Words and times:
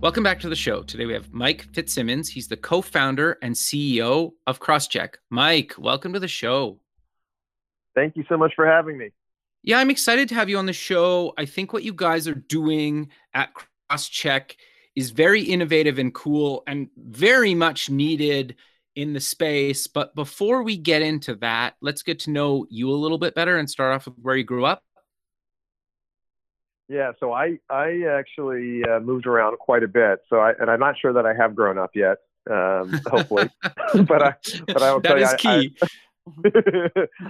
Welcome 0.00 0.22
back 0.22 0.40
to 0.40 0.48
the 0.48 0.56
show. 0.56 0.82
Today 0.82 1.04
we 1.04 1.12
have 1.12 1.30
Mike 1.30 1.66
Fitzsimmons. 1.74 2.30
He's 2.30 2.48
the 2.48 2.56
co 2.56 2.80
founder 2.80 3.36
and 3.42 3.54
CEO 3.54 4.32
of 4.46 4.58
Crosschq. 4.58 5.16
Mike, 5.28 5.74
welcome 5.76 6.14
to 6.14 6.18
the 6.18 6.26
show. 6.26 6.78
Thank 7.94 8.16
you 8.16 8.24
so 8.26 8.38
much 8.38 8.54
for 8.56 8.66
having 8.66 8.96
me. 8.96 9.10
Yeah, 9.62 9.78
I'm 9.78 9.90
excited 9.90 10.26
to 10.30 10.34
have 10.36 10.48
you 10.48 10.56
on 10.56 10.64
the 10.64 10.72
show. 10.72 11.34
I 11.36 11.44
think 11.44 11.74
what 11.74 11.82
you 11.82 11.92
guys 11.92 12.26
are 12.26 12.34
doing 12.34 13.10
at 13.34 13.50
Crosschq 13.90 14.56
is 14.96 15.10
very 15.10 15.42
innovative 15.42 15.98
and 15.98 16.14
cool 16.14 16.62
and 16.66 16.88
very 16.96 17.54
much 17.54 17.90
needed 17.90 18.56
in 18.96 19.12
the 19.12 19.20
space. 19.20 19.86
But 19.86 20.14
before 20.14 20.62
we 20.62 20.78
get 20.78 21.02
into 21.02 21.34
that, 21.36 21.74
let's 21.82 22.02
get 22.02 22.20
to 22.20 22.30
know 22.30 22.66
you 22.70 22.90
a 22.90 22.92
little 22.92 23.18
bit 23.18 23.34
better 23.34 23.58
and 23.58 23.68
start 23.68 23.94
off 23.94 24.06
with 24.06 24.16
where 24.22 24.36
you 24.36 24.44
grew 24.44 24.64
up. 24.64 24.82
Yeah, 26.90 27.12
so 27.20 27.32
I 27.32 27.58
I 27.70 28.02
actually 28.18 28.82
uh, 28.84 28.98
moved 28.98 29.24
around 29.24 29.56
quite 29.58 29.84
a 29.84 29.88
bit. 29.88 30.22
So 30.28 30.38
I 30.38 30.54
and 30.58 30.68
I'm 30.68 30.80
not 30.80 30.96
sure 31.00 31.12
that 31.12 31.24
I 31.24 31.32
have 31.34 31.54
grown 31.54 31.78
up 31.78 31.90
yet. 31.94 32.18
Um, 32.50 33.00
hopefully, 33.06 33.48
but 34.08 34.22
I 34.22 34.34
but 34.66 34.82
I 34.82 34.92
will 34.92 35.00
that 35.02 35.08
tell 35.08 35.22
is 35.22 35.30
you, 35.30 35.38
key. 35.38 35.76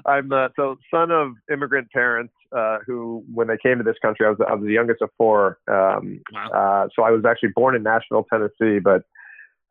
I, 0.07 0.17
am 0.19 0.33
uh, 0.33 0.49
so 0.57 0.77
son 0.91 1.11
of 1.11 1.35
immigrant 1.53 1.91
parents 1.93 2.33
uh, 2.57 2.79
who, 2.87 3.23
when 3.33 3.49
they 3.49 3.59
came 3.63 3.77
to 3.77 3.85
this 3.85 3.97
country, 4.01 4.25
I 4.25 4.31
was 4.31 4.39
I 4.49 4.55
was 4.55 4.65
the 4.65 4.73
youngest 4.73 5.03
of 5.03 5.11
four. 5.19 5.59
Um, 5.69 6.23
Wow. 6.33 6.49
uh, 6.49 6.89
so 6.97 7.03
I 7.03 7.11
was 7.11 7.27
actually 7.27 7.51
born 7.55 7.77
in 7.77 7.83
Nashville, 7.83 8.25
Tennessee, 8.33 8.79
but 8.79 9.03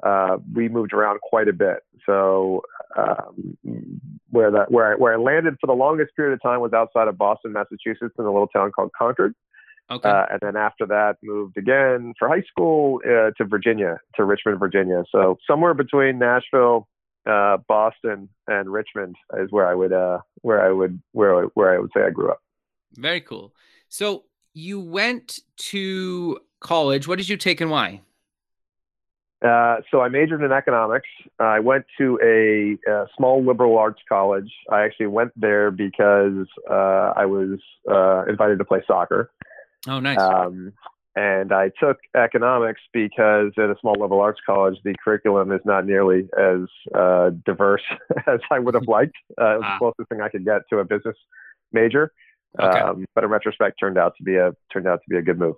uh, 0.03 0.37
we 0.53 0.69
moved 0.69 0.93
around 0.93 1.19
quite 1.21 1.47
a 1.47 1.53
bit. 1.53 1.79
So 2.05 2.61
um, 2.95 3.57
where 4.29 4.51
that 4.51 4.69
where 4.71 4.93
I, 4.93 4.95
where 4.97 5.13
I 5.13 5.17
landed 5.17 5.57
for 5.59 5.65
the 5.65 5.73
longest 5.73 6.15
period 6.15 6.33
of 6.33 6.41
time 6.43 6.59
was 6.61 6.73
outside 6.73 7.07
of 7.07 7.17
Boston, 7.17 7.53
Massachusetts, 7.53 8.13
in 8.19 8.25
a 8.25 8.31
little 8.31 8.47
town 8.47 8.71
called 8.71 8.91
Concord. 8.95 9.33
Okay. 9.89 10.09
Uh, 10.09 10.25
and 10.31 10.39
then 10.41 10.55
after 10.55 10.85
that, 10.87 11.17
moved 11.23 11.57
again 11.57 12.13
for 12.17 12.27
high 12.27 12.43
school 12.49 13.01
uh, 13.05 13.31
to 13.37 13.45
Virginia, 13.45 13.99
to 14.15 14.23
Richmond, 14.23 14.59
Virginia. 14.59 15.03
So 15.11 15.37
somewhere 15.47 15.73
between 15.73 16.19
Nashville, 16.19 16.87
uh, 17.29 17.57
Boston, 17.67 18.29
and 18.47 18.71
Richmond 18.71 19.15
is 19.37 19.51
where 19.51 19.67
I 19.67 19.75
would, 19.75 19.93
uh, 19.93 20.19
where 20.41 20.65
I 20.65 20.71
would, 20.71 21.01
where 21.11 21.43
I, 21.43 21.47
where 21.53 21.75
I 21.75 21.79
would 21.79 21.91
say 21.95 22.03
I 22.03 22.09
grew 22.09 22.31
up. 22.31 22.39
very 22.95 23.21
cool. 23.21 23.53
So 23.87 24.23
you 24.53 24.79
went 24.79 25.39
to 25.57 26.39
college. 26.59 27.07
What 27.07 27.17
did 27.17 27.29
you 27.29 27.37
take 27.37 27.61
and 27.61 27.71
why? 27.71 28.01
Uh, 29.41 29.77
so 29.89 30.01
I 30.01 30.09
majored 30.09 30.43
in 30.43 30.51
economics. 30.51 31.07
I 31.39 31.59
went 31.61 31.85
to 31.97 32.19
a, 32.21 32.91
uh 32.91 33.05
small 33.15 33.41
liberal 33.45 33.77
arts 33.77 34.01
college. 34.09 34.51
I 34.69 34.81
actually 34.81 35.07
went 35.07 35.31
there 35.39 35.71
because 35.71 36.45
uh, 36.69 37.13
I 37.15 37.25
was 37.25 37.59
uh, 37.89 38.25
invited 38.25 38.57
to 38.59 38.65
play 38.65 38.81
soccer. 38.85 39.31
Oh, 39.87 39.99
nice. 39.99 40.19
Um, 40.19 40.73
and 41.15 41.51
I 41.51 41.71
took 41.79 41.97
economics 42.15 42.81
because 42.93 43.51
at 43.57 43.69
a 43.69 43.75
small 43.81 43.93
level 43.99 44.21
arts 44.21 44.39
college, 44.45 44.77
the 44.83 44.93
curriculum 45.03 45.51
is 45.51 45.61
not 45.65 45.85
nearly 45.85 46.27
as 46.37 46.61
uh, 46.93 47.31
diverse 47.45 47.81
as 48.27 48.39
I 48.51 48.59
would 48.59 48.73
have 48.75 48.83
liked. 48.87 49.15
Uh, 49.39 49.55
it 49.55 49.57
was 49.57 49.63
Ah. 49.65 49.73
the 49.73 49.79
closest 49.79 50.09
thing 50.09 50.21
I 50.21 50.29
could 50.29 50.45
get 50.45 50.61
to 50.69 50.79
a 50.79 50.85
business 50.85 51.15
major. 51.71 52.11
Okay. 52.59 52.79
Um, 52.79 53.05
but 53.15 53.23
in 53.23 53.29
retrospect, 53.29 53.79
turned 53.79 53.97
out 53.97 54.15
to 54.17 54.23
be 54.23 54.35
a 54.35 54.53
turned 54.71 54.87
out 54.87 55.01
to 55.03 55.09
be 55.09 55.17
a 55.17 55.21
good 55.21 55.37
move. 55.37 55.55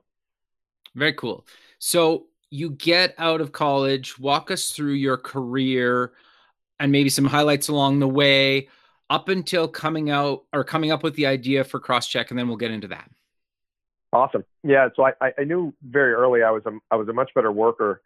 Very 0.96 1.14
cool. 1.14 1.46
So 1.80 2.26
you 2.50 2.72
get 2.72 3.16
out 3.18 3.40
of 3.40 3.54
college, 3.54 4.20
walk 4.20 4.52
us 4.52 4.72
through 4.72 4.94
your 4.94 5.16
career 5.18 6.12
and 6.80 6.92
maybe 6.92 7.10
some 7.10 7.24
highlights 7.26 7.70
along 7.70 8.00
the 8.00 8.08
way 8.10 8.68
up 9.10 9.30
until 9.30 9.68
coming 9.70 10.10
out 10.10 10.44
or 10.52 10.64
coming 10.66 10.92
up 10.92 11.02
with 11.04 11.16
the 11.16 11.28
idea 11.28 11.64
for 11.64 11.80
Crosschq, 11.80 12.30
and 12.30 12.38
then 12.38 12.48
we'll 12.48 12.58
get 12.58 12.72
into 12.72 12.88
that. 12.90 13.10
Awesome. 14.14 14.44
Yeah. 14.64 14.90
So 14.96 15.04
I, 15.06 15.14
I- 15.40 15.44
knew 15.44 15.74
very 15.84 16.14
early 16.14 16.44
I 16.44 16.52
was 16.52 16.64
a, 16.66 16.72
I 16.92 16.96
was 16.96 17.08
a 17.08 17.14
much 17.14 17.32
better 17.34 17.52
worker 17.52 18.02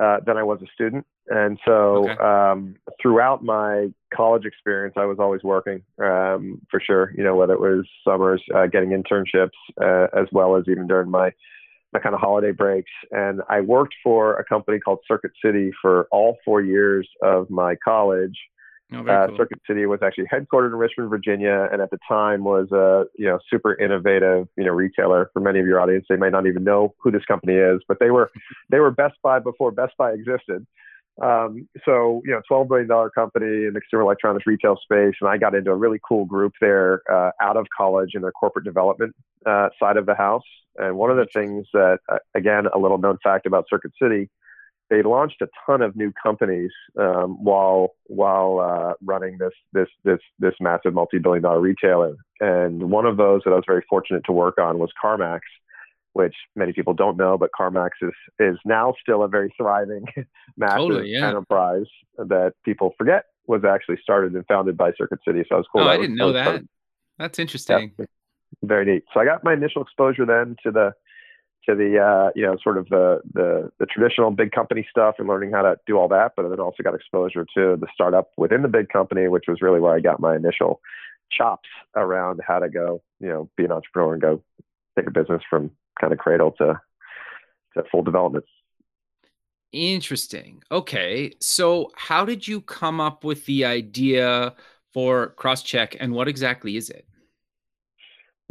uh, 0.00 0.18
than 0.26 0.36
I 0.36 0.42
was 0.42 0.60
a 0.62 0.66
student. 0.74 1.06
And 1.28 1.58
so 1.64 2.08
Okay. 2.08 2.22
um, 2.24 2.74
throughout 3.00 3.44
my 3.44 3.92
college 4.12 4.44
experience, 4.44 4.94
I 4.96 5.04
was 5.04 5.18
always 5.20 5.42
working 5.42 5.82
um, 6.02 6.60
for 6.70 6.80
sure, 6.80 7.12
you 7.16 7.22
know, 7.22 7.36
whether 7.36 7.52
it 7.52 7.60
was 7.60 7.86
summers, 8.04 8.42
uh, 8.54 8.66
getting 8.66 8.90
internships, 8.90 9.50
uh, 9.80 10.08
as 10.18 10.26
well 10.32 10.56
as 10.56 10.64
even 10.68 10.86
during 10.86 11.10
my, 11.10 11.30
my 11.92 12.00
kind 12.00 12.14
of 12.14 12.20
holiday 12.20 12.50
breaks. 12.50 12.90
And 13.12 13.42
I 13.48 13.60
worked 13.60 13.94
for 14.02 14.34
a 14.36 14.44
company 14.44 14.80
called 14.80 15.00
Circuit 15.06 15.32
City 15.44 15.70
for 15.80 16.08
all 16.10 16.38
four 16.44 16.62
years 16.62 17.08
of 17.22 17.50
my 17.50 17.76
college 17.84 18.36
Oh, 18.94 19.06
uh, 19.06 19.26
cool. 19.28 19.36
Circuit 19.36 19.60
City 19.66 19.86
was 19.86 20.00
actually 20.02 20.26
headquartered 20.26 20.68
in 20.68 20.76
Richmond, 20.76 21.10
Virginia, 21.10 21.68
and 21.72 21.80
at 21.80 21.90
the 21.90 21.98
time 22.06 22.44
was 22.44 22.70
a 22.72 23.04
you 23.16 23.26
know 23.26 23.38
super 23.48 23.74
innovative 23.74 24.48
you 24.56 24.64
know 24.64 24.72
retailer. 24.72 25.30
For 25.32 25.40
many 25.40 25.60
of 25.60 25.66
your 25.66 25.80
audience, 25.80 26.06
they 26.08 26.16
may 26.16 26.30
not 26.30 26.46
even 26.46 26.64
know 26.64 26.94
who 26.98 27.10
this 27.10 27.24
company 27.24 27.54
is, 27.54 27.80
but 27.88 27.98
they 28.00 28.10
were 28.10 28.30
they 28.70 28.80
were 28.80 28.90
Best 28.90 29.14
Buy 29.22 29.38
before 29.38 29.70
Best 29.70 29.94
Buy 29.96 30.12
existed. 30.12 30.66
Um, 31.22 31.68
so 31.84 32.22
you 32.24 32.32
know, 32.32 32.42
twelve 32.48 32.68
billion 32.68 32.88
dollar 32.88 33.10
company 33.10 33.66
in 33.66 33.72
the 33.74 33.80
consumer 33.80 34.02
electronics 34.02 34.46
retail 34.46 34.76
space, 34.82 35.14
and 35.20 35.28
I 35.28 35.38
got 35.38 35.54
into 35.54 35.70
a 35.70 35.76
really 35.76 36.00
cool 36.06 36.24
group 36.24 36.52
there 36.60 37.02
uh, 37.10 37.30
out 37.40 37.56
of 37.56 37.66
college 37.76 38.10
in 38.14 38.22
their 38.22 38.32
corporate 38.32 38.64
development 38.64 39.14
uh, 39.46 39.68
side 39.78 39.96
of 39.96 40.06
the 40.06 40.14
house. 40.14 40.44
And 40.78 40.96
one 40.96 41.10
of 41.10 41.18
the 41.18 41.26
things 41.26 41.66
that, 41.74 41.98
uh, 42.10 42.16
again, 42.34 42.64
a 42.72 42.78
little 42.78 42.96
known 42.96 43.18
fact 43.22 43.44
about 43.44 43.66
Circuit 43.68 43.92
City 44.00 44.30
they 44.92 45.02
launched 45.02 45.40
a 45.40 45.48
ton 45.64 45.80
of 45.80 45.96
new 45.96 46.12
companies 46.22 46.70
um, 47.00 47.42
while 47.42 47.94
while 48.08 48.58
uh, 48.60 48.92
running 49.02 49.38
this 49.38 49.54
this 49.72 49.88
this 50.04 50.18
this 50.38 50.52
massive 50.60 50.92
multi-billion 50.92 51.42
dollar 51.42 51.60
retailer. 51.60 52.14
And 52.40 52.90
one 52.90 53.06
of 53.06 53.16
those 53.16 53.40
that 53.44 53.52
I 53.52 53.54
was 53.54 53.64
very 53.66 53.82
fortunate 53.88 54.22
to 54.26 54.32
work 54.32 54.58
on 54.58 54.78
was 54.78 54.90
CarMax, 55.02 55.40
which 56.12 56.34
many 56.54 56.74
people 56.74 56.92
don't 56.92 57.16
know, 57.16 57.38
but 57.38 57.48
CarMax 57.58 57.90
is 58.02 58.12
is 58.38 58.58
now 58.66 58.92
still 59.00 59.22
a 59.22 59.28
very 59.28 59.50
thriving, 59.56 60.04
massive 60.58 60.76
Totally, 60.76 61.08
yeah. 61.08 61.26
enterprise 61.26 61.86
that 62.18 62.52
people 62.62 62.92
forget 62.98 63.24
was 63.46 63.64
actually 63.64 63.96
started 64.02 64.34
and 64.34 64.44
founded 64.46 64.76
by 64.76 64.92
Circuit 64.98 65.20
City. 65.26 65.42
So 65.48 65.54
I 65.54 65.58
was 65.58 65.66
cool. 65.72 65.82
Oh, 65.82 65.88
I 65.88 65.96
didn't 65.96 66.16
know 66.16 66.32
that. 66.32 66.62
That's 67.18 67.38
interesting. 67.38 67.92
yeah, 67.98 68.04
very 68.62 68.84
neat. 68.84 69.04
So 69.14 69.20
I 69.20 69.24
got 69.24 69.42
my 69.42 69.54
initial 69.54 69.80
exposure 69.80 70.26
then 70.26 70.56
to 70.64 70.70
the 70.70 70.92
to 71.68 71.74
the 71.74 71.98
uh, 71.98 72.30
you 72.34 72.42
know 72.42 72.56
sort 72.62 72.78
of 72.78 72.88
the, 72.88 73.20
the 73.32 73.70
the 73.78 73.86
traditional 73.86 74.30
big 74.30 74.52
company 74.52 74.86
stuff 74.90 75.16
and 75.18 75.28
learning 75.28 75.52
how 75.52 75.62
to 75.62 75.76
do 75.86 75.96
all 75.96 76.08
that, 76.08 76.32
but 76.36 76.48
then 76.48 76.60
also 76.60 76.82
got 76.82 76.94
exposure 76.94 77.44
to 77.56 77.76
the 77.76 77.86
startup 77.92 78.30
within 78.36 78.62
the 78.62 78.68
big 78.68 78.88
company, 78.88 79.28
which 79.28 79.44
was 79.48 79.62
really 79.62 79.80
where 79.80 79.94
I 79.94 80.00
got 80.00 80.20
my 80.20 80.36
initial 80.36 80.80
chops 81.30 81.68
around 81.96 82.40
how 82.46 82.58
to 82.58 82.68
go 82.68 83.02
you 83.20 83.28
know 83.28 83.50
be 83.56 83.64
an 83.64 83.72
entrepreneur 83.72 84.12
and 84.14 84.22
go 84.22 84.42
take 84.98 85.06
a 85.06 85.10
business 85.10 85.42
from 85.48 85.70
kind 86.00 86.12
of 86.12 86.18
cradle 86.18 86.52
to 86.52 86.80
to 87.74 87.84
full 87.90 88.02
development. 88.02 88.44
Interesting. 89.72 90.62
Okay. 90.70 91.32
So, 91.40 91.90
how 91.96 92.26
did 92.26 92.46
you 92.46 92.60
come 92.60 93.00
up 93.00 93.24
with 93.24 93.46
the 93.46 93.64
idea 93.64 94.54
for 94.92 95.34
Crosschq 95.38 95.96
and 95.98 96.12
what 96.12 96.28
exactly 96.28 96.76
is 96.76 96.90
it? 96.90 97.06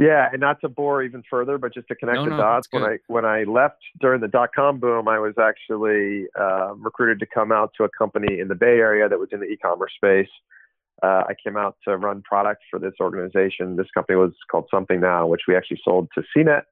Yeah, 0.01 0.29
and 0.31 0.41
not 0.41 0.59
to 0.61 0.69
bore 0.69 1.03
even 1.03 1.21
further, 1.29 1.59
but 1.59 1.75
just 1.75 1.87
to 1.89 1.95
connect 1.95 2.15
No, 2.15 2.23
the 2.23 2.29
no, 2.31 2.37
dots. 2.37 2.67
When 2.71 2.83
I 2.83 2.97
when 3.05 3.23
I 3.23 3.43
left 3.43 3.81
during 3.99 4.19
the 4.19 4.27
dot 4.27 4.49
com 4.55 4.79
boom, 4.79 5.07
I 5.07 5.19
was 5.19 5.35
actually 5.39 6.25
uh, 6.39 6.73
recruited 6.73 7.19
to 7.19 7.27
come 7.27 7.51
out 7.51 7.69
to 7.77 7.83
a 7.83 7.89
company 7.89 8.39
in 8.39 8.47
the 8.47 8.55
Bay 8.55 8.79
Area 8.79 9.07
that 9.07 9.19
was 9.19 9.29
in 9.31 9.39
the 9.39 9.45
e-commerce 9.45 9.93
space. 9.95 10.33
Uh, 11.03 11.23
I 11.29 11.33
came 11.43 11.55
out 11.55 11.75
to 11.85 11.97
run 11.97 12.23
product 12.23 12.63
for 12.71 12.79
this 12.79 12.93
organization. 12.99 13.75
This 13.75 13.91
company 13.93 14.17
was 14.17 14.33
called 14.49 14.67
Something 14.73 15.01
Now, 15.01 15.27
which 15.27 15.41
we 15.47 15.55
actually 15.55 15.81
sold 15.85 16.09
to 16.15 16.23
CNET. 16.35 16.63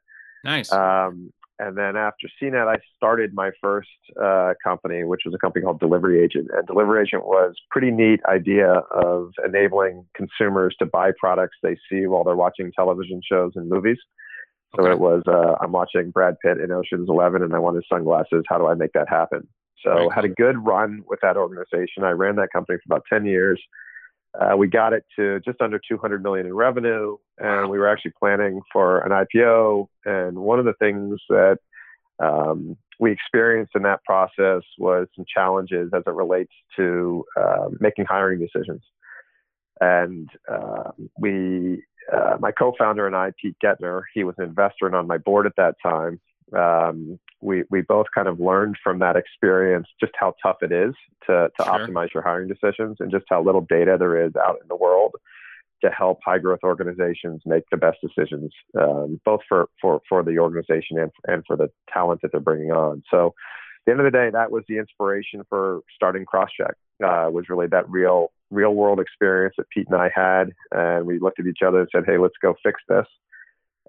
Nice. 0.43 0.71
Um, 0.71 1.31
and 1.59 1.77
then 1.77 1.97
after 1.97 2.27
CNET, 2.41 2.67
I 2.67 2.77
started 2.95 3.33
my 3.33 3.51
first 3.61 3.89
uh, 4.21 4.53
company, 4.63 5.03
which 5.03 5.21
was 5.25 5.35
a 5.35 5.37
company 5.37 5.63
called 5.63 5.79
Delivery 5.79 6.23
Agent. 6.23 6.47
And 6.53 6.65
Delivery 6.65 7.01
Agent 7.01 7.25
was 7.25 7.55
pretty 7.69 7.91
neat 7.91 8.21
idea 8.27 8.81
of 8.91 9.31
enabling 9.45 10.05
consumers 10.15 10.73
to 10.79 10.85
buy 10.85 11.11
products 11.19 11.57
they 11.61 11.77
see 11.89 12.07
while 12.07 12.23
they're 12.23 12.35
watching 12.35 12.71
television 12.71 13.21
shows 13.29 13.51
and 13.55 13.69
movies. 13.69 13.97
So 14.75 14.83
Okay. 14.83 14.91
it 14.91 14.99
was, 14.99 15.23
uh, 15.27 15.55
I'm 15.61 15.71
watching 15.73 16.11
Brad 16.11 16.35
Pitt 16.43 16.59
in 16.59 16.71
Ocean's 16.71 17.09
Eleven, 17.09 17.43
and 17.43 17.53
I 17.53 17.59
want 17.59 17.75
his 17.75 17.85
sunglasses. 17.91 18.43
How 18.47 18.57
do 18.57 18.67
I 18.67 18.75
make 18.75 18.93
that 18.93 19.09
happen? 19.09 19.47
So 19.83 19.91
Very 19.93 20.09
had 20.13 20.25
a 20.25 20.29
good 20.29 20.65
run 20.65 21.03
with 21.07 21.19
that 21.21 21.37
organization. 21.37 22.03
I 22.03 22.11
ran 22.11 22.35
that 22.37 22.49
company 22.53 22.77
for 22.77 22.93
about 22.93 23.03
10 23.09 23.25
years. 23.25 23.61
Uh, 24.37 24.55
we 24.55 24.67
got 24.67 24.93
it 24.93 25.03
to 25.15 25.39
just 25.41 25.61
under 25.61 25.79
200 25.79 26.21
million 26.21 26.45
in 26.45 26.53
revenue, 26.53 27.17
and 27.39 27.69
we 27.69 27.79
were 27.79 27.87
actually 27.87 28.13
planning 28.19 28.61
for 28.71 28.99
an 28.99 29.11
IPO. 29.11 29.87
And 30.05 30.37
one 30.37 30.59
of 30.59 30.65
the 30.65 30.73
things 30.73 31.19
that 31.29 31.57
um, 32.19 32.77
we 32.99 33.11
experienced 33.11 33.71
in 33.75 33.83
that 33.83 34.03
process 34.03 34.61
was 34.77 35.07
some 35.15 35.25
challenges 35.33 35.89
as 35.95 36.03
it 36.05 36.13
relates 36.13 36.51
to 36.75 37.25
uh, 37.39 37.69
making 37.79 38.05
hiring 38.05 38.39
decisions. 38.39 38.81
And 39.81 40.29
uh, 40.51 40.91
we, 41.17 41.83
uh, 42.13 42.37
my 42.39 42.51
co-founder 42.51 43.07
and 43.07 43.15
I, 43.15 43.31
Pete 43.41 43.55
Getner, 43.63 44.03
he 44.13 44.23
was 44.23 44.35
an 44.37 44.43
investor 44.43 44.85
and 44.85 44.95
on 44.95 45.07
my 45.07 45.17
board 45.17 45.45
at 45.45 45.55
that 45.57 45.75
time. 45.81 46.19
Um, 46.53 47.19
we 47.41 47.63
we 47.69 47.81
both 47.81 48.07
kind 48.13 48.27
of 48.27 48.39
learned 48.39 48.77
from 48.83 48.99
that 48.99 49.15
experience 49.15 49.87
just 49.99 50.13
how 50.19 50.35
tough 50.43 50.57
it 50.61 50.71
is 50.71 50.93
to 51.27 51.49
to 51.57 51.63
sure. 51.63 51.73
optimize 51.73 52.13
your 52.13 52.23
hiring 52.23 52.47
decisions 52.47 52.97
and 52.99 53.11
just 53.11 53.25
how 53.29 53.41
little 53.41 53.61
data 53.61 53.95
there 53.97 54.25
is 54.25 54.33
out 54.35 54.57
in 54.61 54.67
the 54.67 54.75
world 54.75 55.15
to 55.83 55.89
help 55.89 56.19
high 56.23 56.37
growth 56.37 56.59
organizations 56.63 57.41
make 57.45 57.63
the 57.71 57.77
best 57.77 57.97
decisions, 58.01 58.51
um, 58.79 59.19
both 59.25 59.39
for, 59.47 59.69
for, 59.81 60.01
for 60.09 60.23
the 60.23 60.37
organization 60.37 60.99
and, 60.99 61.11
and 61.25 61.43
for 61.47 61.55
the 61.55 61.69
talent 61.91 62.21
that 62.21 62.31
they're 62.31 62.41
bringing 62.41 62.71
on. 62.71 63.01
So, 63.09 63.27
at 63.27 63.33
the 63.85 63.91
end 63.93 64.01
of 64.01 64.11
the 64.11 64.17
day, 64.17 64.29
that 64.31 64.51
was 64.51 64.63
the 64.67 64.77
inspiration 64.77 65.41
for 65.49 65.81
starting 65.95 66.25
Crosschq. 66.25 66.71
Uh, 67.01 67.31
was 67.31 67.45
really 67.47 67.67
that 67.67 67.89
real 67.89 68.29
real 68.51 68.75
world 68.75 68.99
experience 68.99 69.55
that 69.57 69.69
Pete 69.69 69.87
and 69.89 69.95
I 69.95 70.11
had, 70.13 70.51
and 70.71 71.05
we 71.05 71.17
looked 71.17 71.39
at 71.39 71.47
each 71.47 71.61
other 71.65 71.79
and 71.79 71.89
said, 71.93 72.03
"Hey, 72.05 72.17
let's 72.17 72.35
go 72.41 72.55
fix 72.61 72.81
this." 72.89 73.05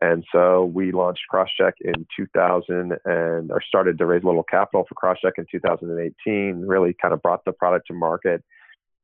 And 0.03 0.25
so 0.33 0.65
we 0.65 0.93
launched 0.93 1.23
Crosschq 1.33 1.73
in 1.83 2.07
2000 2.17 2.97
and 3.05 3.51
or 3.53 3.63
started 3.63 3.99
to 3.99 4.07
raise 4.07 4.23
a 4.23 4.27
little 4.27 4.43
capital 4.43 4.87
for 4.89 4.95
Crosschq 4.95 5.33
in 5.37 5.47
2018. 5.51 6.61
Really 6.67 6.95
kind 6.95 7.13
of 7.13 7.21
brought 7.23 7.45
the 7.45 7.53
product 7.53 7.89
to 7.89 7.93
market 7.93 8.43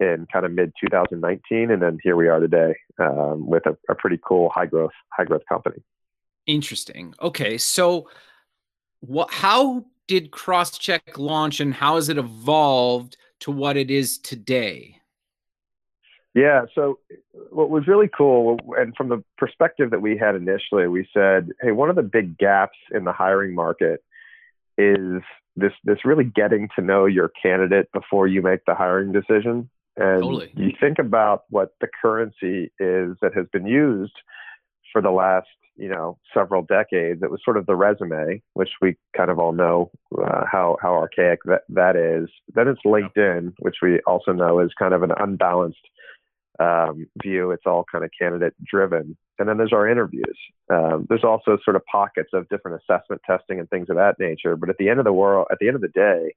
in 0.00 0.26
kind 0.32 0.44
of 0.44 0.52
mid 0.52 0.72
2019, 0.81 1.70
and 1.70 1.82
then 1.82 1.98
here 2.02 2.16
we 2.16 2.28
are 2.28 2.40
today 2.40 2.75
um, 2.98 3.46
with 3.46 3.64
a, 3.66 3.76
a 3.90 3.94
pretty 3.94 4.19
cool 4.26 4.50
high 4.50 4.66
growth 4.66 4.93
high 5.16 5.25
growth 5.25 5.43
company. 5.48 5.82
Interesting. 6.46 7.14
Okay, 7.20 7.58
so 7.58 8.08
what? 9.00 9.31
How 9.31 9.84
did 10.06 10.31
Crosschq 10.31 11.19
launch, 11.19 11.60
and 11.60 11.75
how 11.75 11.96
has 11.96 12.08
it 12.08 12.19
evolved 12.19 13.16
to 13.40 13.50
what 13.50 13.76
it 13.76 13.90
is 13.90 14.19
today? 14.19 15.00
Yeah. 16.36 16.66
So 16.74 16.98
what 17.50 17.70
was 17.70 17.88
really 17.88 18.10
cool, 18.14 18.58
and 18.76 18.94
from 18.94 19.08
the 19.08 19.24
perspective 19.38 19.90
that 19.90 20.02
we 20.02 20.18
had 20.18 20.34
initially, 20.34 20.86
we 20.86 21.08
said, 21.14 21.48
hey, 21.62 21.72
one 21.72 21.88
of 21.88 21.96
the 21.96 22.02
big 22.02 22.36
gaps 22.36 22.76
in 22.94 23.04
the 23.04 23.12
hiring 23.12 23.54
market 23.54 24.04
is 24.76 25.22
this 25.56 25.72
this 25.84 26.04
really 26.04 26.24
getting 26.24 26.68
to 26.76 26.84
know 26.84 27.06
your 27.06 27.30
candidate 27.42 27.90
before 27.94 28.26
you 28.26 28.42
make 28.42 28.60
the 28.66 28.74
hiring 28.74 29.12
decision. 29.12 29.70
And 29.96 30.22
totally. 30.22 30.52
you 30.54 30.72
think 30.78 30.98
about 30.98 31.44
what 31.48 31.70
the 31.80 31.88
currency 32.02 32.70
is 32.78 33.16
that 33.22 33.32
has 33.34 33.46
been 33.50 33.66
used 33.66 34.12
for 34.92 35.00
the 35.00 35.10
last, 35.10 35.48
you 35.76 35.88
know, 35.88 36.18
several 36.34 36.60
decades. 36.60 37.22
It 37.22 37.30
was 37.30 37.40
sort 37.42 37.56
of 37.56 37.64
the 37.64 37.76
resume, 37.76 38.42
which 38.52 38.68
we 38.82 38.96
kind 39.16 39.30
of 39.30 39.38
all 39.38 39.52
know 39.52 39.90
uh, 40.22 40.44
how 40.52 40.76
how 40.82 40.92
archaic 40.92 41.38
that 41.44 41.62
that 41.70 41.96
is. 41.96 42.28
Then 42.54 42.68
it's 42.68 42.80
LinkedIn, 42.84 43.54
which 43.60 43.76
we 43.80 44.00
also 44.06 44.32
know 44.32 44.60
is 44.60 44.70
kind 44.78 44.92
of 44.92 45.02
an 45.02 45.12
unbalanced 45.16 45.78
um, 46.58 47.06
view. 47.22 47.50
It's 47.50 47.66
all 47.66 47.84
kind 47.90 48.04
of 48.04 48.10
candidate 48.18 48.54
driven. 48.64 49.16
And 49.38 49.48
then 49.48 49.58
there's 49.58 49.72
our 49.72 49.88
interviews. 49.88 50.38
Um, 50.72 51.06
there's 51.08 51.24
also 51.24 51.58
sort 51.64 51.76
of 51.76 51.84
pockets 51.90 52.30
of 52.32 52.48
different 52.48 52.80
assessment 52.82 53.20
testing 53.26 53.60
and 53.60 53.68
things 53.68 53.90
of 53.90 53.96
that 53.96 54.18
nature. 54.18 54.56
But 54.56 54.70
at 54.70 54.78
the 54.78 54.88
end 54.88 54.98
of 54.98 55.04
the 55.04 55.12
world, 55.12 55.48
at 55.50 55.58
the 55.60 55.66
end 55.68 55.76
of 55.76 55.82
the 55.82 55.88
day, 55.88 56.34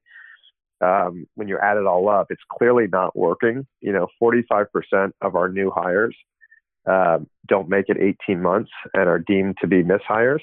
um, 0.82 1.28
when 1.36 1.48
you 1.48 1.58
add 1.58 1.78
it 1.78 1.86
all 1.86 2.08
up, 2.10 2.28
it's 2.30 2.42
clearly 2.58 2.88
not 2.88 3.16
working. 3.16 3.66
You 3.82 3.94
know, 3.94 4.08
45% 4.22 5.12
of 5.22 5.36
our 5.36 5.50
new 5.50 5.72
hires 5.72 6.16
um, 6.86 7.28
don't 7.48 7.70
make 7.70 7.86
it 7.90 7.98
18 7.98 8.42
months 8.42 8.72
and 8.94 9.08
are 9.08 9.20
deemed 9.20 9.58
to 9.62 9.68
be 9.68 9.84
mishires. 9.84 10.42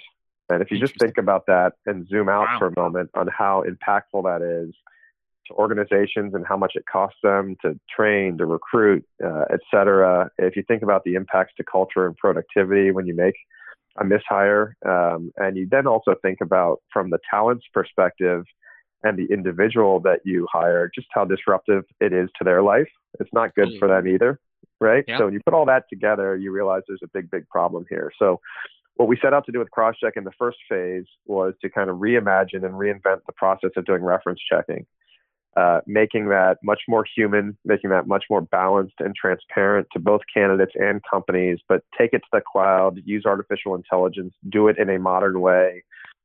And 0.49 0.63
if 0.63 0.71
you 0.71 0.79
just 0.79 0.99
think 1.01 1.19
about 1.19 1.47
that 1.47 1.73
and 1.87 2.07
zoom 2.09 2.29
out 2.29 2.47
wow. 2.47 2.59
for 2.59 2.67
a 2.69 2.81
moment 2.81 3.11
on 3.15 3.27
how 3.27 3.65
impactful 3.67 4.25
that 4.25 4.43
is 4.43 4.75
to 5.49 5.55
organizations 5.55 6.35
and 6.35 6.47
how 6.47 6.57
much 6.57 6.73
it 6.75 6.85
costs 6.91 7.19
them 7.23 7.57
to 7.63 7.79
train, 7.95 8.39
to 8.39 8.47
recruit, 8.47 9.05
uh, 9.25 9.45
et 9.51 9.61
cetera, 9.71 10.31
if 10.39 10.57
you 10.57 10.63
think 10.67 10.83
about 10.83 11.05
the 11.05 11.15
impacts 11.15 11.55
to 11.57 11.65
culture 11.65 12.07
and 12.07 12.17
productivity 12.17 12.91
when 12.91 13.07
you 13.07 13.15
make 13.15 13.35
a 13.99 14.05
mishire, 14.05 14.73
um, 14.87 15.33
and 15.37 15.57
you 15.57 15.67
then 15.71 15.87
also 15.87 16.15
think 16.21 16.39
about 16.43 16.83
from 16.93 17.11
the 17.11 17.19
talent's 17.31 17.65
perspective, 17.73 18.45
and 19.03 19.19
the 19.19 19.33
individual 19.33 20.01
that 20.01 20.21
you 20.25 20.47
hire, 20.51 20.91
just 20.93 21.07
how 21.13 21.25
disruptive 21.25 21.85
it 22.01 22.13
is 22.13 22.29
to 22.37 22.45
their 22.45 22.63
life. 22.63 22.89
It's 23.21 23.31
not 23.33 23.55
good 23.55 23.69
for 23.79 23.87
them 23.89 24.09
either, 24.09 24.41
right? 24.81 25.05
So 25.19 25.27
when 25.27 25.35
you 25.35 25.41
put 25.45 25.55
all 25.55 25.67
that 25.67 25.85
together, 25.89 26.37
you 26.37 26.51
realize 26.51 26.83
there's 26.89 27.03
a 27.05 27.09
big, 27.09 27.31
big 27.31 27.49
problem 27.49 27.85
here. 27.89 28.11
So 28.19 28.41
what 28.97 29.07
we 29.07 29.19
set 29.23 29.35
out 29.35 29.45
to 29.47 29.53
do 29.53 29.59
with 29.59 29.69
Crosschq 29.71 30.17
in 30.17 30.25
the 30.25 30.33
first 30.39 30.59
phase 30.69 31.05
was 31.27 31.55
to 31.63 31.69
kind 31.69 31.91
of 31.91 31.97
reimagine 31.97 32.65
and 32.65 32.75
reinvent 32.75 33.21
the 33.27 33.33
process 33.37 33.71
of 33.77 33.85
doing 33.85 34.03
reference 34.03 34.41
checking. 34.51 34.87
Uh, 35.57 35.81
making 35.87 36.29
that 36.29 36.59
much 36.63 36.83
more 36.87 37.03
human, 37.17 37.57
making 37.65 37.89
that 37.89 38.07
much 38.07 38.25
more 38.29 38.43
balanced 38.43 38.97
and 38.99 39.15
transparent 39.15 39.87
to 39.91 39.99
both 39.99 40.21
candidates 40.33 40.73
and 40.75 41.01
companies, 41.11 41.59
but 41.67 41.83
take 41.99 42.13
it 42.13 42.19
to 42.19 42.29
the 42.31 42.43
cloud, 42.53 43.01
use 43.07 43.25
artificial 43.25 43.75
intelligence, 43.75 44.35
do 44.51 44.69
it 44.69 44.77
in 44.77 44.91
a 44.91 44.99
modern 44.99 45.41
way 45.41 45.83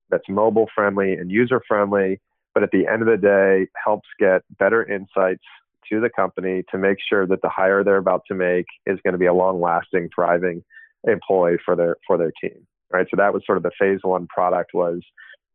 that's 0.10 0.28
mobile 0.28 0.68
friendly 0.76 1.14
and 1.14 1.32
user 1.32 1.62
friendly, 1.66 2.20
but 2.54 2.62
at 2.62 2.72
the 2.72 2.86
end 2.86 3.02
of 3.02 3.08
the 3.08 3.16
day, 3.16 3.68
helps 3.82 4.10
get 4.20 4.42
better 4.60 4.86
insights 4.86 5.46
to 5.90 6.02
the 6.02 6.10
company 6.10 6.64
to 6.70 6.78
make 6.78 6.98
sure 7.08 7.26
that 7.26 7.42
the 7.42 7.50
hire 7.50 7.86
they're 7.86 7.96
about 7.98 8.24
to 8.28 8.36
make 8.36 8.66
is 8.86 9.00
going 9.04 9.14
to 9.14 9.18
be 9.18 9.28
a 9.28 9.34
long-lasting, 9.34 10.10
thriving 10.14 10.62
employee 11.08 11.58
for 11.64 11.78
their 11.78 11.96
for 12.06 12.18
their 12.18 12.34
team. 12.42 12.68
Right. 12.92 13.08
So 13.10 13.16
that 13.16 13.34
was 13.34 13.44
sort 13.46 13.58
of 13.58 13.64
the 13.64 13.72
phase 13.80 14.00
one 14.02 14.28
product 14.28 14.72
was 14.74 15.00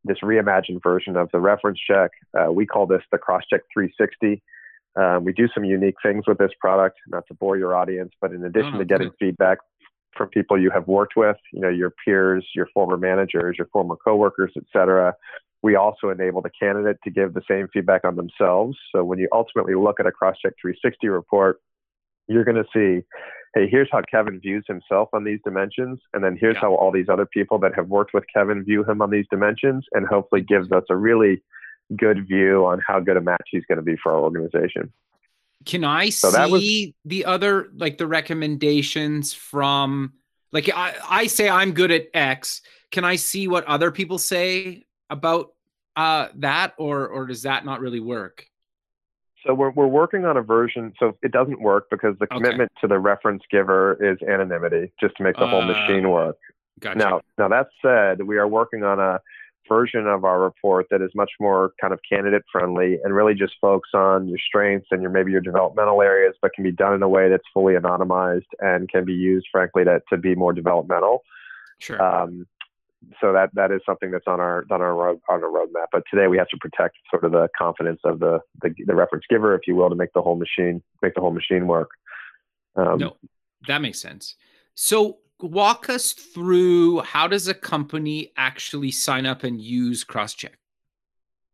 this 0.06 0.19
reimagined 0.23 0.82
version 0.82 1.17
of 1.17 1.29
the 1.32 1.41
reference 1.41 1.79
check. 1.79 2.11
Uh, 2.38 2.50
we 2.53 2.67
call 2.67 2.87
this 2.87 3.03
the 3.12 3.19
Crosschq 3.19 3.61
360. 3.73 4.43
Um, 4.97 5.25
we 5.25 5.32
do 5.32 5.47
some 5.55 5.64
unique 5.64 5.97
things 6.03 6.25
with 6.26 6.38
this 6.38 6.53
product, 6.58 6.99
not 7.08 7.25
to 7.29 7.35
bore 7.35 7.58
your 7.58 7.76
audience, 7.76 8.12
but 8.20 8.32
in 8.32 8.44
addition 8.44 8.73
oh, 8.75 8.79
to 8.79 8.85
getting 8.85 9.08
good. 9.08 9.17
feedback 9.19 9.58
from 10.17 10.29
people 10.31 10.58
you 10.58 10.70
have 10.70 10.88
worked 10.88 11.14
with, 11.17 11.37
you 11.53 11.61
know, 11.61 11.69
your 11.69 11.93
peers, 12.05 12.47
your 12.55 12.67
former 12.73 12.97
managers, 12.97 13.56
your 13.58 13.67
former 13.69 13.97
coworkers, 13.97 14.53
et 14.56 14.64
cetera, 14.73 15.14
we 15.62 15.75
also 15.75 16.11
enable 16.11 16.41
the 16.41 16.50
candidate 16.50 16.97
to 17.05 17.11
give 17.11 17.35
the 17.35 17.43
same 17.49 17.69
feedback 17.73 18.05
on 18.05 18.17
themselves. 18.17 18.76
So 18.94 19.05
when 19.05 19.19
you 19.19 19.29
ultimately 19.32 19.75
look 19.75 20.00
at 20.00 20.06
a 20.06 20.11
Crosschq 20.11 20.53
360 20.61 21.08
report, 21.08 21.61
you're 22.28 22.44
going 22.44 22.56
to 22.56 22.64
see, 22.73 23.05
hey, 23.55 23.69
here's 23.69 23.88
how 23.90 24.02
Kevin 24.11 24.40
views 24.40 24.64
himself 24.67 25.08
on 25.12 25.25
these 25.25 25.40
dimensions. 25.44 26.00
And 26.12 26.23
then 26.23 26.37
here's 26.38 26.55
yeah. 26.55 26.61
how 26.62 26.75
all 26.75 26.93
these 26.93 27.08
other 27.08 27.26
people 27.26 27.58
that 27.61 27.75
have 27.75 27.88
worked 27.88 28.12
with 28.14 28.25
Kevin 28.32 28.64
view 28.64 28.84
him 28.84 29.00
on 29.00 29.10
these 29.10 29.27
dimensions. 29.31 29.84
And 29.93 30.06
hopefully 30.06 30.43
gives 30.43 30.70
us 30.72 30.84
a 30.91 30.96
really 30.96 31.43
good 31.96 32.27
view 32.27 32.67
on 32.67 32.81
how 32.86 33.01
good 33.01 33.17
a 33.17 33.20
match 33.20 33.48
he's 33.51 33.65
going 33.67 33.79
to 33.79 33.82
be 33.82 33.96
for 34.03 34.12
our 34.12 34.20
organization. 34.20 34.93
Can 35.65 35.84
I 35.84 36.10
so 36.10 36.31
see 36.31 36.86
was, 36.86 36.94
the 37.05 37.24
other, 37.24 37.69
like 37.74 37.98
the 37.98 38.06
recommendations 38.06 39.32
from, 39.32 40.12
like 40.53 40.70
I, 40.72 40.94
I 41.08 41.27
say 41.27 41.48
I'm 41.48 41.72
good 41.72 41.91
at 41.91 42.06
X. 42.15 42.62
Can 42.93 43.05
I 43.05 43.17
see 43.17 43.48
what 43.48 43.65
other 43.65 43.91
people 43.91 44.19
say 44.19 44.84
about 45.10 45.53
uh, 45.96 46.29
that, 46.36 46.74
or 46.79 47.08
or 47.08 47.27
does 47.27 47.43
that 47.43 47.65
not 47.65 47.81
really 47.81 48.01
work? 48.01 48.46
So 49.46 49.55
we're 49.55 49.70
we're 49.70 49.86
working 49.86 50.24
on 50.24 50.36
a 50.36 50.43
version. 50.43 50.93
So 50.98 51.17
it 51.22 51.32
doesn't 51.32 51.60
work 51.60 51.86
because 51.91 52.17
the 52.19 52.26
commitment 52.26 52.72
okay. 52.72 52.81
to 52.82 52.88
the 52.88 52.98
reference 52.98 53.43
giver 53.50 53.96
is 54.00 54.19
anonymity, 54.22 54.93
just 55.00 55.17
to 55.17 55.22
make 55.22 55.36
the 55.36 55.44
uh, 55.44 55.48
whole 55.48 55.62
machine 55.62 56.10
work. 56.10 56.36
Gotcha. 56.81 56.98
Now, 56.98 57.20
now 57.38 57.48
that 57.48 57.69
said, 57.81 58.26
we 58.26 58.36
are 58.36 58.48
working 58.48 58.82
on 58.82 58.98
a 58.98 59.20
version 59.69 60.06
of 60.06 60.24
our 60.24 60.41
report 60.41 60.86
that 60.91 61.03
is 61.03 61.10
much 61.15 61.31
more 61.41 61.72
kind 61.81 61.93
of 61.93 62.00
candidate 62.08 62.43
friendly 62.53 62.98
and 63.03 63.15
really 63.15 63.34
just 63.34 63.55
focus 63.60 63.91
on 63.94 64.29
your 64.29 64.38
strengths 64.38 64.88
and 64.91 65.03
your 65.03 65.10
maybe 65.10 65.32
your 65.32 65.41
developmental 65.41 66.03
areas, 66.03 66.34
but 66.41 66.53
can 66.55 66.65
be 66.65 66.72
done 66.72 66.94
in 66.94 67.03
a 67.03 67.08
way 67.08 67.29
that's 67.29 67.44
fully 67.53 67.74
anonymized 67.74 68.46
and 68.60 68.88
can 68.88 69.05
be 69.05 69.15
used, 69.15 69.46
frankly, 69.50 69.84
to 69.84 70.00
to 70.10 70.17
be 70.17 70.34
more 70.34 70.53
developmental. 70.53 71.22
Sure. 71.79 72.03
Um, 72.03 72.46
so 73.20 73.32
that 73.32 73.50
that 73.55 73.70
is 73.70 73.81
something 73.86 74.10
that's 74.10 74.26
on 74.26 74.41
our 74.41 74.65
on 74.70 74.81
our 74.81 74.94
road, 74.94 75.20
on 75.29 75.43
our 75.43 75.50
roadmap. 75.50 75.86
But 75.93 76.03
today 76.10 76.26
we 76.29 76.38
have 76.38 76.48
to 76.48 76.56
protect 76.60 76.96
sort 77.10 77.24
of 77.24 77.32
the 77.32 77.48
confidence 77.56 78.00
of 78.05 78.20
the, 78.20 78.41
the, 78.62 78.74
the 78.86 78.94
reference 78.94 79.24
giver, 79.29 79.55
if 79.55 79.62
you 79.67 79.74
will, 79.74 79.88
to 79.88 79.94
make 79.94 80.12
the 80.15 80.22
whole 80.22 80.36
machine 80.36 80.82
make 81.03 81.15
the 81.15 81.20
whole 81.20 81.32
machine 81.32 81.67
work. 81.67 81.91
Um, 82.74 82.98
no, 82.98 83.17
that 83.69 83.81
makes 83.81 84.00
sense. 84.00 84.36
So 84.74 85.19
walk 85.41 85.88
us 85.88 86.12
through 86.12 87.00
how 87.00 87.26
does 87.26 87.48
a 87.48 87.55
company 87.55 88.32
actually 88.36 88.91
sign 88.91 89.26
up 89.26 89.44
and 89.44 89.60
use 89.60 90.05
Crosschq? 90.05 90.50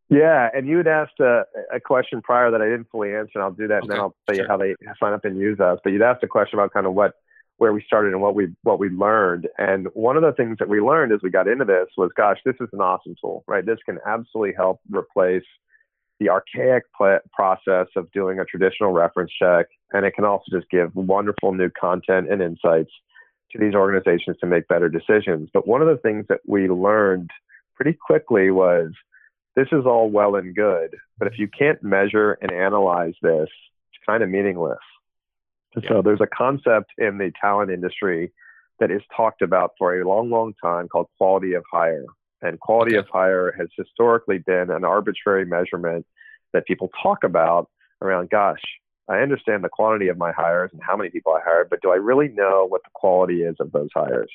Yeah, 0.08 0.50
and 0.54 0.68
you 0.68 0.76
had 0.76 0.88
asked 0.88 1.20
a, 1.20 1.44
a, 1.72 1.80
question 1.80 2.20
prior 2.20 2.50
that 2.50 2.60
I 2.60 2.66
didn't 2.66 2.88
fully 2.90 3.14
answer, 3.14 3.30
and 3.36 3.44
I'll 3.44 3.50
do 3.50 3.66
that, 3.68 3.76
okay, 3.76 3.80
and 3.82 3.90
then 3.90 3.98
I'll 3.98 4.14
tell 4.26 4.34
sure. 4.34 4.44
you 4.44 4.48
how 4.48 4.58
they 4.58 4.74
sign 5.00 5.14
up 5.14 5.24
and 5.24 5.38
use 5.38 5.58
us. 5.58 5.78
But 5.82 5.94
you'd 5.94 6.02
asked 6.02 6.22
a 6.22 6.28
question 6.28 6.58
about 6.58 6.74
kind 6.74 6.86
of 6.86 6.92
what 6.92 7.14
where 7.58 7.72
we 7.72 7.82
started 7.86 8.12
and 8.12 8.22
what 8.22 8.34
we 8.34 8.48
what 8.62 8.78
we 8.78 8.88
learned. 8.88 9.48
And 9.58 9.88
one 9.94 10.16
of 10.16 10.22
the 10.22 10.32
things 10.32 10.58
that 10.58 10.68
we 10.68 10.80
learned 10.80 11.12
as 11.12 11.20
we 11.22 11.30
got 11.30 11.48
into 11.48 11.64
this 11.64 11.88
was, 11.96 12.10
gosh, 12.16 12.38
this 12.44 12.56
is 12.60 12.68
an 12.72 12.80
awesome 12.80 13.14
tool, 13.20 13.44
right? 13.46 13.64
This 13.64 13.78
can 13.84 13.98
absolutely 14.06 14.54
help 14.56 14.80
replace 14.90 15.44
the 16.18 16.28
archaic 16.28 16.84
pl- 16.96 17.20
process 17.32 17.86
of 17.96 18.10
doing 18.12 18.38
a 18.38 18.44
traditional 18.44 18.92
reference 18.92 19.32
check, 19.38 19.66
and 19.92 20.04
it 20.04 20.14
can 20.14 20.24
also 20.24 20.44
just 20.50 20.70
give 20.70 20.94
wonderful 20.94 21.52
new 21.52 21.70
content 21.70 22.30
and 22.30 22.42
insights 22.42 22.90
to 23.52 23.58
these 23.58 23.74
organizations 23.74 24.36
to 24.40 24.46
make 24.46 24.66
better 24.68 24.88
decisions. 24.88 25.48
But 25.52 25.66
one 25.66 25.82
of 25.82 25.88
the 25.88 25.98
things 25.98 26.26
that 26.28 26.40
we 26.46 26.68
learned 26.68 27.30
pretty 27.76 27.96
quickly 28.06 28.50
was 28.50 28.92
this 29.56 29.68
is 29.72 29.84
all 29.84 30.10
well 30.10 30.36
and 30.36 30.54
good, 30.54 30.96
but 31.18 31.28
if 31.28 31.38
you 31.38 31.48
can't 31.48 31.82
measure 31.82 32.38
and 32.40 32.50
analyze 32.50 33.14
this, 33.20 33.48
it's 33.90 34.06
kind 34.06 34.22
of 34.22 34.30
meaningless. 34.30 34.78
Yeah. 35.76 35.88
So 35.88 36.02
there's 36.02 36.20
a 36.20 36.26
concept 36.26 36.92
in 36.98 37.18
the 37.18 37.32
talent 37.40 37.70
industry 37.70 38.32
that 38.80 38.90
is 38.90 39.02
talked 39.16 39.42
about 39.42 39.72
for 39.78 40.00
a 40.00 40.08
long, 40.08 40.30
long 40.30 40.54
time 40.62 40.88
called 40.88 41.06
quality 41.18 41.54
of 41.54 41.64
hire. 41.70 42.04
And 42.42 42.58
quality 42.58 42.96
okay. 42.96 42.98
of 42.98 43.08
hire 43.12 43.54
has 43.58 43.68
historically 43.76 44.38
been 44.38 44.70
an 44.70 44.84
arbitrary 44.84 45.44
measurement 45.44 46.04
that 46.52 46.66
people 46.66 46.90
talk 47.02 47.24
about 47.24 47.70
around, 48.00 48.30
gosh, 48.30 48.60
I 49.08 49.18
understand 49.18 49.62
the 49.64 49.68
quantity 49.68 50.08
of 50.08 50.18
my 50.18 50.32
hires 50.32 50.70
and 50.72 50.80
how 50.84 50.96
many 50.96 51.10
people 51.10 51.32
I 51.32 51.40
hired, 51.44 51.70
but 51.70 51.80
do 51.82 51.90
I 51.90 51.96
really 51.96 52.28
know 52.28 52.66
what 52.68 52.82
the 52.82 52.90
quality 52.94 53.42
is 53.42 53.56
of 53.60 53.72
those 53.72 53.88
hires? 53.94 54.30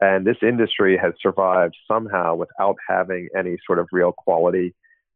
And 0.00 0.26
this 0.26 0.36
industry 0.42 0.96
has 0.96 1.14
survived 1.20 1.76
somehow 1.86 2.36
without 2.36 2.76
having 2.88 3.28
any 3.36 3.56
sort 3.66 3.78
of 3.78 3.88
real 3.92 4.12
quality 4.12 4.74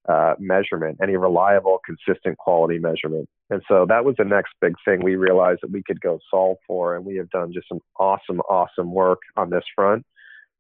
uh, 0.09 0.35
measurement, 0.39 0.99
any 1.03 1.17
reliable, 1.17 1.79
consistent 1.85 2.37
quality 2.39 2.79
measurement. 2.79 3.29
And 3.51 3.63
so 3.69 3.87
that 3.89 4.05
was 4.05 4.17
the 4.19 4.25
next 4.25 4.53
big 4.61 4.75
thing 4.85 5.03
we 5.03 5.17
realized 5.17 5.61
that 5.63 5.71
we 5.71 5.83
could 5.83 6.01
go 6.01 6.19
solve 6.31 6.57
for. 6.67 6.97
And 6.97 7.05
we 7.05 7.17
have 7.17 7.31
done 7.31 7.53
just 7.53 7.69
some 7.69 7.81
awesome, 7.99 8.41
awesome 8.41 8.93
work 8.93 9.21
on 9.37 9.51
this 9.51 9.65
front, 9.75 10.05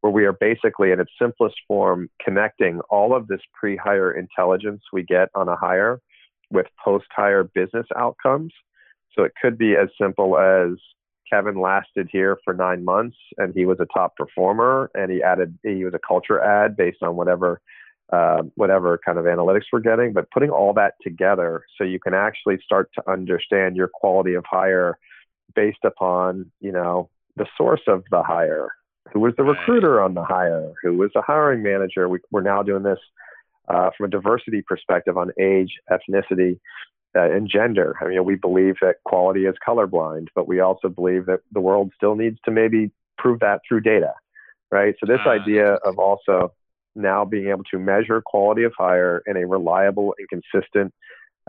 where 0.00 0.12
we 0.12 0.24
are 0.24 0.32
basically, 0.32 0.92
in 0.92 1.00
its 1.00 1.10
simplest 1.20 1.56
form, 1.66 2.08
connecting 2.24 2.80
all 2.90 3.16
of 3.16 3.26
this 3.26 3.40
pre 3.52 3.76
hire 3.76 4.12
intelligence 4.12 4.82
we 4.92 5.02
get 5.02 5.28
on 5.34 5.48
a 5.48 5.56
hire 5.56 6.00
with 6.50 6.66
post 6.84 7.06
hire 7.10 7.44
business 7.44 7.86
outcomes. 7.96 8.52
So 9.16 9.24
it 9.24 9.32
could 9.40 9.58
be 9.58 9.74
as 9.74 9.88
simple 10.00 10.38
as 10.38 10.78
Kevin 11.32 11.60
lasted 11.60 12.08
here 12.12 12.38
for 12.44 12.52
nine 12.52 12.84
months 12.84 13.16
and 13.38 13.54
he 13.54 13.64
was 13.64 13.78
a 13.80 13.86
top 13.92 14.16
performer 14.16 14.90
and 14.94 15.10
he 15.10 15.22
added 15.22 15.58
he 15.62 15.84
was 15.84 15.94
a 15.94 16.00
culture 16.06 16.40
ad 16.40 16.76
based 16.76 17.02
on 17.02 17.16
whatever 17.16 17.60
uh, 18.12 18.42
whatever 18.56 18.98
kind 19.04 19.18
of 19.18 19.24
analytics 19.24 19.64
we're 19.72 19.80
getting 19.80 20.12
but 20.12 20.30
putting 20.30 20.50
all 20.50 20.72
that 20.74 20.94
together 21.02 21.64
so 21.78 21.84
you 21.84 21.98
can 21.98 22.12
actually 22.14 22.58
start 22.62 22.90
to 22.94 23.10
understand 23.10 23.74
your 23.76 23.88
quality 23.88 24.34
of 24.34 24.44
hire 24.48 24.98
based 25.54 25.84
upon 25.84 26.50
you 26.60 26.72
know 26.72 27.08
the 27.36 27.46
source 27.56 27.82
of 27.86 28.04
the 28.10 28.22
hire. 28.22 28.68
Who 29.12 29.20
was 29.20 29.34
the 29.36 29.42
recruiter 29.42 30.00
on 30.00 30.14
the 30.14 30.24
hire? 30.24 30.72
Who 30.82 30.96
was 30.96 31.10
the 31.14 31.22
hiring 31.22 31.62
manager? 31.62 32.08
We, 32.08 32.18
are 32.34 32.42
now 32.42 32.62
doing 32.62 32.82
this 32.82 32.98
uh, 33.68 33.90
from 33.96 34.06
a 34.06 34.10
diversity 34.10 34.62
perspective 34.62 35.16
on 35.16 35.32
age 35.40 35.72
ethnicity 35.90 36.58
uh, 37.16 37.30
and 37.30 37.48
gender. 37.48 37.96
I 38.00 38.08
mean, 38.08 38.24
we 38.24 38.36
believe 38.36 38.76
that 38.80 38.96
quality 39.04 39.44
is 39.44 39.54
colorblind, 39.66 40.28
but 40.34 40.48
we 40.48 40.60
also 40.60 40.88
believe 40.88 41.26
that 41.26 41.40
the 41.52 41.60
world 41.60 41.92
still 41.96 42.14
needs 42.14 42.38
to 42.44 42.50
maybe 42.50 42.90
prove 43.18 43.40
that 43.40 43.60
through 43.68 43.80
data, 43.80 44.14
right? 44.70 44.94
So 45.00 45.06
this 45.06 45.20
uh, 45.26 45.30
idea 45.30 45.74
of 45.74 45.98
also 45.98 46.52
now 46.94 47.24
being 47.24 47.48
able 47.48 47.64
to 47.64 47.78
measure 47.78 48.22
quality 48.24 48.64
of 48.64 48.72
hire 48.76 49.22
in 49.26 49.36
a 49.36 49.46
reliable 49.46 50.14
and 50.18 50.28
consistent 50.28 50.92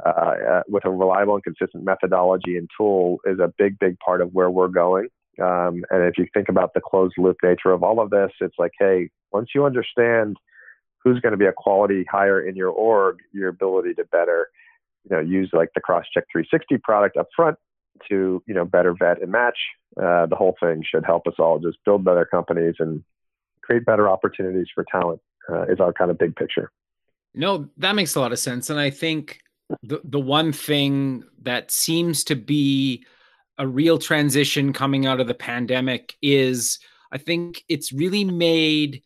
uh, 0.03 0.09
uh, 0.09 0.63
with 0.67 0.85
a 0.85 0.89
reliable 0.89 1.35
and 1.35 1.43
consistent 1.43 1.83
methodology 1.83 2.57
and 2.57 2.69
tool 2.77 3.19
is 3.25 3.39
a 3.39 3.53
big, 3.57 3.77
big 3.79 3.97
part 3.99 4.21
of 4.21 4.33
where 4.33 4.49
we're 4.49 4.67
going. 4.67 5.07
Um, 5.41 5.83
and 5.89 6.03
if 6.03 6.17
you 6.17 6.27
think 6.33 6.49
about 6.49 6.73
the 6.73 6.81
closed 6.81 7.15
loop 7.17 7.37
nature 7.43 7.71
of 7.71 7.83
all 7.83 7.99
of 7.99 8.09
this, 8.09 8.31
it's 8.39 8.55
like, 8.57 8.71
hey, 8.79 9.09
once 9.31 9.49
you 9.53 9.65
understand 9.65 10.37
who's 11.03 11.19
going 11.19 11.31
to 11.31 11.37
be 11.37 11.45
a 11.45 11.53
quality 11.53 12.05
hire 12.09 12.41
in 12.41 12.55
your 12.55 12.69
org, 12.69 13.17
your 13.33 13.49
ability 13.49 13.93
to 13.95 14.05
better 14.05 14.49
you 15.09 15.15
know, 15.15 15.21
use 15.21 15.49
like 15.53 15.69
the 15.75 15.81
Crosschq 15.81 16.23
360 16.31 16.77
product 16.77 17.17
up 17.17 17.27
front 17.35 17.57
to, 18.09 18.41
you 18.47 18.53
know, 18.53 18.65
better 18.65 18.93
vet 18.97 19.21
and 19.21 19.31
match. 19.31 19.57
Uh, 19.97 20.25
the 20.25 20.35
whole 20.35 20.55
thing 20.59 20.83
should 20.89 21.05
help 21.05 21.27
us 21.27 21.35
all 21.37 21.59
just 21.59 21.77
build 21.85 22.03
better 22.03 22.25
companies 22.25 22.75
and 22.79 23.03
create 23.61 23.85
better 23.85 24.09
opportunities 24.09 24.67
for 24.73 24.85
talent 24.89 25.21
uh, 25.49 25.63
is 25.63 25.79
our 25.79 25.93
kind 25.93 26.11
of 26.11 26.17
big 26.17 26.35
picture. 26.35 26.71
No, 27.33 27.69
that 27.77 27.95
makes 27.95 28.15
a 28.15 28.19
lot 28.19 28.31
of 28.31 28.39
sense. 28.39 28.69
And 28.69 28.79
I 28.79 28.89
think 28.89 29.39
the, 29.81 30.01
the 30.03 30.19
one 30.19 30.51
thing 30.51 31.23
that 31.41 31.71
seems 31.71 32.23
to 32.25 32.35
be 32.35 33.05
a 33.57 33.67
real 33.67 33.97
transition 33.97 34.73
coming 34.73 35.05
out 35.05 35.19
of 35.19 35.27
the 35.27 35.33
pandemic 35.33 36.15
is 36.21 36.79
I 37.11 37.17
think 37.17 37.63
it's 37.69 37.91
really 37.91 38.23
made 38.23 39.03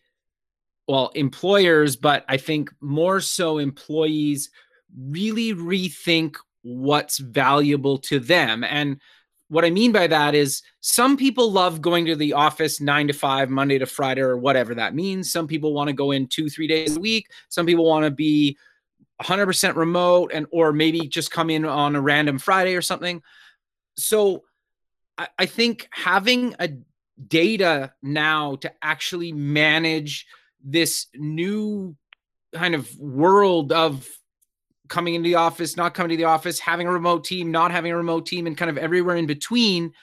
well 0.88 1.12
employers 1.16 1.98
but 1.98 2.24
i 2.30 2.38
think 2.38 2.74
more 2.80 3.20
so 3.20 3.58
employees 3.58 4.50
really 4.96 5.54
rethink 5.54 6.38
what's 6.62 7.18
valuable 7.18 7.98
to 7.98 8.20
them. 8.20 8.64
And 8.64 9.00
what 9.50 9.64
I 9.64 9.70
mean 9.70 9.92
by 9.92 10.08
that 10.08 10.36
is 10.36 10.62
some 10.82 11.16
people 11.16 11.52
love 11.52 11.82
going 11.82 12.06
to 12.06 12.16
the 12.16 12.34
office 12.34 12.82
nine 12.82 13.08
to 13.08 13.14
five, 13.14 13.50
Monday 13.50 13.78
to 13.78 13.86
Friday, 13.86 14.22
or 14.22 14.38
whatever 14.38 14.76
that 14.76 14.94
means. 14.94 15.32
Some 15.32 15.48
people 15.48 15.74
want 15.74 15.88
to 15.88 15.94
go 15.94 16.12
in 16.12 16.28
two, 16.28 16.50
three 16.50 16.68
days 16.68 16.98
a 16.98 17.00
week. 17.00 17.28
Some 17.50 17.66
people 17.66 17.86
want 17.86 18.04
to 18.06 18.12
be 18.12 18.58
100% 19.22 19.76
remote 19.76 20.32
and 20.34 20.46
or 20.52 20.74
maybe 20.74 21.08
just 21.08 21.32
come 21.32 21.50
in 21.50 21.66
on 21.66 21.96
a 21.96 22.02
random 22.02 22.38
Friday 22.38 22.76
or 22.76 22.82
something. 22.82 23.22
So 23.96 24.44
I, 25.18 25.28
I 25.40 25.46
think 25.46 25.88
having 25.92 26.56
a 26.60 26.70
data 27.28 27.94
now 28.04 28.58
to 28.58 28.72
actually 28.82 29.32
manage 29.32 30.28
this 30.64 31.08
new 31.16 31.96
kind 32.54 32.76
of 32.76 32.96
world 32.98 33.72
of 33.72 34.08
coming 34.88 35.16
into 35.16 35.28
the 35.28 35.36
office, 35.36 35.78
not 35.78 35.94
coming 35.94 36.10
to 36.10 36.18
the 36.18 36.24
office, 36.26 36.60
having 36.60 36.88
a 36.88 36.92
remote 36.92 37.24
team, 37.24 37.52
not 37.52 37.72
having 37.72 37.92
a 37.92 37.98
remote 37.98 38.26
team, 38.26 38.48
and 38.48 38.58
kind 38.58 38.70
of 38.70 38.78
everywhere 38.78 39.16
in 39.16 39.26
between. 39.26 39.94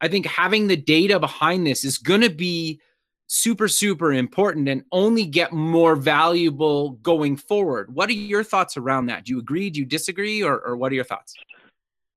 I 0.00 0.08
think 0.08 0.26
having 0.26 0.68
the 0.68 0.76
data 0.76 1.18
behind 1.18 1.66
this 1.66 1.84
is 1.84 1.98
going 1.98 2.20
to 2.20 2.30
be 2.30 2.80
super, 3.26 3.68
super 3.68 4.12
important 4.12 4.68
and 4.68 4.84
only 4.90 5.26
get 5.26 5.52
more 5.52 5.94
valuable 5.96 6.90
going 7.02 7.36
forward. 7.36 7.94
What 7.94 8.08
are 8.08 8.14
your 8.14 8.42
thoughts 8.42 8.76
around 8.76 9.06
that? 9.06 9.24
Do 9.24 9.32
you 9.32 9.38
agree? 9.38 9.70
Do 9.70 9.80
you 9.80 9.86
disagree? 9.86 10.42
Or, 10.42 10.58
or 10.60 10.76
what 10.76 10.92
are 10.92 10.94
your 10.94 11.04
thoughts? 11.04 11.34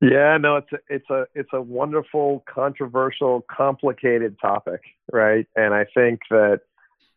Yeah, 0.02 0.38
no, 0.38 0.56
it's 0.58 0.72
a, 0.72 0.78
it's 0.90 1.10
a 1.12 1.26
it's 1.36 1.50
a 1.54 1.62
wonderful, 1.62 2.44
controversial, 2.52 3.46
complicated 3.52 4.36
topic, 4.42 4.82
right? 5.14 5.46
And 5.56 5.76
I 5.76 5.86
think 5.94 6.22
that 6.32 6.62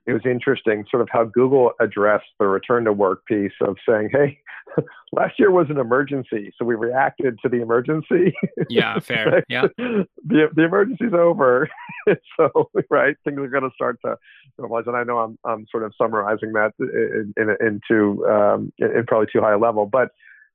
it 0.06 0.12
was 0.12 0.20
interesting 0.26 0.84
sort 0.90 1.00
of 1.00 1.08
how 1.10 1.24
Google 1.24 1.72
addressed 1.80 2.26
the 2.38 2.46
return 2.46 2.84
to 2.84 2.92
work 2.92 3.24
piece 3.24 3.52
of 3.62 3.76
saying, 3.88 4.10
hey, 4.12 4.38
last 5.12 5.38
year 5.38 5.50
was 5.50 5.66
an 5.70 5.78
emergency, 5.78 6.52
so 6.58 6.64
we 6.64 6.74
reacted 6.74 7.38
to 7.42 7.48
the 7.48 7.60
emergency. 7.60 8.34
Yeah, 8.68 8.98
fair. 9.00 9.44
Yeah. 9.48 9.68
The, 9.76 10.48
the 10.54 10.64
emergency's 10.64 11.12
over. 11.12 11.68
so, 12.36 12.70
right, 12.90 13.16
things 13.24 13.38
are 13.38 13.48
going 13.48 13.64
to 13.64 13.74
start 13.74 13.98
to 14.04 14.16
normalize. 14.60 14.86
And 14.86 14.96
I 14.96 15.04
know 15.04 15.18
I'm, 15.18 15.38
I'm 15.44 15.66
sort 15.70 15.84
of 15.84 15.92
summarizing 15.96 16.52
that 16.52 16.72
in, 16.78 17.34
in, 17.36 17.56
into 17.60 18.26
um, 18.26 18.72
in 18.78 19.04
probably 19.06 19.28
too 19.32 19.40
high 19.40 19.52
a 19.52 19.58
level, 19.58 19.86
but 19.86 20.10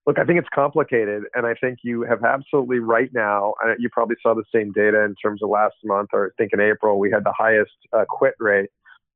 look, 0.05 0.17
I 0.17 0.23
think 0.23 0.39
it's 0.39 0.49
complicated, 0.53 1.23
and 1.35 1.45
I 1.45 1.53
think 1.53 1.79
you 1.83 2.01
have 2.03 2.23
absolutely 2.23 2.79
right 2.79 3.09
now. 3.13 3.53
You 3.77 3.89
probably 3.89 4.15
saw 4.23 4.33
the 4.33 4.43
same 4.53 4.71
data 4.71 5.03
in 5.03 5.13
terms 5.21 5.43
of 5.43 5.49
last 5.49 5.75
month, 5.83 6.09
or 6.13 6.27
I 6.27 6.29
think 6.37 6.51
in 6.53 6.59
April 6.59 6.99
we 6.99 7.11
had 7.11 7.23
the 7.23 7.33
highest 7.37 7.71
uh, 7.93 8.05
quit 8.09 8.33
rate 8.39 8.69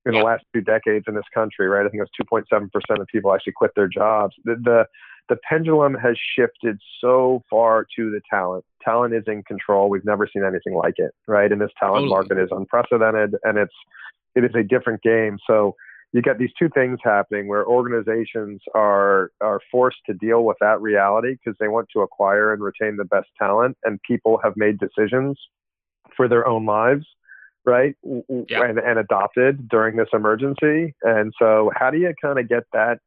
in 0.06 0.14
yeah. 0.14 0.20
the 0.20 0.26
last 0.26 0.44
two 0.54 0.62
decades 0.62 1.06
in 1.08 1.16
this 1.16 1.24
country, 1.34 1.68
right? 1.68 1.86
I 1.86 1.90
think 1.90 2.02
it 2.02 2.10
was 2.20 2.44
2.7% 2.52 3.02
of 3.02 3.08
people 3.08 3.34
actually 3.34 3.54
quit 3.54 3.72
their 3.76 3.88
jobs. 3.88 4.36
The, 4.44 4.56
the, 4.62 4.86
the 5.30 5.38
pendulum 5.48 5.94
has 5.96 6.18
shifted 6.38 6.78
so 7.00 7.42
far 7.50 7.86
to 7.96 8.12
the 8.12 8.22
talent. 8.30 8.66
Talent 8.84 9.14
is 9.14 9.24
in 9.28 9.44
control. 9.44 9.90
We've 9.90 10.06
never 10.06 10.28
seen 10.32 10.44
anything 10.44 10.76
like 10.76 10.96
it, 10.98 11.12
right? 11.28 11.52
And 11.52 11.62
this 11.62 11.72
talent 11.80 12.10
totally. 12.10 12.10
market 12.10 12.38
is 12.40 12.50
unprecedented 12.52 13.36
and 13.44 13.58
it's, 13.58 13.74
it 14.36 14.44
is 14.44 14.52
a 14.56 14.64
different 14.64 15.02
game. 15.02 15.38
So 15.48 15.76
you 16.12 16.22
get 16.22 16.38
these 16.38 16.52
two 16.60 16.70
things 16.70 17.00
happening 17.04 17.48
where 17.48 17.66
organizations 17.66 18.62
are, 18.76 19.32
are 19.42 19.62
forced 19.72 20.00
to 20.08 20.14
deal 20.14 20.44
with 20.44 20.58
that 20.60 20.82
reality 20.82 21.36
because 21.36 21.58
they 21.60 21.70
want 21.70 21.88
to 21.94 22.02
acquire 22.02 22.54
and 22.54 22.62
retain 22.62 22.98
the 22.98 23.06
best 23.06 23.30
talent 23.40 23.78
and 23.84 24.00
people 24.08 24.40
have 24.44 24.54
made 24.58 24.78
decisions 24.80 25.40
for 26.16 26.28
their 26.28 26.48
own 26.48 26.66
lives 26.66 27.06
right? 27.66 27.96
Yeah. 28.04 28.64
And, 28.64 28.80
and 28.80 29.00
adopted 29.00 29.68
during 29.70 29.96
this 29.96 30.10
emergency. 30.14 30.96
And 31.02 31.34
so, 31.40 31.72
how 31.76 31.90
do 31.90 31.98
you 31.98 32.14
kind 32.22 32.40
of 32.40 32.50
get 32.50 32.64
that 32.74 33.00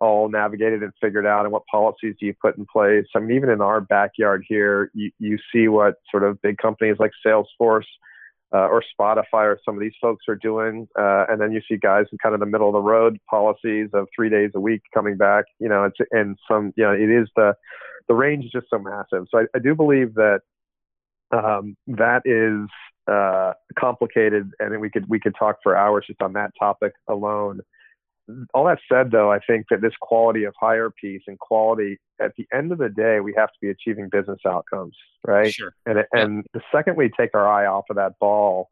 all 0.00 0.28
navigated 0.28 0.82
and 0.82 0.92
figured 1.00 1.26
out? 1.26 1.44
And 1.44 1.52
what 1.52 1.62
policies 1.70 2.14
do 2.18 2.26
you 2.26 2.34
put 2.40 2.56
in 2.56 2.66
place? 2.70 3.06
I 3.14 3.20
mean, 3.20 3.36
even 3.36 3.50
in 3.50 3.60
our 3.60 3.80
backyard 3.80 4.44
here, 4.48 4.90
you, 4.94 5.10
you 5.18 5.38
see 5.52 5.68
what 5.68 5.94
sort 6.10 6.24
of 6.24 6.40
big 6.42 6.58
companies 6.58 6.96
like 6.98 7.12
Salesforce 7.24 7.84
uh, 8.52 8.66
or 8.66 8.82
Spotify 8.98 9.44
or 9.44 9.60
some 9.64 9.74
of 9.76 9.80
these 9.80 9.92
folks 10.00 10.24
are 10.28 10.36
doing. 10.36 10.88
Uh, 10.98 11.26
and 11.28 11.40
then 11.40 11.52
you 11.52 11.60
see 11.68 11.76
guys 11.76 12.06
in 12.10 12.18
kind 12.18 12.34
of 12.34 12.40
the 12.40 12.46
middle 12.46 12.68
of 12.68 12.72
the 12.72 12.80
road 12.80 13.18
policies 13.28 13.88
of 13.92 14.08
three 14.14 14.28
days 14.28 14.50
a 14.54 14.60
week 14.60 14.82
coming 14.92 15.16
back. 15.16 15.44
You 15.58 15.68
know, 15.68 15.84
it's 15.84 15.98
and 16.10 16.36
some, 16.50 16.72
you 16.76 16.84
know, 16.84 16.92
it 16.92 17.10
is 17.10 17.28
the 17.36 17.54
the 18.08 18.14
range 18.14 18.44
is 18.44 18.50
just 18.50 18.66
so 18.70 18.78
massive. 18.78 19.26
So 19.30 19.38
I, 19.38 19.44
I 19.54 19.60
do 19.60 19.74
believe 19.74 20.14
that 20.14 20.40
um, 21.30 21.76
that 21.86 22.22
is 22.24 22.68
uh, 23.10 23.54
complicated, 23.78 24.52
and 24.60 24.80
we 24.80 24.90
could 24.90 25.08
we 25.08 25.18
could 25.18 25.34
talk 25.38 25.56
for 25.62 25.76
hours 25.76 26.04
just 26.06 26.22
on 26.22 26.32
that 26.34 26.52
topic 26.58 26.92
alone. 27.08 27.60
all 28.54 28.64
that 28.64 28.78
said, 28.90 29.10
though, 29.10 29.32
I 29.32 29.40
think 29.40 29.66
that 29.70 29.80
this 29.80 29.94
quality 30.00 30.44
of 30.44 30.54
hire 30.60 30.90
piece 30.90 31.22
and 31.26 31.38
quality 31.38 31.98
at 32.20 32.32
the 32.36 32.46
end 32.54 32.70
of 32.72 32.78
the 32.78 32.88
day, 32.88 33.20
we 33.20 33.34
have 33.36 33.48
to 33.48 33.58
be 33.60 33.70
achieving 33.70 34.08
business 34.08 34.38
outcomes, 34.46 34.96
right? 35.26 35.52
Sure. 35.52 35.74
And 35.86 36.04
and 36.12 36.44
the 36.54 36.60
second 36.72 36.96
we 36.96 37.10
take 37.18 37.30
our 37.34 37.48
eye 37.48 37.66
off 37.66 37.84
of 37.90 37.96
that 37.96 38.18
ball, 38.20 38.68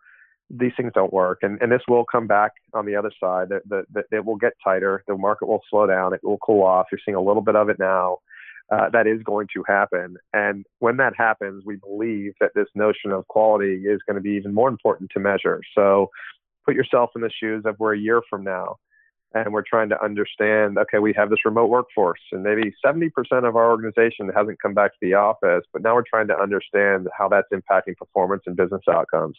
these 0.50 0.72
things 0.76 0.92
don't 0.94 1.12
work. 1.12 1.38
And 1.42 1.60
and 1.60 1.72
this 1.72 1.82
will 1.88 2.04
come 2.04 2.26
back 2.26 2.52
on 2.74 2.86
the 2.86 2.96
other 2.96 3.10
side. 3.20 3.48
That 3.48 3.62
that 3.68 4.04
it 4.12 4.24
will 4.24 4.36
get 4.36 4.52
tighter. 4.62 5.02
The 5.08 5.16
market 5.16 5.46
will 5.46 5.62
slow 5.68 5.86
down. 5.86 6.14
It 6.14 6.22
will 6.22 6.38
cool 6.38 6.62
off. 6.62 6.86
You're 6.92 7.00
seeing 7.04 7.16
a 7.16 7.22
little 7.22 7.42
bit 7.42 7.56
of 7.56 7.68
it 7.68 7.78
now. 7.78 8.18
Uh, 8.70 8.90
that 8.90 9.06
is 9.06 9.22
going 9.22 9.46
to 9.54 9.64
happen. 9.66 10.16
And 10.34 10.66
when 10.80 10.98
that 10.98 11.14
happens, 11.16 11.64
we 11.64 11.76
believe 11.76 12.34
that 12.38 12.50
this 12.54 12.66
notion 12.74 13.12
of 13.12 13.26
quality 13.28 13.84
is 13.86 14.00
going 14.06 14.16
to 14.16 14.20
be 14.20 14.32
even 14.32 14.52
more 14.52 14.68
important 14.68 15.10
to 15.14 15.20
measure. 15.20 15.62
So 15.74 16.10
put 16.66 16.74
yourself 16.74 17.10
in 17.16 17.22
the 17.22 17.30
shoes 17.30 17.62
of 17.64 17.76
we're 17.78 17.94
a 17.94 17.98
year 17.98 18.20
from 18.28 18.44
now 18.44 18.76
and 19.34 19.52
we're 19.52 19.62
trying 19.62 19.88
to 19.88 20.02
understand 20.02 20.78
okay 20.78 20.98
we 20.98 21.12
have 21.14 21.30
this 21.30 21.44
remote 21.44 21.68
workforce 21.68 22.20
and 22.32 22.42
maybe 22.42 22.74
70% 22.84 23.10
of 23.46 23.56
our 23.56 23.70
organization 23.70 24.30
hasn't 24.34 24.60
come 24.60 24.74
back 24.74 24.92
to 24.92 24.98
the 25.00 25.14
office 25.14 25.64
but 25.72 25.82
now 25.82 25.94
we're 25.94 26.04
trying 26.08 26.28
to 26.28 26.38
understand 26.38 27.08
how 27.16 27.28
that's 27.28 27.48
impacting 27.52 27.96
performance 27.96 28.42
and 28.46 28.56
business 28.56 28.82
outcomes 28.90 29.36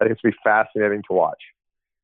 i 0.00 0.04
think 0.04 0.12
it's 0.12 0.22
going 0.22 0.32
to 0.32 0.36
be 0.36 0.42
fascinating 0.44 1.02
to 1.08 1.14
watch 1.14 1.40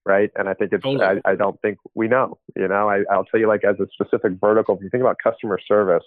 right 0.05 0.31
and 0.37 0.49
i 0.49 0.55
think 0.55 0.73
it's 0.73 0.83
totally. 0.83 1.05
I, 1.25 1.33
I, 1.33 1.35
don't 1.35 1.61
think 1.63 1.79
we 1.95 2.09
know 2.09 2.39
you 2.57 2.69
know 2.69 2.89
I, 2.89 3.05
i'll 3.11 3.25
tell 3.25 3.41
you 3.41 3.49
like 3.49 3.65
as 3.65 3.77
a 3.81 3.87
specific 3.93 4.33
vertical 4.41 4.77
if 4.77 4.83
you 4.83 4.91
think 4.91 5.03
about 5.03 5.17
customer 5.23 5.59
service 5.67 6.05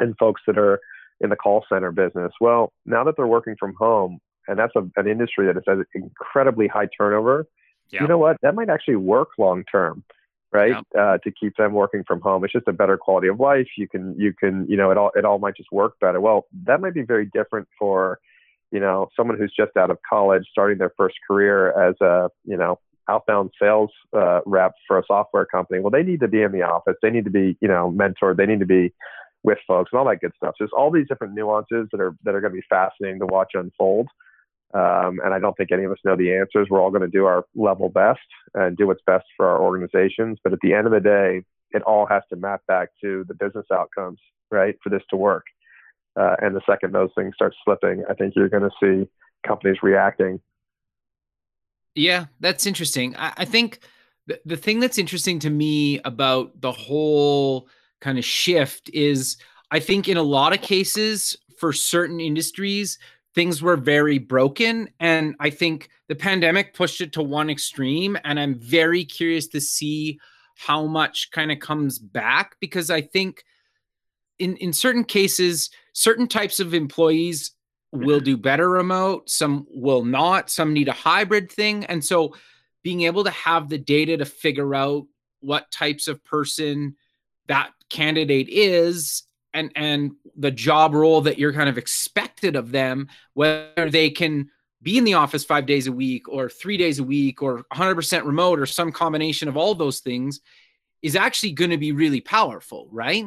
and 0.00 0.16
folks 0.18 0.42
that 0.46 0.58
are 0.58 0.80
in 1.20 1.30
the 1.30 1.36
call 1.36 1.64
center 1.68 1.92
business 1.92 2.32
well 2.40 2.72
now 2.86 3.04
that 3.04 3.14
they're 3.16 3.26
working 3.26 3.54
from 3.58 3.74
home 3.74 4.18
and 4.48 4.58
that's 4.58 4.74
a, 4.74 4.80
an 4.96 5.06
industry 5.06 5.46
that 5.46 5.62
has 5.66 5.78
incredibly 5.94 6.66
high 6.66 6.88
turnover 6.96 7.46
yeah. 7.92 8.02
you 8.02 8.08
know 8.08 8.18
what? 8.18 8.36
That 8.42 8.54
might 8.54 8.68
actually 8.68 8.96
work 8.96 9.30
long 9.38 9.64
term, 9.70 10.04
right? 10.52 10.76
Yeah. 10.94 11.02
Uh, 11.02 11.18
to 11.18 11.30
keep 11.30 11.56
them 11.56 11.72
working 11.72 12.04
from 12.06 12.20
home. 12.20 12.44
It's 12.44 12.52
just 12.52 12.68
a 12.68 12.72
better 12.72 12.96
quality 12.96 13.28
of 13.28 13.40
life. 13.40 13.68
You 13.76 13.88
can, 13.88 14.14
you 14.18 14.32
can, 14.32 14.66
you 14.68 14.76
know, 14.76 14.90
it 14.90 14.98
all, 14.98 15.10
it 15.14 15.24
all 15.24 15.38
might 15.38 15.56
just 15.56 15.72
work 15.72 15.94
better. 16.00 16.20
Well, 16.20 16.46
that 16.66 16.80
might 16.80 16.94
be 16.94 17.02
very 17.02 17.26
different 17.26 17.68
for, 17.78 18.20
you 18.70 18.80
know, 18.80 19.08
someone 19.16 19.38
who's 19.38 19.52
just 19.56 19.76
out 19.76 19.90
of 19.90 19.98
college, 20.08 20.44
starting 20.50 20.78
their 20.78 20.92
first 20.96 21.16
career 21.26 21.72
as 21.72 21.94
a, 22.00 22.30
you 22.44 22.56
know, 22.56 22.78
outbound 23.08 23.50
sales 23.60 23.90
uh, 24.12 24.40
rep 24.46 24.72
for 24.86 24.98
a 24.98 25.02
software 25.06 25.44
company. 25.44 25.80
Well, 25.80 25.90
they 25.90 26.04
need 26.04 26.20
to 26.20 26.28
be 26.28 26.42
in 26.42 26.52
the 26.52 26.62
office. 26.62 26.94
They 27.02 27.10
need 27.10 27.24
to 27.24 27.30
be, 27.30 27.56
you 27.60 27.66
know, 27.66 27.92
mentored. 27.96 28.36
They 28.36 28.46
need 28.46 28.60
to 28.60 28.66
be 28.66 28.92
with 29.42 29.58
folks 29.66 29.90
and 29.92 29.98
all 29.98 30.06
that 30.06 30.20
good 30.20 30.32
stuff. 30.36 30.54
So 30.58 30.64
there's 30.64 30.70
all 30.76 30.90
these 30.90 31.08
different 31.08 31.34
nuances 31.34 31.88
that 31.92 32.00
are 32.00 32.14
that 32.24 32.34
are 32.34 32.40
going 32.40 32.52
to 32.52 32.58
be 32.60 32.66
fascinating 32.68 33.20
to 33.20 33.26
watch 33.26 33.52
unfold. 33.54 34.08
Um, 34.72 35.18
and 35.24 35.34
I 35.34 35.40
don't 35.40 35.56
think 35.56 35.72
any 35.72 35.84
of 35.84 35.90
us 35.90 35.98
know 36.04 36.14
the 36.14 36.34
answers. 36.34 36.68
We're 36.70 36.80
all 36.80 36.90
going 36.90 37.02
to 37.02 37.08
do 37.08 37.24
our 37.24 37.44
level 37.56 37.88
best 37.88 38.20
and 38.54 38.76
do 38.76 38.86
what's 38.86 39.02
best 39.04 39.24
for 39.36 39.48
our 39.48 39.60
organizations. 39.60 40.38
But 40.44 40.52
at 40.52 40.60
the 40.62 40.74
end 40.74 40.86
of 40.86 40.92
the 40.92 41.00
day, 41.00 41.42
it 41.72 41.82
all 41.82 42.06
has 42.06 42.22
to 42.30 42.36
map 42.36 42.62
back 42.68 42.90
to 43.02 43.24
the 43.26 43.34
business 43.34 43.66
outcomes, 43.72 44.20
right, 44.50 44.76
for 44.82 44.90
this 44.90 45.02
to 45.10 45.16
work. 45.16 45.44
Uh, 46.18 46.36
and 46.40 46.54
the 46.54 46.60
second 46.68 46.92
those 46.92 47.10
things 47.16 47.34
start 47.34 47.54
slipping, 47.64 48.04
I 48.08 48.14
think 48.14 48.34
you're 48.36 48.48
going 48.48 48.68
to 48.68 48.70
see 48.80 49.08
companies 49.46 49.78
reacting. 49.82 50.40
Yeah, 51.94 52.26
that's 52.38 52.66
interesting. 52.66 53.16
I, 53.16 53.32
I 53.38 53.44
think 53.44 53.80
the, 54.26 54.40
the 54.44 54.56
thing 54.56 54.80
that's 54.80 54.98
interesting 54.98 55.40
to 55.40 55.50
me 55.50 56.00
about 56.04 56.60
the 56.60 56.72
whole 56.72 57.68
kind 58.00 58.18
of 58.18 58.24
shift 58.24 58.90
is 58.92 59.36
I 59.70 59.80
think 59.80 60.08
in 60.08 60.16
a 60.16 60.22
lot 60.22 60.52
of 60.52 60.62
cases 60.62 61.36
for 61.58 61.72
certain 61.72 62.20
industries, 62.20 62.98
things 63.34 63.62
were 63.62 63.76
very 63.76 64.18
broken. 64.18 64.88
And 64.98 65.36
I 65.38 65.50
think 65.50 65.90
the 66.08 66.14
pandemic 66.14 66.74
pushed 66.74 67.00
it 67.00 67.12
to 67.12 67.22
one 67.22 67.50
extreme. 67.50 68.18
And 68.24 68.40
I'm 68.40 68.58
very 68.58 69.04
curious 69.04 69.46
to 69.48 69.60
see 69.60 70.18
how 70.56 70.86
much 70.86 71.30
kind 71.30 71.52
of 71.52 71.60
comes 71.60 71.98
back 71.98 72.56
because 72.60 72.90
I 72.90 73.00
think 73.00 73.44
in, 74.38 74.56
in 74.56 74.72
certain 74.72 75.04
cases, 75.04 75.70
certain 75.92 76.26
types 76.26 76.60
of 76.60 76.74
employees 76.74 77.52
will 77.92 78.18
mm-hmm. 78.18 78.24
do 78.24 78.36
better 78.36 78.68
remote, 78.68 79.28
some 79.28 79.66
will 79.70 80.04
not, 80.04 80.50
some 80.50 80.72
need 80.72 80.88
a 80.88 80.92
hybrid 80.92 81.50
thing. 81.50 81.84
And 81.86 82.04
so 82.04 82.34
being 82.82 83.02
able 83.02 83.24
to 83.24 83.30
have 83.30 83.68
the 83.68 83.78
data 83.78 84.16
to 84.16 84.24
figure 84.24 84.74
out 84.74 85.06
what 85.40 85.70
types 85.70 86.08
of 86.08 86.24
person 86.24 86.96
that 87.46 87.70
candidate 87.90 88.48
is 88.48 89.24
and 89.52 89.70
and 89.74 90.12
the 90.36 90.50
job 90.50 90.94
role 90.94 91.20
that 91.22 91.38
you're 91.38 91.52
kind 91.52 91.68
of 91.68 91.76
expected 91.76 92.56
of 92.56 92.70
them 92.70 93.08
whether 93.34 93.90
they 93.90 94.10
can 94.10 94.48
be 94.82 94.96
in 94.96 95.04
the 95.04 95.14
office 95.14 95.44
5 95.44 95.66
days 95.66 95.86
a 95.86 95.92
week 95.92 96.28
or 96.28 96.48
3 96.48 96.76
days 96.76 96.98
a 96.98 97.04
week 97.04 97.42
or 97.42 97.64
100% 97.74 98.24
remote 98.24 98.58
or 98.58 98.66
some 98.66 98.92
combination 98.92 99.48
of 99.48 99.56
all 99.56 99.74
those 99.74 100.00
things 100.00 100.40
is 101.02 101.16
actually 101.16 101.52
going 101.52 101.70
to 101.70 101.78
be 101.78 101.92
really 101.92 102.20
powerful 102.20 102.88
right 102.90 103.26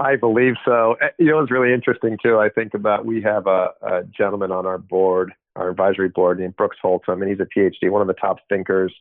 I 0.00 0.14
believe 0.14 0.54
so. 0.64 0.96
Eh, 1.00 1.08
you 1.18 1.26
know, 1.26 1.40
it's 1.40 1.50
really 1.50 1.72
interesting 1.72 2.16
too. 2.22 2.38
I 2.38 2.50
think 2.50 2.74
about 2.74 3.04
we 3.04 3.20
have 3.22 3.48
a, 3.48 3.70
a 3.82 4.04
gentleman 4.04 4.52
on 4.52 4.64
our 4.64 4.78
board, 4.78 5.32
our 5.56 5.70
advisory 5.70 6.08
board 6.08 6.38
named 6.38 6.54
Brooks 6.56 6.76
Holtom, 6.82 7.20
and 7.20 7.28
he's 7.28 7.40
a 7.40 7.46
PhD, 7.46 7.90
one 7.90 8.00
of 8.00 8.06
the 8.06 8.14
top 8.14 8.38
thinkers 8.48 8.94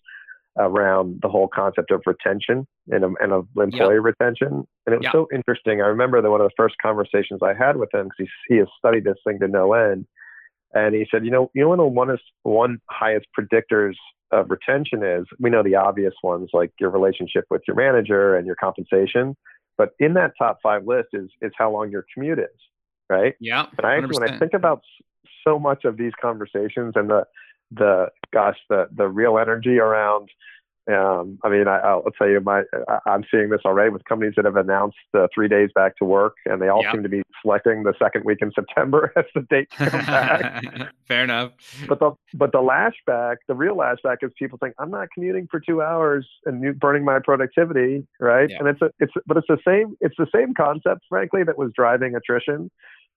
around 0.59 1.19
the 1.21 1.29
whole 1.29 1.47
concept 1.47 1.91
of 1.91 2.01
retention 2.05 2.65
and, 2.89 3.03
um, 3.03 3.15
and 3.19 3.31
of 3.31 3.47
employee 3.57 3.99
retention. 3.99 4.65
And 4.85 4.95
it 4.95 4.99
was 4.99 5.09
so 5.11 5.27
interesting. 5.33 5.81
I 5.81 5.87
remember 5.87 6.21
that 6.21 6.29
one 6.29 6.41
of 6.41 6.47
the 6.47 6.53
first 6.57 6.75
conversations 6.81 7.41
I 7.43 7.53
had 7.53 7.77
with 7.77 7.93
him 7.93 8.05
because 8.07 8.31
he, 8.47 8.53
he 8.55 8.59
has 8.59 8.67
studied 8.77 9.03
this 9.03 9.17
thing 9.25 9.39
to 9.39 9.47
no 9.47 9.73
end. 9.73 10.05
And 10.73 10.95
he 10.95 11.07
said, 11.09 11.23
you 11.23 11.31
know, 11.31 11.49
you 11.53 11.61
know 11.61 11.69
what 11.69 11.77
the 11.77 11.85
one 11.85 12.09
is 12.09 12.19
one 12.43 12.79
highest 12.89 13.27
predictors 13.37 13.93
of 14.31 14.49
retention 14.49 15.03
is? 15.03 15.25
We 15.39 15.49
know 15.49 15.63
the 15.63 15.75
obvious 15.75 16.13
ones 16.23 16.49
like 16.53 16.71
your 16.79 16.89
relationship 16.89 17.45
with 17.49 17.61
your 17.67 17.75
manager 17.75 18.35
and 18.35 18.45
your 18.45 18.55
compensation. 18.55 19.35
But 19.77 19.91
in 19.99 20.15
that 20.15 20.31
top 20.37 20.57
five 20.61 20.85
list 20.85 21.09
is 21.13 21.29
is 21.41 21.51
how 21.57 21.71
long 21.71 21.91
your 21.91 22.05
commute 22.13 22.39
is, 22.39 22.45
right? 23.09 23.35
Yeah. 23.39 23.67
And 23.77 23.85
I 23.85 23.97
actually, 23.97 24.19
when 24.19 24.29
I 24.29 24.39
think 24.39 24.53
about 24.53 24.81
so 25.47 25.59
much 25.59 25.85
of 25.85 25.97
these 25.97 26.11
conversations 26.21 26.93
and 26.95 27.09
the 27.09 27.25
the 27.71 28.07
gosh 28.33 28.57
the 28.69 28.87
the 28.95 29.07
real 29.07 29.37
energy 29.37 29.79
around 29.79 30.29
um, 30.89 31.37
I 31.43 31.49
mean, 31.49 31.67
I, 31.67 31.95
will 31.95 32.11
tell 32.17 32.29
you, 32.29 32.39
my 32.39 32.63
I, 32.87 33.13
am 33.13 33.25
seeing 33.29 33.49
this 33.49 33.59
already 33.65 33.89
with 33.89 34.05
companies 34.05 34.35
that 34.37 34.45
have 34.45 34.55
announced 34.55 34.95
uh, 35.13 35.27
three 35.33 35.49
days 35.49 35.69
back 35.75 35.97
to 35.97 36.05
work, 36.05 36.35
and 36.45 36.61
they 36.61 36.69
all 36.69 36.81
yep. 36.81 36.93
seem 36.93 37.03
to 37.03 37.09
be 37.09 37.23
selecting 37.41 37.83
the 37.83 37.93
second 38.01 38.23
week 38.23 38.37
in 38.41 38.53
September 38.53 39.11
as 39.17 39.25
the 39.35 39.41
date 39.49 39.69
to 39.71 39.89
come 39.89 40.05
back. 40.05 40.63
Fair 41.07 41.25
enough. 41.25 41.51
But 41.89 41.99
the 41.99 42.11
but 42.33 42.53
the 42.53 42.59
lashback, 42.59 43.37
the 43.49 43.53
real 43.53 43.75
lashback, 43.75 44.17
is 44.21 44.31
people 44.39 44.57
think 44.63 44.75
I'm 44.79 44.89
not 44.89 45.09
commuting 45.13 45.47
for 45.51 45.59
two 45.59 45.81
hours 45.81 46.25
and 46.45 46.79
burning 46.79 47.03
my 47.03 47.19
productivity, 47.19 48.07
right? 48.21 48.49
Yep. 48.49 48.59
And 48.59 48.69
it's 48.69 48.81
a 48.81 48.89
it's 48.99 49.13
but 49.25 49.35
it's 49.35 49.47
the 49.47 49.59
same 49.67 49.97
it's 49.99 50.15
the 50.17 50.27
same 50.33 50.53
concept, 50.53 51.01
frankly, 51.09 51.43
that 51.43 51.57
was 51.57 51.71
driving 51.75 52.15
attrition 52.15 52.71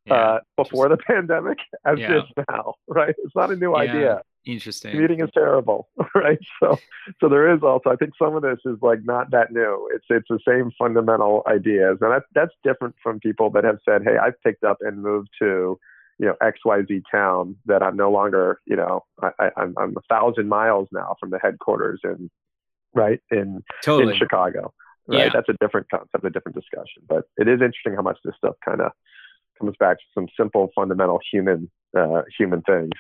yeah. 0.07 0.15
uh, 0.15 0.41
before 0.57 0.89
the 0.89 0.97
pandemic 1.07 1.59
as 1.85 2.01
yeah. 2.01 2.19
is 2.19 2.23
now, 2.49 2.75
right? 2.89 3.15
It's 3.17 3.37
not 3.37 3.53
a 3.53 3.57
new 3.57 3.71
yeah. 3.73 3.83
idea. 3.83 4.23
Interesting. 4.47 4.93
Commuting 4.93 5.21
is 5.21 5.29
terrible, 5.35 5.89
right? 6.15 6.39
So, 6.61 6.79
so 7.21 7.29
there 7.29 7.55
is 7.55 7.63
also. 7.63 7.91
I 7.91 7.97
think 7.97 8.13
some 8.19 8.35
of 8.35 8.43
this 8.43 8.59
is 8.65 8.79
like 8.81 9.01
not 9.05 9.31
that 9.33 9.53
new. 9.53 9.89
It's 9.95 10.07
it's 10.09 10.29
the 10.29 10.39
same 10.47 10.71
fundamental 10.79 11.43
ideas, 11.47 11.99
and 12.01 12.11
that, 12.13 12.23
that's 12.35 12.53
different 12.65 12.95
from 13.03 13.21
people 13.21 13.51
that 13.51 13.65
have 13.65 13.79
said, 13.85 14.03
"Hey, 14.03 14.17
I've 14.17 14.41
picked 14.43 14.65
up 14.65 14.79
and 14.81 15.03
moved 15.03 15.31
to." 15.41 15.79
you 16.19 16.27
know 16.27 16.35
X 16.43 16.59
Y 16.67 16.83
Z 16.87 17.03
town 17.11 17.57
that 17.65 17.83
I'm 17.83 17.97
no 17.97 18.11
longer 18.11 18.61
you 18.67 18.77
know 18.77 19.05
I, 19.23 19.31
I, 19.39 19.51
I'm 19.57 19.75
I'm 19.79 19.95
a 19.97 20.03
thousand 20.15 20.51
miles 20.51 20.87
now 20.93 21.17
from 21.19 21.31
the 21.31 21.39
headquarters 21.39 22.01
in 22.05 22.29
right 22.95 23.21
in 23.31 23.65
totally. 23.83 24.13
in 24.13 24.19
Chicago 24.19 24.71
right 25.07 25.19
yeah. 25.19 25.31
that's 25.33 25.49
a 25.49 25.55
different 25.63 25.89
concept 25.89 26.23
a 26.23 26.29
different 26.29 26.57
discussion 26.57 27.05
but 27.09 27.23
it 27.39 27.49
is 27.49 27.63
interesting 27.63 27.95
how 27.95 28.03
much 28.03 28.19
this 28.23 28.35
stuff 28.37 28.55
kind 28.63 28.83
of 28.83 28.93
comes 29.61 29.77
back 29.79 29.99
to 29.99 30.05
some 30.15 30.27
simple, 30.37 30.71
fundamental 30.75 31.21
human 31.31 31.71
uh, 31.97 32.23
human 32.37 32.63
things. 32.63 32.91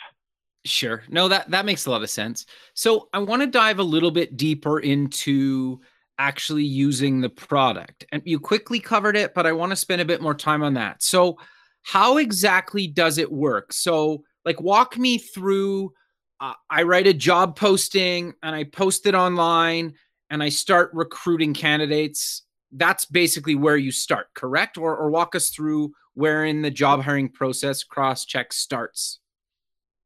Sure. 0.64 1.02
No, 1.08 1.28
that 1.28 1.50
that 1.50 1.64
makes 1.64 1.86
a 1.86 1.90
lot 1.90 2.02
of 2.02 2.10
sense. 2.10 2.44
So 2.74 3.08
I 3.14 3.18
want 3.18 3.40
to 3.42 3.46
dive 3.46 3.78
a 3.78 3.84
little 3.84 4.10
bit 4.10 4.36
deeper 4.36 4.80
into 4.80 5.80
actually 6.18 6.64
using 6.64 7.20
the 7.20 7.30
product. 7.30 8.04
And 8.12 8.22
you 8.26 8.38
quickly 8.38 8.78
covered 8.78 9.16
it, 9.16 9.32
but 9.32 9.46
I 9.46 9.52
want 9.52 9.70
to 9.70 9.76
spend 9.76 10.02
a 10.02 10.04
bit 10.04 10.20
more 10.20 10.34
time 10.34 10.62
on 10.62 10.74
that. 10.74 11.02
So 11.02 11.38
how 11.82 12.18
exactly 12.18 12.86
does 12.86 13.16
it 13.16 13.32
work? 13.32 13.72
So 13.72 14.22
like 14.44 14.60
walk 14.60 14.98
me 14.98 15.16
through 15.16 15.92
uh, 16.40 16.54
I 16.68 16.82
write 16.82 17.06
a 17.06 17.14
job 17.14 17.56
posting 17.56 18.32
and 18.42 18.54
I 18.54 18.64
post 18.64 19.06
it 19.06 19.14
online 19.14 19.94
and 20.30 20.42
I 20.42 20.48
start 20.48 20.90
recruiting 20.94 21.52
candidates. 21.54 22.42
That's 22.72 23.04
basically 23.04 23.54
where 23.54 23.76
you 23.76 23.92
start, 23.92 24.28
correct? 24.34 24.78
Or, 24.78 24.96
or 24.96 25.10
walk 25.10 25.34
us 25.34 25.50
through 25.50 25.92
wherein 26.14 26.62
the 26.62 26.70
job 26.70 27.02
hiring 27.02 27.28
process 27.28 27.82
cross 27.82 28.24
check 28.24 28.52
starts? 28.52 29.20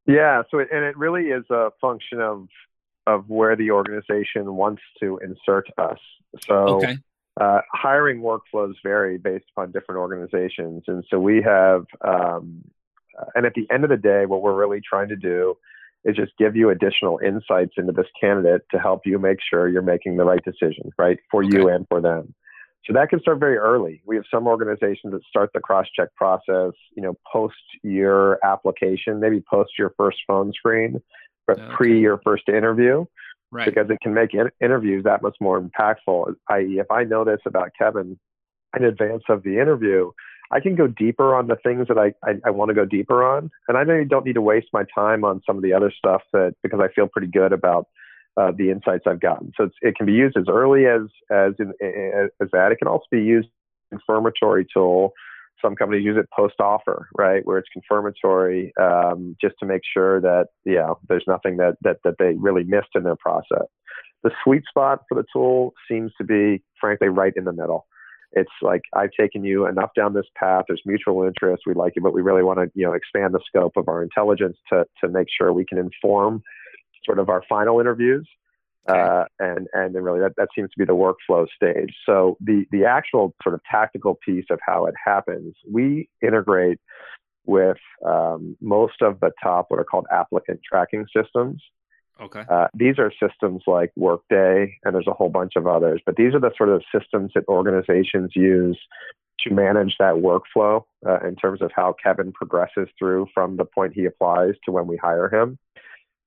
Yeah, 0.06 0.42
so 0.50 0.58
it, 0.58 0.68
and 0.72 0.84
it 0.84 0.96
really 0.96 1.26
is 1.26 1.44
a 1.50 1.70
function 1.80 2.20
of 2.20 2.48
of 3.06 3.28
where 3.28 3.54
the 3.54 3.70
organization 3.70 4.54
wants 4.54 4.82
to 5.00 5.20
insert 5.22 5.66
us. 5.76 5.98
So 6.46 6.54
okay. 6.76 6.98
uh, 7.40 7.60
hiring 7.72 8.20
workflows 8.20 8.74
vary 8.82 9.18
based 9.18 9.44
upon 9.54 9.72
different 9.72 9.98
organizations, 9.98 10.84
and 10.86 11.04
so 11.10 11.18
we 11.18 11.42
have. 11.42 11.86
Um, 12.06 12.64
and 13.36 13.46
at 13.46 13.54
the 13.54 13.66
end 13.72 13.84
of 13.84 13.90
the 13.90 13.96
day, 13.96 14.26
what 14.26 14.42
we're 14.42 14.56
really 14.56 14.80
trying 14.80 15.08
to 15.08 15.16
do 15.16 15.56
is 16.04 16.16
just 16.16 16.32
give 16.36 16.56
you 16.56 16.70
additional 16.70 17.20
insights 17.24 17.74
into 17.76 17.92
this 17.92 18.06
candidate 18.20 18.62
to 18.70 18.78
help 18.78 19.02
you 19.06 19.18
make 19.18 19.38
sure 19.48 19.68
you're 19.68 19.82
making 19.82 20.16
the 20.16 20.24
right 20.24 20.42
decision, 20.44 20.90
right, 20.98 21.18
for 21.30 21.44
okay. 21.44 21.56
you 21.56 21.68
and 21.68 21.86
for 21.88 22.00
them. 22.00 22.34
So 22.86 22.92
that 22.92 23.08
can 23.08 23.20
start 23.20 23.40
very 23.40 23.56
early. 23.56 24.02
We 24.04 24.16
have 24.16 24.26
some 24.30 24.46
organizations 24.46 25.12
that 25.12 25.22
start 25.28 25.50
the 25.54 25.60
cross-check 25.60 26.14
process, 26.16 26.72
you 26.94 27.02
know, 27.02 27.16
post 27.30 27.54
your 27.82 28.38
application, 28.44 29.20
maybe 29.20 29.42
post 29.50 29.72
your 29.78 29.94
first 29.96 30.18
phone 30.26 30.52
screen, 30.52 31.00
but 31.46 31.58
okay. 31.58 31.74
pre 31.74 32.00
your 32.00 32.20
first 32.22 32.48
interview, 32.48 33.06
right. 33.50 33.64
because 33.64 33.88
it 33.88 33.98
can 34.02 34.12
make 34.12 34.34
in- 34.34 34.50
interviews 34.60 35.04
that 35.04 35.22
much 35.22 35.36
more 35.40 35.60
impactful. 35.60 36.34
I.e., 36.50 36.78
if 36.78 36.90
I 36.90 37.04
know 37.04 37.24
this 37.24 37.40
about 37.46 37.70
Kevin 37.78 38.18
in 38.76 38.84
advance 38.84 39.22
of 39.30 39.42
the 39.44 39.58
interview, 39.58 40.10
I 40.50 40.60
can 40.60 40.76
go 40.76 40.86
deeper 40.86 41.34
on 41.34 41.46
the 41.46 41.56
things 41.56 41.88
that 41.88 41.98
I, 41.98 42.12
I, 42.22 42.34
I 42.44 42.50
want 42.50 42.68
to 42.68 42.74
go 42.74 42.84
deeper 42.84 43.24
on. 43.24 43.50
And 43.66 43.78
I 43.78 44.04
don't 44.04 44.26
need 44.26 44.34
to 44.34 44.42
waste 44.42 44.68
my 44.72 44.84
time 44.94 45.24
on 45.24 45.40
some 45.46 45.56
of 45.56 45.62
the 45.62 45.72
other 45.72 45.90
stuff 45.96 46.22
that 46.32 46.54
because 46.62 46.80
I 46.80 46.88
feel 46.92 47.08
pretty 47.08 47.28
good 47.28 47.52
about 47.52 47.88
uh, 48.36 48.52
the 48.56 48.70
insights 48.70 49.04
I've 49.06 49.20
gotten. 49.20 49.52
So 49.56 49.70
it 49.82 49.96
can 49.96 50.06
be 50.06 50.12
used 50.12 50.36
as 50.36 50.44
early 50.48 50.86
as 50.86 51.02
as 51.30 51.52
in, 51.58 51.72
as 52.40 52.48
that. 52.52 52.72
It 52.72 52.78
can 52.78 52.88
also 52.88 53.04
be 53.10 53.22
used 53.22 53.48
confirmatory 53.90 54.66
tool. 54.72 55.12
Some 55.62 55.76
companies 55.76 56.04
use 56.04 56.16
it 56.18 56.28
post 56.36 56.56
offer, 56.60 57.08
right, 57.16 57.46
where 57.46 57.58
it's 57.58 57.68
confirmatory, 57.72 58.72
um, 58.80 59.36
just 59.40 59.54
to 59.60 59.66
make 59.66 59.82
sure 59.90 60.20
that 60.20 60.48
yeah, 60.64 60.92
there's 61.08 61.24
nothing 61.26 61.56
that 61.58 61.76
that 61.82 61.98
that 62.04 62.16
they 62.18 62.34
really 62.34 62.64
missed 62.64 62.94
in 62.94 63.04
their 63.04 63.16
process. 63.16 63.66
The 64.22 64.30
sweet 64.42 64.64
spot 64.68 65.02
for 65.08 65.14
the 65.14 65.24
tool 65.32 65.74
seems 65.88 66.10
to 66.18 66.24
be, 66.24 66.62
frankly, 66.80 67.08
right 67.08 67.32
in 67.36 67.44
the 67.44 67.52
middle 67.52 67.86
it's 68.34 68.50
like 68.62 68.82
I've 68.94 69.12
taken 69.18 69.44
you 69.44 69.66
enough 69.66 69.90
down 69.96 70.12
this 70.12 70.26
path. 70.36 70.64
There's 70.68 70.82
mutual 70.84 71.22
interest. 71.24 71.62
We 71.66 71.74
like 71.74 71.94
you, 71.96 72.02
but 72.02 72.12
we 72.12 72.22
really 72.22 72.42
want 72.42 72.58
to, 72.58 72.70
you 72.74 72.84
know, 72.84 72.92
expand 72.92 73.32
the 73.32 73.40
scope 73.46 73.76
of 73.76 73.88
our 73.88 74.02
intelligence 74.02 74.56
to 74.70 74.84
to 75.02 75.08
make 75.08 75.28
sure 75.30 75.52
we 75.52 75.64
can 75.64 75.78
inform 75.78 76.42
sort 77.04 77.18
of 77.18 77.28
our 77.28 77.42
final 77.48 77.80
interviews. 77.80 78.28
Uh, 78.86 79.24
and 79.38 79.66
and 79.72 79.94
then 79.94 80.02
really 80.02 80.20
that, 80.20 80.32
that 80.36 80.48
seems 80.54 80.68
to 80.70 80.78
be 80.78 80.84
the 80.84 80.92
workflow 80.92 81.46
stage. 81.56 81.94
So 82.04 82.36
the 82.38 82.66
the 82.70 82.84
actual 82.84 83.34
sort 83.42 83.54
of 83.54 83.62
tactical 83.70 84.18
piece 84.22 84.44
of 84.50 84.58
how 84.64 84.84
it 84.84 84.94
happens, 85.02 85.54
we 85.70 86.10
integrate 86.20 86.78
with 87.46 87.78
um, 88.04 88.56
most 88.60 89.00
of 89.00 89.20
the 89.20 89.30
top 89.42 89.66
what 89.68 89.80
are 89.80 89.84
called 89.84 90.06
applicant 90.10 90.60
tracking 90.68 91.06
systems. 91.16 91.62
Okay. 92.20 92.44
Uh, 92.48 92.68
these 92.74 92.98
are 92.98 93.10
systems 93.20 93.62
like 93.66 93.90
Workday, 93.96 94.78
and 94.84 94.94
there's 94.94 95.08
a 95.08 95.12
whole 95.12 95.30
bunch 95.30 95.54
of 95.56 95.66
others, 95.66 96.00
but 96.06 96.16
these 96.16 96.34
are 96.34 96.40
the 96.40 96.52
sort 96.56 96.68
of 96.68 96.82
systems 96.96 97.32
that 97.34 97.44
organizations 97.48 98.32
use 98.36 98.78
to 99.40 99.52
manage 99.52 99.96
that 99.98 100.14
workflow 100.14 100.84
uh, 101.06 101.18
in 101.26 101.34
terms 101.36 101.60
of 101.60 101.70
how 101.74 101.94
Kevin 102.02 102.32
progresses 102.32 102.88
through 102.98 103.26
from 103.34 103.56
the 103.56 103.64
point 103.64 103.94
he 103.94 104.04
applies 104.04 104.54
to 104.64 104.70
when 104.70 104.86
we 104.86 104.96
hire 104.96 105.28
him. 105.28 105.58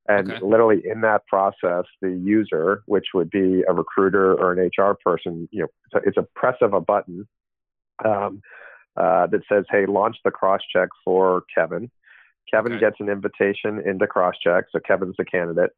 And 0.08 0.32
okay. 0.32 0.46
literally 0.46 0.82
in 0.86 1.02
that 1.02 1.28
process, 1.28 1.84
the 2.02 2.12
user, 2.12 2.82
which 2.86 3.08
would 3.14 3.30
be 3.30 3.64
a 3.68 3.74
recruiter 3.74 4.34
or 4.34 4.54
an 4.54 4.70
HR 4.78 4.98
person, 5.04 5.50
you 5.52 5.62
know, 5.62 6.00
it's 6.06 6.18
a 6.18 6.26
press 6.36 6.56
of 6.62 6.74
a 6.74 6.80
button 6.80 7.28
um, 8.06 8.42
uh, 8.96 9.28
that 9.28 9.42
says, 9.50 9.66
"Hey, 9.70 9.86
launch 9.86 10.18
the 10.24 10.32
cross 10.32 10.62
check 10.72 10.90
for 11.04 11.44
Kevin." 11.54 11.92
Kevin 12.50 12.74
okay. 12.74 12.80
gets 12.80 12.98
an 13.00 13.10
invitation 13.10 13.82
into 13.86 14.08
Crosschq, 14.08 14.64
so 14.72 14.80
Kevin's 14.80 15.16
the 15.18 15.26
candidate. 15.26 15.72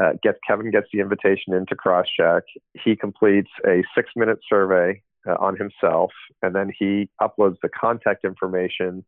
Uh, 0.00 0.12
gets 0.22 0.38
Kevin 0.46 0.70
gets 0.70 0.88
the 0.92 1.00
invitation 1.00 1.54
into 1.54 1.76
Crosschq. 1.76 2.42
He 2.74 2.96
completes 2.96 3.50
a 3.66 3.82
six-minute 3.94 4.38
survey 4.48 5.02
uh, 5.28 5.34
on 5.38 5.56
himself, 5.56 6.12
and 6.42 6.54
then 6.54 6.72
he 6.76 7.08
uploads 7.20 7.56
the 7.62 7.68
contact 7.68 8.24
information 8.24 9.04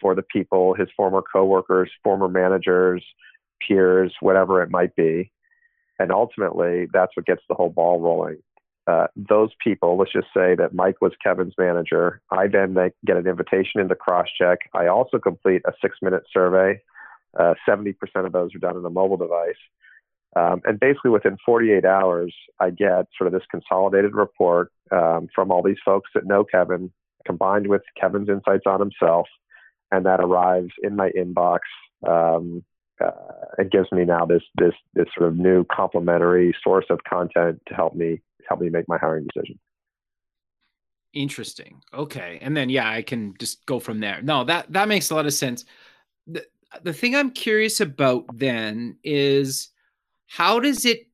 for 0.00 0.14
the 0.14 0.22
people, 0.22 0.74
his 0.74 0.88
former 0.96 1.22
coworkers, 1.22 1.90
former 2.02 2.28
managers, 2.28 3.04
peers, 3.66 4.14
whatever 4.20 4.62
it 4.62 4.70
might 4.70 4.94
be. 4.96 5.30
And 5.98 6.10
ultimately, 6.12 6.86
that's 6.92 7.14
what 7.16 7.26
gets 7.26 7.42
the 7.48 7.54
whole 7.54 7.68
ball 7.70 8.00
rolling. 8.00 8.38
Uh, 8.86 9.06
those 9.14 9.50
people, 9.62 9.96
let's 9.98 10.12
just 10.12 10.28
say 10.34 10.54
that 10.56 10.74
Mike 10.74 11.00
was 11.00 11.12
Kevin's 11.22 11.54
manager. 11.58 12.20
I 12.30 12.46
then 12.48 12.74
get 13.04 13.16
an 13.16 13.26
invitation 13.26 13.80
into 13.80 13.94
Crosschq. 13.94 14.56
I 14.74 14.86
also 14.86 15.18
complete 15.18 15.62
a 15.66 15.72
six 15.80 15.98
minute 16.02 16.22
survey. 16.32 16.80
Uh, 17.38 17.54
70% 17.68 17.94
of 18.16 18.32
those 18.32 18.54
are 18.54 18.58
done 18.58 18.76
on 18.76 18.84
a 18.84 18.90
mobile 18.90 19.16
device. 19.16 19.54
Um, 20.36 20.62
and 20.64 20.80
basically, 20.80 21.10
within 21.10 21.36
48 21.44 21.84
hours, 21.84 22.34
I 22.58 22.70
get 22.70 23.06
sort 23.16 23.26
of 23.26 23.32
this 23.32 23.46
consolidated 23.50 24.14
report 24.14 24.72
um, 24.90 25.28
from 25.34 25.50
all 25.50 25.62
these 25.62 25.78
folks 25.84 26.10
that 26.14 26.26
know 26.26 26.44
Kevin, 26.44 26.90
combined 27.26 27.66
with 27.66 27.82
Kevin's 28.00 28.28
insights 28.28 28.64
on 28.66 28.80
himself. 28.80 29.28
And 29.92 30.06
that 30.06 30.20
arrives 30.20 30.70
in 30.82 30.96
my 30.96 31.10
inbox 31.10 31.60
um, 32.08 32.64
uh, 33.04 33.10
it 33.58 33.70
gives 33.70 33.90
me 33.92 34.04
now 34.04 34.24
this 34.24 34.42
this 34.56 34.74
this 34.94 35.06
sort 35.16 35.28
of 35.28 35.36
new 35.36 35.64
complementary 35.64 36.54
source 36.62 36.86
of 36.90 37.00
content 37.08 37.60
to 37.66 37.74
help 37.74 37.94
me 37.94 38.20
help 38.48 38.60
me 38.60 38.68
make 38.68 38.88
my 38.88 38.98
hiring 38.98 39.26
decision. 39.32 39.58
Interesting. 41.12 41.82
Okay, 41.92 42.38
and 42.40 42.56
then 42.56 42.68
yeah, 42.68 42.88
I 42.88 43.02
can 43.02 43.34
just 43.38 43.64
go 43.66 43.80
from 43.80 44.00
there. 44.00 44.20
No, 44.22 44.44
that 44.44 44.72
that 44.72 44.88
makes 44.88 45.10
a 45.10 45.14
lot 45.14 45.26
of 45.26 45.34
sense. 45.34 45.64
The 46.26 46.46
the 46.82 46.92
thing 46.92 47.16
I'm 47.16 47.30
curious 47.30 47.80
about 47.80 48.24
then 48.32 48.96
is 49.02 49.70
how 50.28 50.60
does 50.60 50.84
it 50.84 51.08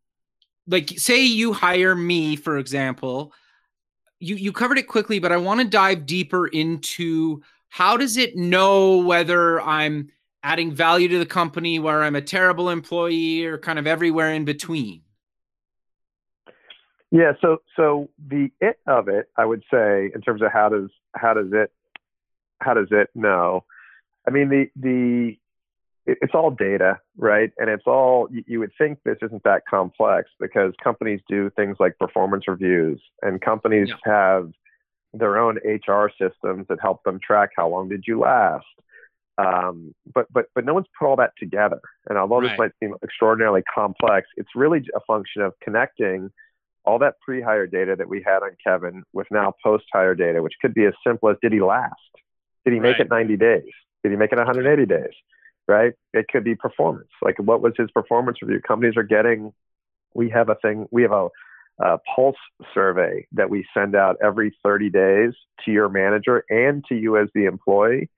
like 0.67 0.91
say 0.99 1.25
you 1.25 1.53
hire 1.53 1.95
me 1.95 2.37
for 2.37 2.59
example 2.59 3.33
you 4.19 4.37
you 4.37 4.53
covered 4.53 4.79
it 4.79 4.89
quickly 4.89 5.19
but 5.19 5.33
i 5.33 5.37
want 5.37 5.61
to 5.61 5.67
dive 5.67 6.07
deeper 6.07 6.47
into 6.49 7.41
how 7.69 7.97
does 7.97 8.17
it 8.17 8.37
know 8.37 8.99
whether 8.99 9.61
i'm 9.63 10.11
adding 10.47 10.73
value 10.73 11.09
to 11.09 11.19
the 11.19 11.27
company 11.27 11.81
where 11.81 12.05
I'm 12.05 12.15
a 12.15 12.23
terrible 12.23 12.71
employee 12.71 13.45
or 13.45 13.59
kind 13.59 13.81
of 13.81 13.87
everywhere 13.87 14.33
in 14.33 14.45
between? 14.45 15.03
Yeah, 17.11 17.33
so 17.41 17.59
so 17.77 18.09
the 18.29 18.51
it 18.61 18.79
of 18.87 19.09
it, 19.09 19.29
I 19.37 19.45
would 19.45 19.63
say, 19.71 20.11
in 20.15 20.21
terms 20.21 20.43
of 20.43 20.53
how 20.53 20.69
does 20.69 20.91
how 21.15 21.35
does 21.35 21.49
it 21.53 21.73
how 22.61 22.75
does 22.75 22.89
it 22.93 23.11
know? 23.15 23.65
I 24.27 24.31
mean, 24.31 24.49
the 24.49 24.67
the 24.77 25.37
it's 26.07 26.35
all 26.35 26.53
data, 26.53 27.01
right? 27.17 27.51
And 27.59 27.69
it's 27.69 27.87
all 27.87 28.29
you 28.31 28.61
would 28.61 28.73
think 28.79 29.01
this 29.05 29.19
isn't 29.23 29.43
that 29.43 29.63
complex 29.69 30.31
because 30.39 30.73
companies 30.83 31.21
do 31.29 31.51
things 31.51 31.77
like 31.81 31.99
performance 31.99 32.47
reviews, 32.47 33.01
and 33.23 33.41
companies 33.41 33.89
yeah. 33.89 34.13
have 34.13 34.53
their 35.13 35.39
own 35.39 35.59
HR 35.65 36.11
systems 36.21 36.67
that 36.69 36.79
help 36.81 37.03
them 37.05 37.19
track 37.25 37.51
how 37.57 37.69
long 37.69 37.89
did 37.89 38.05
you 38.07 38.21
last, 38.21 38.67
um, 39.39 39.95
but 40.15 40.27
but 40.33 40.47
but 40.55 40.65
no 40.65 40.75
one's 40.75 40.87
put 40.99 41.07
all 41.07 41.17
that 41.17 41.33
together. 41.39 41.81
And 42.09 42.19
although 42.19 42.41
right. 42.41 42.51
this 42.51 42.59
might 42.59 42.73
seem 42.81 42.95
extraordinarily 43.03 43.63
complex, 43.73 44.29
it's 44.37 44.51
really 44.55 44.81
a 44.95 45.01
function 45.07 45.43
of 45.43 45.53
connecting 45.63 46.31
all 46.85 46.99
that 47.01 47.15
pre-hire 47.21 47.67
data 47.67 47.97
that 47.97 48.09
we 48.09 48.23
had 48.25 48.43
on 48.43 48.51
Kevin 48.65 49.03
with 49.13 49.27
now 49.31 49.53
post-hire 49.63 50.15
data, 50.15 50.41
which 50.41 50.55
could 50.63 50.73
be 50.73 50.85
as 50.85 50.95
simple 51.05 51.29
as 51.29 51.37
did 51.43 51.53
he 51.53 51.61
last? 51.61 51.95
Did 52.65 52.75
he 52.75 52.81
make 52.81 52.99
right. 52.99 53.07
it 53.07 53.11
90 53.11 53.37
days? 53.37 53.65
Did 54.05 54.13
he 54.13 54.17
make 54.17 54.31
it 54.31 54.39
180 54.39 54.87
days? 54.87 55.13
Right? 55.67 55.95
It 56.13 56.27
could 56.29 56.45
be 56.45 56.55
performance. 56.55 57.09
Like 57.21 57.39
what 57.39 57.61
was 57.61 57.73
his 57.77 57.91
performance 57.91 58.39
review? 58.41 58.61
Companies 58.67 58.97
are 58.97 59.03
getting. 59.03 59.53
We 60.15 60.31
have 60.31 60.49
a 60.49 60.55
thing. 60.55 60.87
We 60.91 61.03
have 61.03 61.13
a 61.13 61.29
a 61.79 61.99
pulse 62.15 62.37
survey 62.73 63.27
that 63.33 63.51
we 63.51 63.67
send 63.75 63.95
out 63.95 64.17
every 64.25 64.57
30 64.65 64.89
days 64.89 65.35
to 65.63 65.71
your 65.71 65.91
manager 65.91 66.43
and 66.49 66.83
to 66.89 66.95
you 66.95 67.19
as 67.19 67.29
the 67.35 67.45
employee 67.45 68.09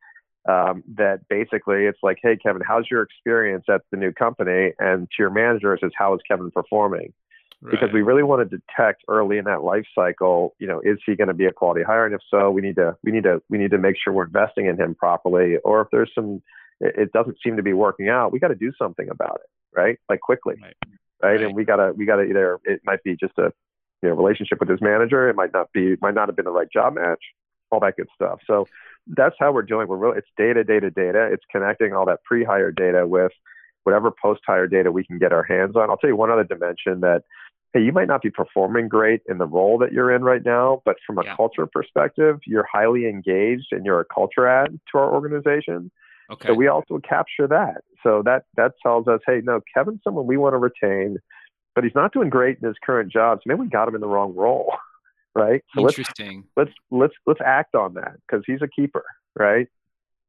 um, 0.48 0.82
that 0.96 1.28
basically 1.28 1.84
it's 1.84 1.98
like, 2.02 2.18
hey, 2.22 2.36
Kevin, 2.36 2.62
how's 2.66 2.90
your 2.90 3.02
experience 3.02 3.66
at 3.68 3.82
the 3.90 3.98
new 3.98 4.12
company? 4.12 4.72
And 4.78 5.06
to 5.10 5.14
your 5.18 5.30
manager, 5.30 5.74
it 5.74 5.80
says, 5.80 5.92
how 5.94 6.14
is 6.14 6.20
Kevin 6.26 6.50
performing? 6.50 7.12
Right. 7.60 7.72
Because 7.72 7.92
we 7.92 8.02
really 8.02 8.22
want 8.22 8.48
to 8.48 8.56
detect 8.56 9.02
early 9.08 9.36
in 9.36 9.44
that 9.44 9.62
life 9.62 9.84
cycle, 9.94 10.54
you 10.58 10.66
know, 10.66 10.80
is 10.80 10.98
he 11.04 11.16
going 11.16 11.28
to 11.28 11.34
be 11.34 11.44
a 11.44 11.52
quality 11.52 11.82
hire? 11.82 12.06
And 12.06 12.14
if 12.14 12.20
so, 12.30 12.50
we 12.50 12.62
need 12.62 12.76
to 12.76 12.96
we 13.02 13.10
need 13.10 13.24
to 13.24 13.42
we 13.50 13.58
need 13.58 13.72
to 13.72 13.78
make 13.78 13.96
sure 14.02 14.12
we're 14.12 14.26
investing 14.26 14.66
in 14.66 14.80
him 14.80 14.94
properly. 14.94 15.56
Or 15.64 15.82
if 15.82 15.88
there's 15.90 16.10
some, 16.14 16.40
it 16.80 17.12
doesn't 17.12 17.36
seem 17.44 17.56
to 17.56 17.62
be 17.62 17.72
working 17.72 18.08
out, 18.08 18.32
we 18.32 18.38
got 18.38 18.48
to 18.48 18.54
do 18.54 18.72
something 18.78 19.08
about 19.10 19.40
it, 19.42 19.78
right? 19.78 19.98
Like 20.08 20.20
quickly, 20.20 20.54
right? 20.62 20.76
right? 21.20 21.30
right. 21.30 21.42
And 21.42 21.56
we 21.56 21.64
gotta 21.64 21.92
we 21.96 22.06
gotta 22.06 22.22
either 22.22 22.60
it 22.64 22.80
might 22.84 23.02
be 23.02 23.16
just 23.16 23.36
a 23.38 23.52
you 24.02 24.08
know 24.08 24.14
relationship 24.14 24.60
with 24.60 24.68
his 24.68 24.80
manager, 24.80 25.28
it 25.28 25.34
might 25.34 25.52
not 25.52 25.72
be 25.72 25.96
might 26.00 26.14
not 26.14 26.28
have 26.28 26.36
been 26.36 26.44
the 26.44 26.52
right 26.52 26.70
job 26.72 26.94
match, 26.94 27.20
all 27.72 27.80
that 27.80 27.96
good 27.96 28.08
stuff. 28.14 28.38
So 28.46 28.68
that's 29.16 29.36
how 29.38 29.52
we're 29.52 29.62
doing. 29.62 29.88
We're 29.88 29.96
really 29.96 30.18
it's 30.18 30.28
data, 30.36 30.64
data, 30.64 30.90
data. 30.90 31.28
It's 31.32 31.44
connecting 31.50 31.92
all 31.92 32.06
that 32.06 32.22
pre-hire 32.24 32.70
data 32.70 33.06
with 33.06 33.32
whatever 33.84 34.10
post-hire 34.10 34.66
data 34.66 34.92
we 34.92 35.04
can 35.04 35.18
get 35.18 35.32
our 35.32 35.42
hands 35.42 35.76
on. 35.76 35.88
I'll 35.90 35.96
tell 35.96 36.10
you 36.10 36.16
one 36.16 36.30
other 36.30 36.44
dimension 36.44 37.00
that 37.00 37.22
hey, 37.74 37.80
you 37.80 37.92
might 37.92 38.08
not 38.08 38.22
be 38.22 38.30
performing 38.30 38.88
great 38.88 39.20
in 39.28 39.38
the 39.38 39.46
role 39.46 39.78
that 39.78 39.92
you're 39.92 40.14
in 40.14 40.22
right 40.22 40.42
now, 40.44 40.82
but 40.84 40.96
from 41.06 41.18
a 41.18 41.24
yeah. 41.24 41.36
culture 41.36 41.66
perspective, 41.66 42.40
you're 42.46 42.66
highly 42.70 43.06
engaged 43.06 43.66
and 43.72 43.84
you're 43.84 44.00
a 44.00 44.04
culture 44.06 44.46
add 44.46 44.78
to 44.90 44.98
our 44.98 45.12
organization. 45.12 45.90
Okay. 46.30 46.48
So 46.48 46.54
we 46.54 46.66
also 46.68 46.98
capture 47.06 47.46
that. 47.46 47.82
So 48.02 48.22
that 48.24 48.44
that 48.56 48.72
tells 48.82 49.08
us, 49.08 49.20
hey, 49.26 49.40
no, 49.42 49.60
Kevin's 49.74 50.00
someone 50.04 50.26
we 50.26 50.36
want 50.36 50.54
to 50.54 50.58
retain, 50.58 51.18
but 51.74 51.84
he's 51.84 51.94
not 51.94 52.12
doing 52.12 52.30
great 52.30 52.58
in 52.60 52.68
his 52.68 52.76
current 52.84 53.12
job. 53.12 53.38
So 53.38 53.42
maybe 53.46 53.60
we 53.60 53.68
got 53.68 53.88
him 53.88 53.94
in 53.94 54.00
the 54.00 54.08
wrong 54.08 54.34
role. 54.34 54.72
right? 55.38 55.62
So 55.74 55.82
Interesting. 55.82 56.44
Let's 56.56 56.70
let's 56.90 57.00
let's 57.00 57.14
let's 57.26 57.40
act 57.44 57.74
on 57.74 57.94
that 57.94 58.16
because 58.26 58.44
he's 58.46 58.62
a 58.62 58.68
keeper, 58.68 59.04
right? 59.38 59.68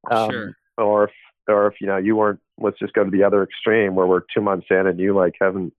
Um, 0.10 0.32
sure. 0.32 0.58
Or 0.78 1.04
if 1.06 1.12
or 1.48 1.68
if 1.68 1.76
you 1.82 1.88
know 1.88 1.98
you 1.98 2.16
weren't 2.16 2.40
let's 2.60 2.78
just 2.80 2.94
go 2.94 3.04
to 3.04 3.10
the 3.12 3.24
other 3.24 3.44
extreme 3.44 3.96
where 3.96 4.06
we're 4.08 4.22
two 4.34 4.42
months 4.42 4.68
in 4.70 4.88
and 4.88 5.00
you 5.00 5.16
like 5.16 5.34
haven't 5.42 5.74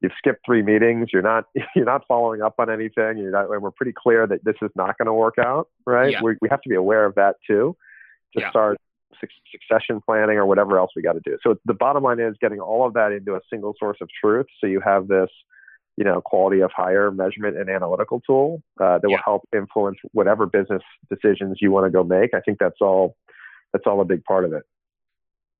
you've 0.00 0.12
skipped 0.18 0.40
three 0.44 0.62
meetings 0.62 1.08
you're 1.12 1.22
not 1.22 1.44
you're 1.76 1.84
not 1.84 2.02
following 2.08 2.42
up 2.42 2.54
on 2.58 2.68
anything 2.70 3.16
you're 3.18 3.30
not 3.30 3.48
and 3.50 3.62
we're 3.62 3.70
pretty 3.70 3.92
clear 3.96 4.26
that 4.26 4.44
this 4.44 4.56
is 4.60 4.70
not 4.74 4.98
going 4.98 5.06
to 5.06 5.12
work 5.14 5.34
out 5.38 5.68
right 5.86 6.12
Yeah. 6.12 6.20
we, 6.22 6.34
we 6.42 6.48
have 6.50 6.60
to 6.62 6.68
be 6.68 6.74
aware 6.74 7.04
of 7.06 7.14
that 7.14 7.36
too 7.46 7.76
to 8.34 8.40
Yeah. 8.40 8.50
start 8.50 8.78
suc- 9.20 9.30
succession 9.52 10.00
planning 10.04 10.36
or 10.36 10.46
whatever 10.46 10.78
else 10.78 10.90
we 10.96 11.02
got 11.02 11.12
to 11.12 11.20
do 11.24 11.38
so 11.42 11.56
the 11.64 11.74
bottom 11.74 12.02
line 12.02 12.18
is 12.18 12.34
getting 12.40 12.58
all 12.60 12.86
of 12.86 12.94
that 12.94 13.12
into 13.12 13.34
a 13.34 13.40
single 13.48 13.74
source 13.78 13.98
of 14.00 14.08
truth 14.22 14.46
so 14.60 14.66
you 14.66 14.80
have 14.80 15.06
this 15.08 15.30
you 15.96 16.04
know 16.04 16.20
quality 16.20 16.60
of 16.60 16.70
hire 16.74 17.10
measurement 17.10 17.56
and 17.56 17.68
analytical 17.70 18.20
tool 18.26 18.62
uh, 18.80 18.98
that 18.98 19.08
Yeah. 19.08 19.16
will 19.16 19.22
help 19.24 19.48
influence 19.54 19.98
whatever 20.12 20.46
business 20.46 20.82
decisions 21.08 21.58
you 21.60 21.70
want 21.70 21.86
to 21.86 21.90
go 21.90 22.02
make 22.02 22.34
i 22.34 22.40
think 22.40 22.58
that's 22.58 22.80
all 22.80 23.16
that's 23.72 23.86
all 23.86 24.00
a 24.00 24.04
big 24.04 24.24
part 24.24 24.44
of 24.44 24.52
it 24.52 24.62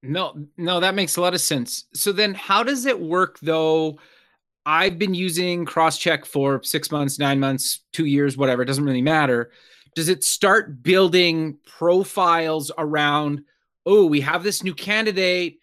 No, 0.03 0.35
no, 0.59 0.81
that 0.81 0.95
makes 0.95 1.17
a 1.17 1.23
lot 1.23 1.33
of 1.33 1.41
sense. 1.41 1.87
So 1.95 2.13
then 2.13 2.35
how 2.35 2.63
does 2.63 2.85
it 2.85 3.01
work 3.01 3.39
though? 3.41 3.99
I've 4.67 4.99
been 4.99 5.15
using 5.15 5.65
Crosschq 5.67 6.27
for 6.27 6.63
six 6.63 6.91
months, 6.91 7.19
nine 7.19 7.41
months, 7.41 7.81
two 7.93 8.05
years, 8.05 8.37
whatever. 8.37 8.63
It 8.63 8.67
doesn't 8.67 8.85
really 8.85 9.03
matter. 9.03 9.51
Does 9.95 10.09
it 10.09 10.23
start 10.25 10.83
building 10.83 11.59
profiles 11.67 12.71
around, 12.77 13.45
oh, 13.87 14.05
we 14.07 14.21
have 14.23 14.43
this 14.43 14.63
new 14.63 14.75
candidate 14.75 15.59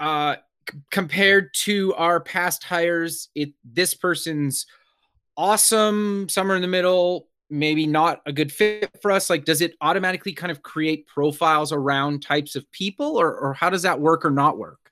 uh, 0.00 0.36
c- 0.70 0.78
compared 0.90 1.52
to 1.54 1.94
our 1.94 2.20
past 2.20 2.64
hires? 2.64 3.28
It 3.34 3.50
this 3.64 3.94
person's 3.94 4.66
awesome, 5.36 6.28
somewhere 6.28 6.56
in 6.56 6.62
the 6.62 6.68
middle, 6.68 7.28
maybe 7.50 7.86
not 7.86 8.22
a 8.26 8.32
good 8.32 8.50
fit 8.50 8.90
for 9.02 9.10
us 9.12 9.28
like 9.28 9.44
does 9.44 9.60
it 9.60 9.74
automatically 9.80 10.32
kind 10.32 10.50
of 10.50 10.62
create 10.62 11.06
profiles 11.06 11.72
around 11.72 12.22
types 12.22 12.56
of 12.56 12.68
people 12.72 13.16
or, 13.20 13.36
or 13.36 13.52
how 13.52 13.68
does 13.68 13.82
that 13.82 14.00
work 14.00 14.24
or 14.24 14.30
not 14.30 14.56
work 14.56 14.90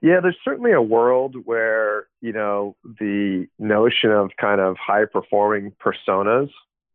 Yeah, 0.00 0.20
there's 0.20 0.38
certainly 0.44 0.72
a 0.72 0.80
world 0.80 1.36
where, 1.44 2.06
you 2.20 2.32
know, 2.32 2.76
the 2.84 3.46
notion 3.58 4.10
of 4.10 4.30
kind 4.40 4.60
of 4.60 4.76
high 4.78 5.04
performing 5.04 5.72
personas 5.84 6.48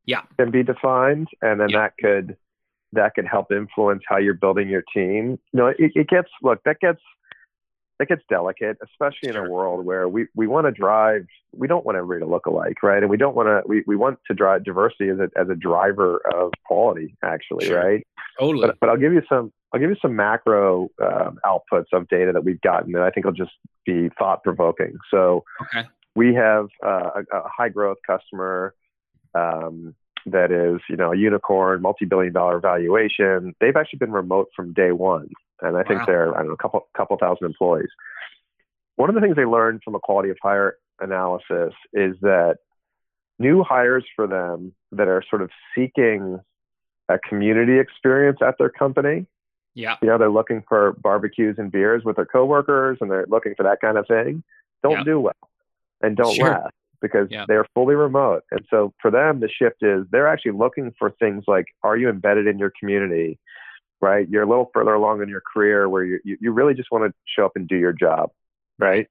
Yeah. 0.06 0.22
can 0.40 0.50
be 0.50 0.64
defined 0.64 1.28
and 1.42 1.60
then 1.60 1.70
Yeah. 1.70 1.80
that 1.80 1.94
could 2.00 2.38
that 2.94 3.14
could 3.14 3.28
help 3.28 3.52
influence 3.52 4.02
how 4.08 4.18
you're 4.18 4.34
building 4.34 4.70
your 4.70 4.84
team. 4.94 5.38
You 5.52 5.58
know, 5.60 5.68
it, 5.68 5.92
it 5.94 6.08
gets 6.08 6.30
look, 6.42 6.64
that 6.64 6.80
gets 6.80 7.02
that 8.00 8.08
gets 8.08 8.22
delicate, 8.30 8.78
especially 8.84 9.30
in 9.30 9.36
a 9.36 9.50
world 9.50 9.86
where 9.86 10.08
we, 10.08 10.28
we 10.36 10.48
want 10.48 10.68
to 10.68 10.72
drive 10.72 11.26
we 11.54 11.68
don't 11.68 11.86
want 11.86 11.98
everybody 11.98 12.24
to 12.26 12.30
look 12.30 12.46
alike, 12.46 12.84
right? 12.84 13.02
And 13.02 13.10
we 13.10 13.18
don't 13.18 13.36
want 13.36 13.48
to 13.48 13.62
we, 13.68 13.84
we 13.88 13.96
want 13.96 14.20
to 14.28 14.34
drive 14.34 14.64
diversity 14.64 15.10
as 15.10 15.20
a 15.20 15.30
as 15.40 15.50
a 15.50 15.56
driver 15.56 16.22
of 16.34 16.52
quality 16.66 17.16
actually, 17.24 17.68
Sure. 17.68 17.84
right? 17.84 18.08
totally 18.40 18.68
but, 18.68 18.78
but 18.80 18.90
I'll 18.90 18.98
give 18.98 19.14
you 19.14 19.24
some 19.28 19.52
I'll 19.74 19.80
give 19.80 19.90
you 19.90 19.98
some 20.02 20.16
macro 20.16 20.90
um, 21.02 21.40
outputs 21.46 21.88
of 21.92 22.08
data 22.08 22.32
that 22.34 22.44
we've 22.44 22.62
gotten 22.62 22.92
that 22.94 23.02
I 23.02 23.10
think 23.10 23.26
will 23.26 23.34
just 23.34 23.52
be 23.86 24.10
thought 24.18 24.44
provoking. 24.44 24.98
So 25.12 25.44
okay 25.62 25.88
we 26.18 26.34
have 26.34 26.68
uh, 26.84 27.12
a, 27.32 27.38
a 27.38 27.44
high 27.48 27.70
growth 27.70 27.98
customer 28.06 28.74
um, 29.36 29.94
that 30.26 30.52
is 30.52 30.82
you 30.90 30.98
know 30.98 31.14
a 31.14 31.16
unicorn, 31.16 31.82
multi 31.82 32.06
billion 32.06 32.34
dollar 32.34 32.60
valuation. 32.60 33.56
They've 33.62 33.76
actually 33.76 34.00
been 34.00 34.12
remote 34.12 34.48
from 34.56 34.74
day 34.74 34.92
one, 34.92 35.30
and 35.62 35.78
I 35.78 35.84
think 35.84 36.00
Wow. 36.02 36.06
they're 36.06 36.34
I 36.36 36.40
don't 36.40 36.48
know 36.48 36.54
a 36.54 36.58
couple 36.58 36.88
couple 36.96 37.18
thousand 37.18 37.46
employees. 37.48 37.90
One 38.96 39.10
of 39.10 39.16
the 39.16 39.22
things 39.22 39.36
they 39.36 39.46
learned 39.46 39.82
from 39.84 39.96
a 39.96 40.00
quality 40.00 40.30
of 40.30 40.38
hire 40.42 40.78
analysis 41.00 41.74
is 41.94 42.16
that 42.22 42.58
new 43.40 43.64
hires 43.64 44.06
for 44.16 44.26
them 44.28 44.74
that 44.92 45.08
are 45.08 45.24
sort 45.30 45.42
of 45.44 45.52
seeking 45.76 46.40
a 47.10 47.20
community 47.20 47.78
experience 47.80 48.40
at 48.42 48.58
their 48.58 48.70
company 48.70 49.26
yeah 49.76 49.96
you 50.02 50.08
know, 50.08 50.18
they're 50.18 50.32
looking 50.32 50.64
for 50.68 50.94
barbecues 50.94 51.56
and 51.60 51.72
beers 51.72 52.04
with 52.04 52.16
their 52.16 52.26
coworkers 52.26 52.98
and 53.00 53.12
they're 53.12 53.28
looking 53.30 53.54
for 53.56 53.62
that 53.64 53.80
kind 53.80 53.98
of 53.98 54.08
thing, 54.08 54.44
don't 54.82 54.94
Yeah. 54.98 55.04
do 55.04 55.20
well 55.20 55.34
and 56.02 56.18
don't 56.18 56.34
Sure. 56.34 56.50
last 56.50 56.74
because 57.00 57.28
Yeah. 57.30 57.46
they're 57.48 57.68
fully 57.76 57.94
remote. 57.94 58.44
And 58.50 58.66
so 58.72 58.92
for 59.00 59.12
them, 59.12 59.40
the 59.40 59.48
shift 59.48 59.84
is 59.84 60.08
they're 60.10 60.28
actually 60.28 60.54
looking 60.54 60.92
for 60.98 61.12
things 61.12 61.44
like, 61.48 61.68
are 61.84 61.96
you 61.96 62.10
embedded 62.10 62.48
in 62.48 62.58
your 62.58 62.72
community? 62.80 63.38
Right? 64.00 64.28
You're 64.30 64.44
a 64.44 64.48
little 64.48 64.70
further 64.74 64.94
along 64.94 65.22
in 65.22 65.30
your 65.30 65.42
career 65.42 65.90
where 65.90 66.04
you, 66.04 66.20
you, 66.24 66.38
you 66.40 66.52
really 66.52 66.74
just 66.74 66.92
want 66.92 67.06
to 67.06 67.14
show 67.26 67.46
up 67.46 67.56
and 67.56 67.68
do 67.68 67.78
your 67.78 67.94
job. 67.94 68.32
Right. 68.78 69.08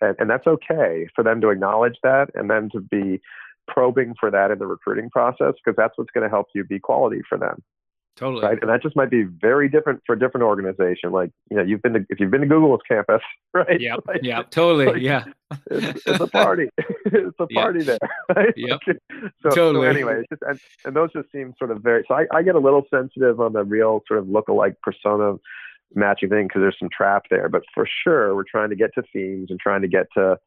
And, 0.00 0.16
and 0.20 0.30
that's 0.30 0.46
okay 0.46 1.08
for 1.14 1.24
them 1.24 1.40
to 1.40 1.48
acknowledge 1.48 1.96
that 2.02 2.30
and 2.34 2.48
then 2.48 2.70
to 2.70 2.80
be 2.80 3.20
probing 3.66 4.14
for 4.18 4.30
that 4.30 4.50
in 4.50 4.58
the 4.58 4.66
recruiting 4.66 5.10
process 5.10 5.54
because 5.62 5.76
that's 5.76 5.98
what's 5.98 6.10
going 6.12 6.24
to 6.24 6.30
help 6.30 6.46
you 6.54 6.64
be 6.64 6.78
quality 6.78 7.20
for 7.28 7.36
them 7.36 7.62
totally 8.18 8.42
right? 8.44 8.58
And 8.60 8.68
that 8.70 8.82
just 8.82 8.94
might 8.96 9.10
be 9.10 9.22
very 9.22 9.68
different 9.68 10.02
for 10.06 10.14
a 10.14 10.18
different 10.18 10.44
organization. 10.44 11.10
Like, 11.12 11.30
you 11.50 11.56
know, 11.56 11.62
you've 11.62 11.80
been 11.82 11.94
to, 11.94 12.06
if 12.10 12.20
you've 12.20 12.30
been 12.30 12.42
to 12.42 12.46
Google's 12.46 12.80
campus, 12.86 13.22
right? 13.54 13.80
yeah 13.80 13.96
Like, 14.06 14.20
yeah 14.22 14.42
totally 14.50 14.86
like- 14.86 15.02
yeah 15.02 15.24
It's, 15.70 16.02
it's 16.06 16.20
a 16.20 16.26
party. 16.26 16.68
it's 17.06 17.38
a 17.40 17.46
Yeah. 17.50 17.62
party 17.62 17.82
there. 17.82 17.98
Right? 18.36 18.52
Yep. 18.56 18.80
Okay. 18.86 18.98
So, 19.42 19.50
so 19.50 19.50
Totally. 19.50 19.88
anyway, 19.88 20.20
it's 20.20 20.28
just, 20.28 20.42
and, 20.42 20.60
and 20.84 20.94
those 20.96 21.10
just 21.14 21.32
seem 21.32 21.54
sort 21.58 21.70
of 21.70 21.80
very, 21.82 22.04
so 22.06 22.14
I, 22.14 22.26
I 22.34 22.42
get 22.42 22.54
a 22.56 22.58
little 22.58 22.84
sensitive 22.90 23.40
on 23.40 23.54
the 23.54 23.64
real 23.64 24.02
sort 24.06 24.20
of 24.20 24.26
lookalike 24.26 24.76
persona 24.82 25.36
matching 25.94 26.28
thing 26.28 26.46
because 26.48 26.60
there's 26.60 26.76
some 26.78 26.90
trap 26.94 27.22
there. 27.30 27.48
But 27.48 27.62
for 27.74 27.88
sure, 28.04 28.34
we're 28.34 28.44
trying 28.44 28.68
to 28.68 28.76
get 28.76 28.90
to 28.96 29.02
themes 29.12 29.46
and 29.50 29.58
trying 29.58 29.80
to 29.80 29.88
get 29.88 30.06
to, 30.14 30.38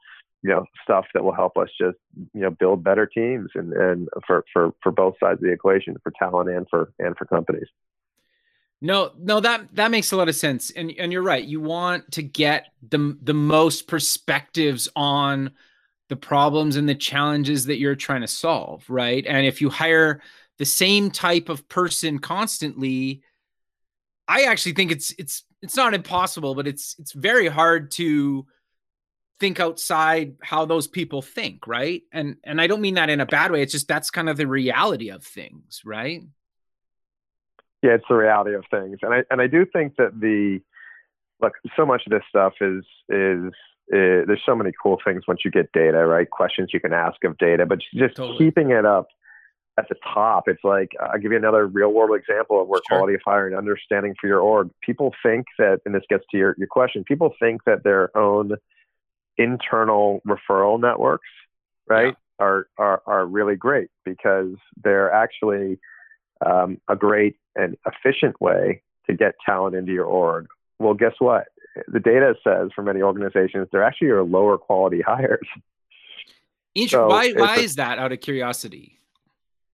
you 0.43 0.49
know, 0.49 0.65
stuff 0.84 1.06
that 1.13 1.23
will 1.23 1.34
help 1.34 1.58
us 1.58 1.69
just, 1.80 1.97
you 2.34 2.41
know, 2.41 2.49
build 2.49 2.84
better 2.84 3.06
teams 3.06 3.49
and, 3.56 3.73
and 3.73 4.10
for, 4.25 4.43
for, 4.51 4.71
for 4.82 4.91
both 4.91 5.15
sides 5.19 5.38
of 5.38 5.43
the 5.43 5.51
equation, 5.51 5.95
for 6.01 6.12
talent 6.17 6.49
and 6.49 6.67
for, 6.69 6.91
and 6.99 7.15
for 7.17 7.25
companies. 7.25 7.67
No, 8.84 9.12
no, 9.19 9.39
that 9.39 9.75
that 9.75 9.91
makes 9.91 10.12
a 10.12 10.17
lot 10.17 10.27
of 10.27 10.36
sense, 10.36 10.71
and 10.71 10.91
and 10.97 11.13
you're 11.13 11.21
right. 11.21 11.43
You 11.43 11.62
want 11.62 12.13
to 12.13 12.23
get 12.23 12.69
the 12.89 13.15
the 13.21 13.34
most 13.36 13.88
perspectives 13.88 14.89
on 14.95 15.51
the 16.10 16.15
problems 16.15 16.77
and 16.77 16.89
the 16.89 16.95
challenges 16.95 17.67
that 17.67 17.77
you're 17.77 17.95
trying 17.95 18.21
to 18.21 18.27
solve, 18.27 18.84
right? 18.89 19.23
And 19.27 19.45
if 19.45 19.62
you 19.62 19.69
hire 19.69 20.23
the 20.58 20.65
same 20.65 21.12
type 21.12 21.47
of 21.47 21.69
person 21.69 22.17
constantly, 22.17 23.21
I 24.27 24.43
actually 24.43 24.73
think 24.73 24.91
it's 24.91 25.13
it's 25.19 25.43
it's 25.62 25.75
not 25.75 25.93
impossible, 25.93 26.56
but 26.56 26.67
it's 26.67 26.95
it's 26.97 27.12
very 27.12 27.47
hard 27.47 27.91
to 27.91 28.47
think 29.41 29.60
outside 29.60 30.36
how 30.43 30.65
those 30.65 30.88
people 30.88 31.21
think, 31.23 31.65
right? 31.67 32.04
And 32.13 32.38
and 32.43 32.62
I 32.62 32.67
don't 32.67 32.80
mean 32.80 32.93
that 32.93 33.10
in 33.10 33.19
a 33.19 33.25
bad 33.25 33.51
way. 33.51 33.63
It's 33.63 33.71
just 33.73 33.88
that's 33.88 34.12
kind 34.12 34.30
of 34.30 34.38
the 34.38 34.45
reality 34.47 35.10
of 35.10 35.25
things, 35.25 35.82
right? 35.84 36.21
Yeah, 37.82 37.95
it's 37.95 38.06
the 38.08 38.15
reality 38.15 38.54
of 38.54 38.63
things, 38.69 38.99
and 39.01 39.13
I 39.13 39.23
and 39.32 39.41
I 39.41 39.47
do 39.47 39.65
think 39.65 39.95
that 39.97 40.19
the 40.21 40.62
look, 41.41 41.54
so 41.75 41.86
much 41.86 42.04
of 42.06 42.12
this 42.12 42.21
stuff 42.30 42.54
is 42.62 42.86
is, 43.10 43.45
is 43.88 44.27
there's 44.27 44.43
so 44.45 44.56
many 44.56 44.71
cool 44.82 44.99
things 45.04 45.23
once 45.27 45.41
you 45.43 45.49
get 45.49 45.71
data, 45.73 46.06
right? 46.06 46.30
Questions 46.30 46.69
you 46.71 46.80
can 46.80 46.93
ask 46.93 47.21
of 47.23 47.36
data, 47.39 47.65
but 47.65 47.80
just 47.95 48.15
Totally. 48.15 48.38
keeping 48.38 48.69
it 48.69 48.86
up 48.86 49.08
at 49.80 49.89
the 49.89 49.95
top. 50.13 50.43
It's 50.47 50.63
like 50.63 50.91
I'll 51.01 51.19
give 51.19 51.32
you 51.32 51.38
another 51.39 51.65
real 51.65 51.91
world 51.91 52.15
example 52.15 52.62
of 52.62 52.67
where 52.67 52.82
Sure. 52.88 52.99
quality 52.99 53.15
of 53.15 53.21
hire 53.25 53.47
and 53.47 53.58
understanding 53.58 54.13
for 54.21 54.27
your 54.27 54.41
org. 54.41 54.69
People 54.82 55.15
think 55.23 55.47
that, 55.58 55.80
and 55.86 55.95
this 55.95 56.04
gets 56.08 56.25
to 56.30 56.38
your 56.38 56.54
your 56.60 56.67
question. 56.67 57.04
People 57.04 57.34
think 57.39 57.63
that 57.65 57.84
their 57.84 58.15
own 58.15 58.51
internal 59.41 60.21
referral 60.27 60.80
networks, 60.80 61.27
right, 61.88 62.15
are 62.39 62.67
are 62.77 63.01
are 63.06 63.25
really 63.25 63.56
great 63.56 63.89
because 64.06 64.54
they're 64.84 65.12
actually 65.12 65.80
um, 66.45 66.80
a 66.88 66.95
great 66.95 67.36
and 67.56 67.77
efficient 67.86 68.39
way 68.41 68.82
to 69.08 69.15
get 69.15 69.36
talent 69.45 69.75
into 69.75 69.91
your 69.91 70.06
org. 70.06 70.47
Well, 70.80 70.93
guess 70.93 71.13
what? 71.19 71.47
The 71.88 71.99
data 71.99 72.36
says 72.43 72.69
for 72.75 72.82
many 72.84 73.01
organizations, 73.01 73.67
they're 73.71 73.84
actually 73.84 74.08
your 74.08 74.23
lower 74.23 74.58
quality 74.58 75.01
hires. 75.06 75.47
Inter- 76.75 76.97
So 76.97 77.08
why 77.08 77.32
why 77.34 77.58
a- 77.58 77.62
is 77.62 77.75
that 77.75 77.99
out 77.99 78.12
of 78.12 78.21
curiosity? 78.21 78.97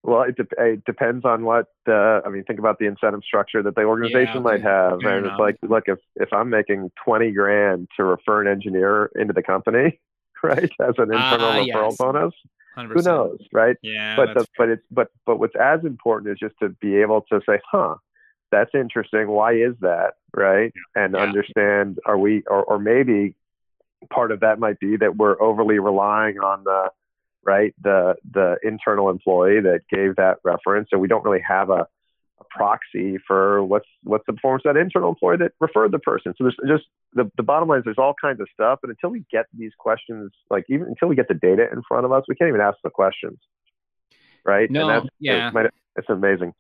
Well, 0.04 0.24
it, 0.24 0.36
de- 0.38 0.64
it 0.74 0.86
depends 0.86 1.26
on 1.26 1.44
what. 1.44 1.68
Uh, 1.88 2.22
I 2.26 2.30
mean, 2.30 2.44
think 2.44 2.60
about 2.60 2.80
the 2.80 2.86
incentive 2.86 3.22
structure 3.26 3.62
that 3.64 3.76
the 3.76 3.84
organization 3.84 4.44
might 4.44 4.62
have, 4.62 5.00
and 5.00 5.26
enough. 5.26 5.32
it's 5.34 5.40
like, 5.40 5.58
look, 5.64 5.84
if 5.88 6.00
if 6.16 6.32
I'm 6.32 6.50
making 6.50 6.92
twenty 7.04 7.32
grand 7.32 7.90
to 7.98 8.04
refer 8.04 8.42
an 8.42 8.48
engineer 8.48 9.12
into 9.16 9.34
the 9.34 9.44
company, 9.44 10.00
right, 10.44 10.72
as 10.82 10.96
an 10.98 11.12
internal 11.14 11.50
Ah, 11.50 11.60
referral 11.60 11.90
yes. 11.90 11.98
bonus, 11.98 12.34
100%. 12.78 12.94
who 12.94 13.02
knows, 13.02 13.40
right? 13.52 13.76
Yeah, 13.82 14.16
but 14.16 14.34
the, 14.34 14.46
but 14.58 14.70
it's 14.70 14.84
but 14.92 15.12
but 15.26 15.40
what's 15.40 15.56
as 15.56 15.84
important 15.84 16.32
is 16.32 16.38
just 16.40 16.56
to 16.62 16.70
be 16.70 16.96
able 16.98 17.22
to 17.32 17.42
say, 17.48 17.60
huh, 17.70 17.96
that's 18.52 18.72
interesting. 18.74 19.28
Why 19.28 19.54
is 19.54 19.74
that, 19.82 20.14
right? 20.34 20.72
And 20.96 21.16
Yeah. 21.16 21.22
understand, 21.22 22.00
are 22.06 22.18
we, 22.18 22.44
or 22.48 22.64
or 22.64 22.80
maybe 22.80 23.36
part 24.12 24.32
of 24.32 24.40
that 24.42 24.60
might 24.60 24.80
be 24.80 24.96
that 24.96 25.18
we're 25.18 25.42
overly 25.42 25.80
relying 25.80 26.38
on 26.38 26.64
the 26.64 26.92
right 27.48 27.74
the 27.82 28.16
the 28.32 28.58
internal 28.62 29.10
employee 29.10 29.62
that 29.62 29.82
gave 29.90 30.18
that 30.18 30.38
reference, 30.44 30.90
So 30.92 31.00
we 31.00 31.08
don't 31.08 31.24
really 31.24 31.44
have 31.48 31.70
a, 31.70 31.88
a 32.40 32.44
proxy 32.50 33.18
for 33.26 33.64
what's 33.64 33.88
what's 34.04 34.26
the 34.28 34.34
performance 34.34 34.64
of 34.66 34.76
that 34.76 34.80
internal 34.80 35.10
employee 35.10 35.38
that 35.38 35.54
referred 35.60 35.92
the 35.92 36.00
person. 36.00 36.34
So 36.38 36.44
there's 36.44 36.58
just 36.68 36.90
the, 37.14 37.32
the 37.38 37.44
bottom 37.44 37.70
line 37.70 37.80
is 37.80 37.86
there's 37.86 37.98
all 37.98 38.14
kinds 38.22 38.42
of 38.42 38.48
stuff, 38.54 38.80
but 38.82 38.90
until 38.90 39.10
we 39.10 39.24
get 39.32 39.46
these 39.58 39.72
questions, 39.80 40.32
like 40.52 40.66
even 40.70 40.88
until 40.88 41.08
we 41.08 41.16
get 41.16 41.30
the 41.30 41.34
data 41.34 41.68
in 41.72 41.82
front 41.88 42.06
of 42.06 42.12
us, 42.12 42.26
we 42.28 42.36
can't 42.36 42.50
even 42.50 42.62
ask 42.62 42.78
the 42.84 42.90
questions, 42.90 43.40
right? 44.46 44.70
No, 44.70 44.82
and 44.82 44.90
that's, 44.90 45.16
yeah. 45.20 45.50
it's, 45.56 45.76
it's 45.96 46.10
amazing. 46.10 46.54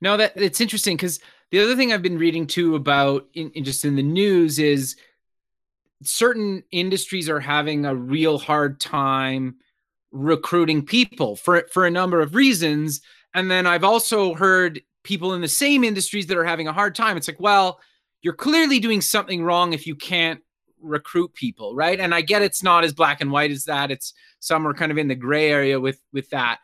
No, 0.00 0.16
that 0.16 0.32
it's 0.36 0.60
interesting 0.60 0.96
because 0.96 1.18
the 1.50 1.58
other 1.58 1.74
thing 1.74 1.92
I've 1.92 2.02
been 2.02 2.18
reading 2.18 2.46
too 2.46 2.76
about 2.76 3.26
in, 3.34 3.50
in, 3.50 3.64
just 3.64 3.84
in 3.84 3.96
the 3.96 4.02
news 4.02 4.60
is 4.60 4.94
certain 6.02 6.62
industries 6.70 7.28
are 7.28 7.40
having 7.40 7.84
a 7.84 7.96
real 7.96 8.38
hard 8.38 8.78
time 8.78 9.56
recruiting 10.10 10.84
people 10.84 11.36
for 11.36 11.66
for 11.72 11.86
a 11.86 11.90
number 11.90 12.20
of 12.20 12.34
reasons. 12.34 13.00
And 13.34 13.50
then 13.50 13.66
I've 13.66 13.84
also 13.84 14.34
heard 14.34 14.80
people 15.04 15.34
in 15.34 15.40
the 15.40 15.48
same 15.48 15.84
industries 15.84 16.26
that 16.26 16.36
are 16.36 16.44
having 16.44 16.68
a 16.68 16.72
hard 16.72 16.94
time. 16.94 17.16
It's 17.16 17.28
like, 17.28 17.40
well, 17.40 17.80
you're 18.22 18.34
clearly 18.34 18.80
doing 18.80 19.00
something 19.00 19.42
wrong 19.42 19.72
if 19.72 19.86
you 19.86 19.94
can't 19.94 20.40
recruit 20.80 21.34
people, 21.34 21.74
right? 21.74 21.98
And 21.98 22.14
I 22.14 22.20
get 22.20 22.42
it's 22.42 22.62
not 22.62 22.84
as 22.84 22.92
black 22.92 23.20
and 23.20 23.30
white 23.30 23.50
as 23.50 23.64
that. 23.64 23.90
It's 23.90 24.12
some 24.40 24.66
are 24.66 24.74
kind 24.74 24.92
of 24.92 24.98
in 24.98 25.08
the 25.08 25.14
gray 25.14 25.50
area 25.50 25.78
with 25.78 26.00
with 26.12 26.30
that. 26.30 26.58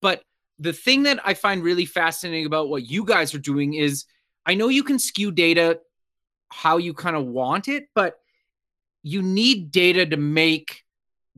But 0.00 0.22
the 0.58 0.72
thing 0.72 1.04
that 1.04 1.20
I 1.24 1.34
find 1.34 1.62
really 1.62 1.86
fascinating 1.86 2.46
about 2.46 2.68
what 2.68 2.88
you 2.88 3.04
guys 3.04 3.34
are 3.34 3.38
doing 3.38 3.74
is 3.74 4.04
I 4.46 4.54
know 4.54 4.68
you 4.68 4.82
can 4.82 4.98
skew 4.98 5.30
data 5.32 5.80
how 6.50 6.76
you 6.78 6.92
kind 6.92 7.16
of 7.16 7.26
want 7.26 7.68
it, 7.68 7.84
but 7.94 8.16
you 9.02 9.22
need 9.22 9.70
data 9.70 10.04
to 10.04 10.16
make 10.16 10.84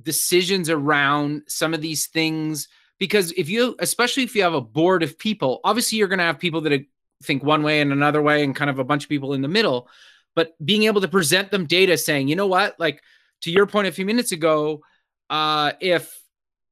decisions 0.04 0.70
around 0.70 1.42
some 1.48 1.74
of 1.74 1.80
these 1.80 2.06
things 2.06 2.68
because 2.98 3.32
if 3.32 3.48
you 3.48 3.74
especially 3.80 4.22
if 4.22 4.34
you 4.34 4.42
have 4.42 4.54
a 4.54 4.60
board 4.60 5.02
of 5.02 5.18
people 5.18 5.60
obviously 5.64 5.98
you're 5.98 6.08
going 6.08 6.18
to 6.18 6.24
have 6.24 6.38
people 6.38 6.60
that 6.60 6.84
think 7.22 7.42
one 7.42 7.62
way 7.62 7.80
and 7.80 7.92
another 7.92 8.22
way 8.22 8.42
and 8.42 8.56
kind 8.56 8.70
of 8.70 8.78
a 8.78 8.84
bunch 8.84 9.04
of 9.04 9.08
people 9.08 9.34
in 9.34 9.42
the 9.42 9.48
middle 9.48 9.88
but 10.34 10.54
being 10.64 10.84
able 10.84 11.00
to 11.00 11.08
present 11.08 11.50
them 11.50 11.66
data 11.66 11.96
saying 11.96 12.28
you 12.28 12.36
know 12.36 12.46
what? 12.46 12.78
Like 12.78 13.02
to 13.42 13.50
your 13.50 13.66
point 13.66 13.88
a 13.88 13.92
few 13.92 14.06
minutes 14.06 14.32
ago 14.32 14.82
uh, 15.30 15.72
if 15.80 16.18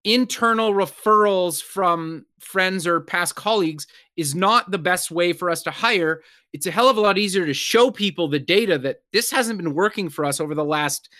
internal 0.04 0.72
referrals 0.72 1.62
from 1.62 2.24
friends 2.38 2.86
or 2.86 3.00
past 3.00 3.34
colleagues 3.34 3.86
is 4.16 4.34
not 4.34 4.70
the 4.70 4.78
best 4.78 5.10
way 5.10 5.32
for 5.32 5.50
us 5.50 5.62
to 5.62 5.70
hire 5.70 6.22
it's 6.52 6.66
a 6.66 6.70
hell 6.70 6.88
of 6.88 6.96
a 6.96 7.00
lot 7.00 7.18
easier 7.18 7.44
to 7.44 7.54
show 7.54 7.90
people 7.90 8.26
the 8.26 8.38
data 8.38 8.78
that 8.78 9.02
this 9.12 9.30
hasn't 9.30 9.58
been 9.58 9.74
working 9.74 10.08
for 10.08 10.24
us 10.24 10.40
over 10.40 10.54
the 10.54 10.64
last 10.64 11.10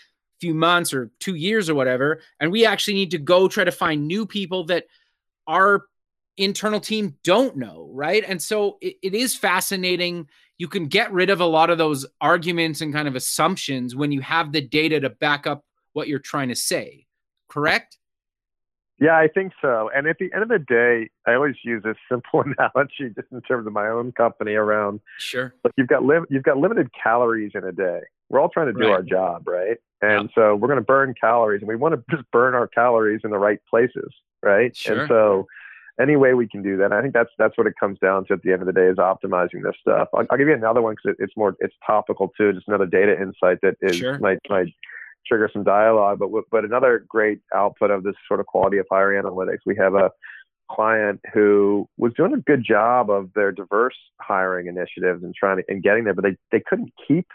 few 0.41 0.53
months 0.53 0.93
or 0.93 1.11
two 1.19 1.35
years 1.35 1.69
or 1.69 1.75
whatever. 1.75 2.19
And 2.39 2.51
we 2.51 2.65
actually 2.65 2.95
need 2.95 3.11
to 3.11 3.19
go 3.19 3.47
try 3.47 3.63
to 3.63 3.71
find 3.71 4.07
new 4.07 4.25
people 4.25 4.65
that 4.65 4.85
our 5.47 5.85
internal 6.35 6.79
team 6.79 7.15
don't 7.23 7.55
know. 7.55 7.89
Right. 7.93 8.23
And 8.27 8.41
so 8.41 8.77
it, 8.81 8.95
it 9.03 9.13
is 9.13 9.35
fascinating. 9.35 10.27
You 10.57 10.67
can 10.67 10.87
get 10.87 11.13
rid 11.13 11.29
of 11.29 11.39
a 11.39 11.45
lot 11.45 11.69
of 11.69 11.77
those 11.77 12.05
arguments 12.19 12.81
and 12.81 12.93
kind 12.93 13.07
of 13.07 13.15
assumptions 13.15 13.95
when 13.95 14.11
you 14.11 14.21
have 14.21 14.51
the 14.51 14.61
data 14.61 14.99
to 14.99 15.09
back 15.09 15.45
up 15.45 15.63
what 15.93 16.07
you're 16.07 16.19
trying 16.19 16.49
to 16.49 16.55
say. 16.55 17.05
Correct? 17.47 17.97
Yeah, 18.99 19.17
I 19.17 19.27
think 19.27 19.53
so. 19.59 19.89
And 19.95 20.05
at 20.07 20.17
the 20.19 20.29
end 20.31 20.43
of 20.43 20.49
the 20.49 20.59
day, 20.59 21.09
I 21.25 21.33
always 21.33 21.55
use 21.63 21.81
this 21.83 21.97
simple 22.09 22.41
analogy 22.41 23.13
just 23.15 23.31
in 23.31 23.41
terms 23.41 23.65
of 23.67 23.73
my 23.73 23.87
own 23.87 24.11
company 24.11 24.53
around. 24.53 25.01
Sure. 25.17 25.53
You've 25.75 25.87
got 25.87 26.05
li- 26.05 26.25
you've 26.29 26.43
got 26.43 26.57
limited 26.57 26.89
calories 26.93 27.51
in 27.55 27.63
a 27.63 27.71
day. 27.71 28.01
We're 28.31 28.39
all 28.39 28.49
trying 28.49 28.67
to 28.67 28.73
do 28.73 28.87
right. 28.87 28.91
our 28.91 29.03
job, 29.03 29.47
right? 29.47 29.77
And 30.01 30.23
yep. 30.23 30.31
so 30.33 30.55
we're 30.55 30.69
going 30.69 30.79
to 30.79 30.85
burn 30.85 31.13
calories, 31.19 31.61
and 31.61 31.67
we 31.67 31.75
want 31.75 31.95
to 31.95 32.03
just 32.15 32.29
burn 32.31 32.55
our 32.55 32.67
calories 32.67 33.21
in 33.23 33.31
the 33.31 33.37
right 33.37 33.59
places, 33.69 34.11
right? 34.41 34.75
Sure. 34.75 35.01
And 35.01 35.09
so 35.09 35.47
any 35.99 36.15
way 36.15 36.33
we 36.33 36.47
can 36.47 36.63
do 36.63 36.77
that. 36.77 36.93
I 36.93 37.01
think 37.01 37.13
that's 37.13 37.29
that's 37.37 37.57
what 37.57 37.67
it 37.67 37.73
comes 37.79 37.99
down 37.99 38.25
to 38.27 38.33
at 38.33 38.41
the 38.41 38.53
end 38.53 38.61
of 38.61 38.65
the 38.65 38.73
day 38.73 38.87
is 38.87 38.97
optimizing 38.97 39.63
this 39.63 39.75
stuff. 39.81 40.07
I'll, 40.13 40.25
I'll 40.29 40.37
give 40.37 40.47
you 40.47 40.53
another 40.53 40.81
one 40.81 40.95
because 40.95 41.15
it, 41.19 41.23
it's 41.23 41.35
more 41.35 41.55
it's 41.59 41.75
topical 41.85 42.31
too. 42.37 42.53
Just 42.53 42.67
another 42.67 42.85
data 42.85 43.19
insight 43.21 43.59
that 43.61 43.75
is 43.81 43.97
sure. 43.97 44.17
might 44.19 44.39
might 44.49 44.73
trigger 45.27 45.49
some 45.51 45.63
dialogue. 45.63 46.19
But 46.19 46.29
but 46.49 46.63
another 46.63 47.05
great 47.07 47.41
output 47.53 47.91
of 47.91 48.03
this 48.03 48.15
sort 48.27 48.39
of 48.39 48.45
quality 48.45 48.77
of 48.77 48.87
hire 48.89 49.11
analytics, 49.21 49.59
we 49.65 49.75
have 49.75 49.93
a 49.93 50.11
client 50.71 51.19
who 51.33 51.87
was 51.97 52.13
doing 52.13 52.33
a 52.33 52.37
good 52.37 52.63
job 52.63 53.09
of 53.09 53.29
their 53.35 53.51
diverse 53.51 53.97
hiring 54.21 54.67
initiatives 54.67 55.21
and 55.23 55.35
trying 55.35 55.57
to 55.57 55.63
and 55.67 55.83
getting 55.83 56.05
there, 56.05 56.13
but 56.13 56.23
they 56.23 56.37
they 56.51 56.63
couldn't 56.65 56.93
keep 57.07 57.27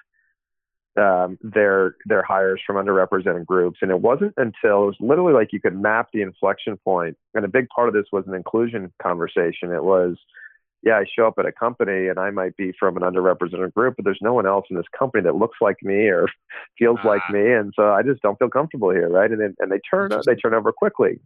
um, 0.97 1.39
their 1.43 1.97
their 2.07 2.23
hires 2.23 2.61
from 2.67 2.77
underrepresented 2.77 3.47
groups. 3.47 3.79
And 3.83 3.91
it 3.91 4.01
wasn't 4.01 4.35
until 4.37 4.85
it 4.85 4.87
was 4.87 4.97
literally 5.01 5.33
like 5.33 5.53
you 5.53 5.61
could 5.61 5.81
map 5.81 6.09
the 6.13 6.23
inflection 6.23 6.77
point. 6.79 7.17
And 7.35 7.45
a 7.45 7.49
big 7.49 7.69
part 7.69 7.89
of 7.89 7.95
this 7.95 8.07
was 8.13 8.25
an 8.27 8.35
inclusion 8.35 8.93
conversation. 9.03 9.73
It 9.73 9.85
was 9.85 10.17
yeah, 10.83 10.99
I 10.99 11.05
show 11.05 11.27
up 11.27 11.35
at 11.39 11.47
a 11.47 11.53
company 11.53 12.09
and 12.09 12.19
I 12.19 12.31
might 12.31 12.57
be 12.57 12.73
from 12.79 12.97
an 12.97 13.03
underrepresented 13.03 13.75
group, 13.75 13.97
but 13.97 14.05
there's 14.05 14.21
no 14.21 14.35
one 14.35 14.47
else 14.47 14.67
in 14.71 14.77
this 14.77 14.87
company 14.97 15.25
that 15.25 15.35
looks 15.35 15.57
like 15.61 15.77
me 15.83 16.07
or 16.09 16.29
feels 16.79 16.99
like 17.05 17.23
ah. 17.29 17.33
me, 17.33 17.53
and 17.53 17.73
so 17.75 17.91
I 17.91 18.03
just 18.03 18.23
don't 18.23 18.39
feel 18.39 18.51
comfortable 18.51 18.91
here, 18.91 19.09
right? 19.09 19.31
And 19.31 19.41
then, 19.41 19.57
and 19.59 19.73
they 19.73 19.81
turn 19.91 20.11
they 20.27 20.35
turn 20.37 20.55
over 20.55 20.73
quickly. 20.73 21.19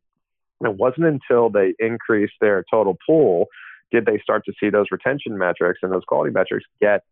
And 0.60 0.72
it 0.72 0.78
wasn't 0.78 1.06
until 1.06 1.48
they 1.48 1.74
increased 1.78 2.34
their 2.40 2.64
total 2.70 2.96
pool 3.06 3.46
did 3.90 4.06
they 4.06 4.18
start 4.18 4.44
to 4.44 4.52
see 4.60 4.70
those 4.70 4.86
retention 4.90 5.36
metrics 5.36 5.80
and 5.82 5.92
those 5.92 6.04
quality 6.06 6.32
metrics 6.32 6.64
get 6.80 7.02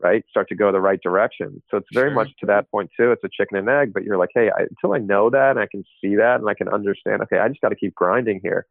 right 0.00 0.24
start 0.28 0.48
to 0.48 0.54
go 0.54 0.72
the 0.72 0.80
right 0.80 1.00
direction. 1.02 1.62
So 1.70 1.78
it's 1.78 1.88
very 1.92 2.08
sure. 2.08 2.14
much 2.14 2.30
to 2.40 2.46
that 2.46 2.70
point 2.70 2.90
too. 2.96 3.12
It's 3.12 3.24
a 3.24 3.28
chicken 3.28 3.56
and 3.56 3.68
egg, 3.68 3.92
but 3.92 4.04
you're 4.04 4.18
like, 4.18 4.30
hey, 4.34 4.50
I, 4.56 4.62
until 4.62 4.94
I 4.94 4.98
know 4.98 5.30
that 5.30 5.52
and 5.52 5.60
I 5.60 5.66
can 5.66 5.84
see 6.00 6.16
that 6.16 6.40
and 6.40 6.48
I 6.48 6.54
can 6.54 6.68
understand, 6.68 7.22
okay, 7.22 7.38
I 7.38 7.48
just 7.48 7.60
got 7.60 7.70
to 7.70 7.76
keep 7.76 7.94
grinding 7.94 8.40
here 8.42 8.66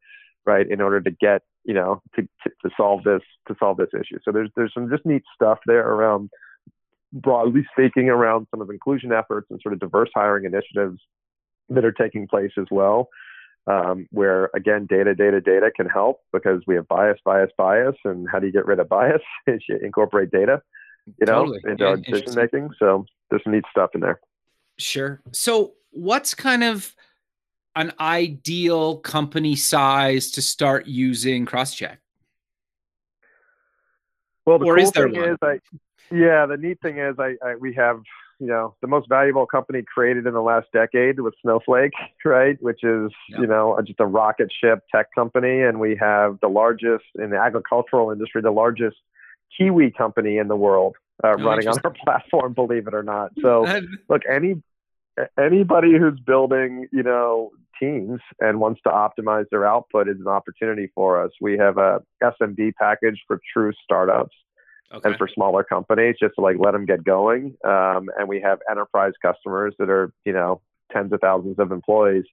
right 0.45 0.69
in 0.69 0.81
order 0.81 1.01
to 1.01 1.11
get 1.11 1.41
you 1.63 1.73
know 1.73 2.01
to, 2.15 2.21
to, 2.21 2.49
to 2.61 2.69
solve 2.75 3.03
this 3.03 3.21
to 3.47 3.55
solve 3.59 3.77
this 3.77 3.89
issue 3.93 4.19
so 4.23 4.31
there's 4.31 4.49
there's 4.55 4.73
some 4.73 4.89
just 4.89 5.05
neat 5.05 5.23
stuff 5.33 5.59
there 5.65 5.87
around 5.87 6.29
broadly 7.11 7.65
speaking 7.71 8.09
around 8.09 8.47
some 8.51 8.61
of 8.61 8.69
inclusion 8.69 9.11
efforts 9.11 9.47
and 9.49 9.59
sort 9.61 9.73
of 9.73 9.79
diverse 9.79 10.09
hiring 10.15 10.45
initiatives 10.45 10.99
that 11.69 11.85
are 11.85 11.91
taking 11.91 12.27
place 12.27 12.51
as 12.57 12.65
well 12.71 13.07
um, 13.67 14.07
where 14.11 14.49
again 14.55 14.85
data 14.89 15.15
data 15.15 15.39
data 15.39 15.71
can 15.73 15.87
help 15.87 16.19
because 16.31 16.61
we 16.67 16.75
have 16.75 16.87
bias 16.87 17.19
bias 17.23 17.51
bias 17.57 17.95
and 18.03 18.27
how 18.31 18.39
do 18.39 18.47
you 18.47 18.53
get 18.53 18.65
rid 18.65 18.79
of 18.79 18.89
bias 18.89 19.21
is 19.47 19.61
you 19.69 19.77
incorporate 19.81 20.31
data 20.31 20.61
you 21.05 21.25
know 21.25 21.45
totally. 21.45 21.61
into 21.65 21.83
yeah, 21.83 21.95
decision 21.95 22.35
making 22.35 22.69
so 22.79 23.05
there's 23.29 23.43
some 23.43 23.53
neat 23.53 23.63
stuff 23.71 23.89
in 23.93 24.01
there 24.01 24.19
sure 24.77 25.21
so 25.31 25.73
what's 25.91 26.33
kind 26.33 26.63
of 26.63 26.95
an 27.75 27.91
ideal 27.99 28.97
company 28.97 29.55
size 29.55 30.31
to 30.31 30.41
start 30.41 30.85
using 30.85 31.45
Crosschq? 31.45 31.97
Well, 34.45 34.59
the 34.59 34.65
or 34.65 34.77
cool 34.77 34.91
thing 34.91 35.13
one? 35.13 35.29
is, 35.29 35.37
I, 35.41 35.59
yeah, 36.11 36.45
the 36.45 36.57
neat 36.57 36.79
thing 36.81 36.97
is, 36.97 37.15
I, 37.17 37.35
I, 37.43 37.55
we 37.55 37.73
have 37.75 38.01
you 38.39 38.47
know 38.47 38.75
the 38.81 38.87
most 38.87 39.07
valuable 39.07 39.45
company 39.45 39.83
created 39.83 40.27
in 40.27 40.33
the 40.33 40.41
last 40.41 40.67
decade 40.73 41.19
with 41.19 41.33
Snowflake, 41.41 41.93
right? 42.25 42.61
Which 42.61 42.83
is 42.83 43.11
you 43.29 43.47
know 43.47 43.79
just 43.85 43.99
a 43.99 44.05
rocket 44.05 44.51
ship 44.51 44.79
tech 44.93 45.07
company, 45.15 45.61
and 45.61 45.79
we 45.79 45.95
have 45.99 46.39
the 46.41 46.49
largest 46.49 47.05
in 47.15 47.29
the 47.29 47.37
agricultural 47.37 48.11
industry, 48.11 48.41
the 48.41 48.51
largest 48.51 48.97
kiwi 49.57 49.91
company 49.91 50.37
in 50.37 50.47
the 50.47 50.55
world 50.55 50.95
uh, 51.23 51.35
oh, 51.37 51.43
running 51.43 51.67
on 51.67 51.77
our 51.83 51.93
platform. 52.03 52.53
Believe 52.53 52.87
it 52.87 52.93
or 52.93 53.03
not. 53.03 53.31
So 53.41 53.65
look, 54.09 54.21
any 54.29 54.61
anybody 55.39 55.97
who's 55.97 56.19
building, 56.19 56.87
you 56.91 57.03
know, 57.03 57.51
teams 57.79 58.19
and 58.39 58.59
wants 58.59 58.81
to 58.83 58.89
optimize 58.89 59.45
their 59.51 59.65
output 59.65 60.07
is 60.07 60.17
an 60.19 60.27
opportunity 60.27 60.89
for 60.95 61.23
us. 61.23 61.31
We 61.41 61.57
have 61.57 61.77
a 61.77 62.01
SMB 62.23 62.73
package 62.79 63.21
for 63.27 63.39
true 63.53 63.73
startups 63.83 64.35
okay. 64.93 65.09
and 65.09 65.17
for 65.17 65.27
smaller 65.27 65.63
companies, 65.63 66.15
just 66.19 66.35
to 66.35 66.41
like 66.41 66.57
let 66.59 66.71
them 66.71 66.85
get 66.85 67.03
going. 67.03 67.55
Um, 67.65 68.09
and 68.17 68.27
we 68.27 68.41
have 68.41 68.59
enterprise 68.69 69.13
customers 69.21 69.73
that 69.79 69.89
are, 69.89 70.11
you 70.25 70.33
know, 70.33 70.61
tens 70.91 71.11
of 71.13 71.19
thousands 71.21 71.59
of 71.59 71.71
employees 71.71 72.25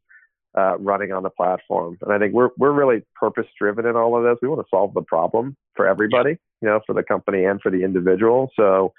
uh, 0.56 0.78
running 0.78 1.12
on 1.12 1.22
the 1.22 1.30
platform. 1.30 1.98
And 2.02 2.12
I 2.12 2.18
think 2.18 2.34
we're 2.34 2.50
we're 2.56 2.72
really 2.72 3.02
purpose 3.14 3.46
driven 3.58 3.86
in 3.86 3.96
all 3.96 4.16
of 4.16 4.24
this. 4.24 4.38
We 4.42 4.48
want 4.48 4.60
to 4.60 4.68
solve 4.70 4.94
the 4.94 5.02
problem 5.02 5.56
for 5.74 5.86
everybody, 5.86 6.38
you 6.60 6.68
know, 6.68 6.80
for 6.86 6.94
the 6.94 7.02
company 7.02 7.44
and 7.44 7.60
for 7.60 7.70
the 7.70 7.84
individual. 7.84 8.50
So 8.56 8.92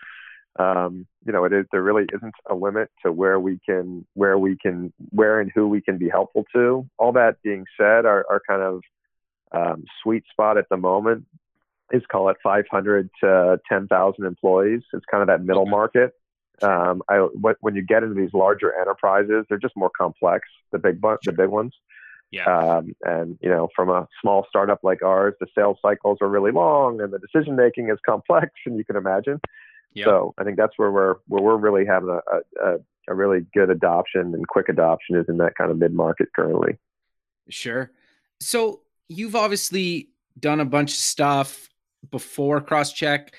um, 0.57 1.07
you 1.25 1.31
know, 1.31 1.45
it 1.45 1.53
is, 1.53 1.65
there 1.71 1.81
really 1.81 2.05
isn't 2.13 2.33
a 2.49 2.55
limit 2.55 2.89
to 3.05 3.11
where 3.11 3.39
we 3.39 3.59
can, 3.65 4.05
where 4.13 4.37
we 4.37 4.57
can, 4.57 4.91
where 5.09 5.39
and 5.39 5.51
who 5.53 5.67
we 5.67 5.81
can 5.81 5.97
be 5.97 6.09
helpful 6.09 6.45
to. 6.53 6.87
All 6.97 7.13
that 7.13 7.41
being 7.41 7.65
said, 7.77 8.05
our, 8.05 8.25
our 8.29 8.41
kind 8.47 8.61
of 8.61 8.81
um, 9.53 9.85
sweet 10.03 10.23
spot 10.29 10.57
at 10.57 10.67
the 10.69 10.77
moment 10.77 11.25
is 11.91 12.03
call 12.11 12.29
it 12.29 12.37
500 12.43 13.09
to 13.21 13.59
10,000 13.69 14.25
employees. 14.25 14.81
It's 14.93 15.05
kind 15.09 15.21
of 15.21 15.27
that 15.27 15.43
middle 15.43 15.65
market. 15.65 16.13
Um, 16.61 17.01
I, 17.09 17.27
when 17.61 17.75
you 17.75 17.81
get 17.81 18.03
into 18.03 18.15
these 18.15 18.33
larger 18.33 18.73
enterprises, 18.79 19.45
they're 19.49 19.57
just 19.57 19.75
more 19.75 19.91
complex. 19.95 20.47
The 20.71 20.79
big, 20.79 21.01
the 21.01 21.31
big 21.31 21.49
ones. 21.49 21.73
Yeah. 22.31 22.45
Um, 22.45 22.95
and 23.03 23.37
you 23.41 23.49
know, 23.49 23.67
from 23.75 23.89
a 23.89 24.07
small 24.21 24.45
startup 24.47 24.79
like 24.83 25.03
ours, 25.03 25.33
the 25.39 25.47
sales 25.53 25.77
cycles 25.81 26.19
are 26.21 26.29
really 26.29 26.51
long, 26.51 27.01
and 27.01 27.11
the 27.11 27.19
decision 27.19 27.55
making 27.55 27.89
is 27.89 27.97
complex, 28.05 28.51
and 28.65 28.77
you 28.77 28.85
can 28.85 28.95
imagine. 28.95 29.39
Yep. 29.93 30.05
So 30.05 30.33
I 30.37 30.43
think 30.43 30.57
that's 30.57 30.73
where 30.77 30.91
we're 30.91 31.15
where 31.27 31.43
we're 31.43 31.57
really 31.57 31.85
having 31.85 32.09
a, 32.09 32.65
a, 32.65 32.75
a 33.09 33.13
really 33.13 33.45
good 33.53 33.69
adoption 33.69 34.33
and 34.33 34.47
quick 34.47 34.69
adoption 34.69 35.17
is 35.17 35.25
in 35.27 35.37
that 35.37 35.55
kind 35.55 35.69
of 35.69 35.77
mid 35.77 35.93
market 35.93 36.29
currently. 36.33 36.77
Sure. 37.49 37.91
So 38.39 38.81
you've 39.09 39.35
obviously 39.35 40.09
done 40.39 40.61
a 40.61 40.65
bunch 40.65 40.91
of 40.91 40.97
stuff 40.97 41.69
before 42.09 42.61
Crosschq. 42.61 43.29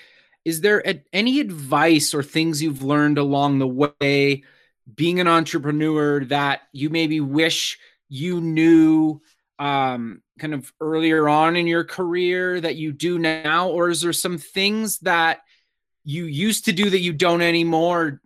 Is 0.45 0.61
there 0.61 0.83
any 1.13 1.39
advice 1.39 2.13
or 2.13 2.21
things 2.21 2.61
you've 2.61 2.83
learned 2.83 3.17
along 3.17 3.59
the 3.59 3.67
way 3.67 4.43
being 4.93 5.19
an 5.19 5.27
entrepreneur 5.27 6.25
that 6.25 6.61
you 6.73 6.89
maybe 6.89 7.21
wish 7.21 7.79
you 8.09 8.41
knew 8.41 9.21
um, 9.59 10.21
kind 10.39 10.53
of 10.53 10.71
earlier 10.81 11.29
on 11.29 11.55
in 11.55 11.67
your 11.67 11.83
career 11.83 12.59
that 12.59 12.75
you 12.75 12.91
do 12.91 13.17
now, 13.17 13.69
or 13.69 13.89
is 13.89 14.01
there 14.01 14.13
some 14.13 14.37
things 14.37 14.99
that 14.99 15.39
you 16.03 16.25
used 16.25 16.65
to 16.65 16.73
do 16.73 16.89
that 16.89 16.99
you 16.99 17.13
don't 17.13 17.41
anymore? 17.41 18.21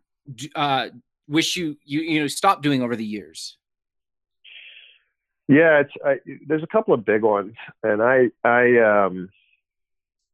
Uh, 0.55 0.87
wish 1.27 1.55
you 1.55 1.77
you 1.83 2.01
you 2.01 2.19
know 2.19 2.27
stopped 2.27 2.63
doing 2.63 2.81
over 2.81 2.95
the 2.95 3.05
years? 3.05 3.57
Yeah, 5.47 5.81
it's 5.81 5.91
I, 6.03 6.15
there's 6.47 6.63
a 6.63 6.67
couple 6.67 6.93
of 6.93 7.05
big 7.05 7.21
ones, 7.21 7.53
and 7.83 8.01
I 8.01 8.31
I 8.43 9.05
um 9.05 9.29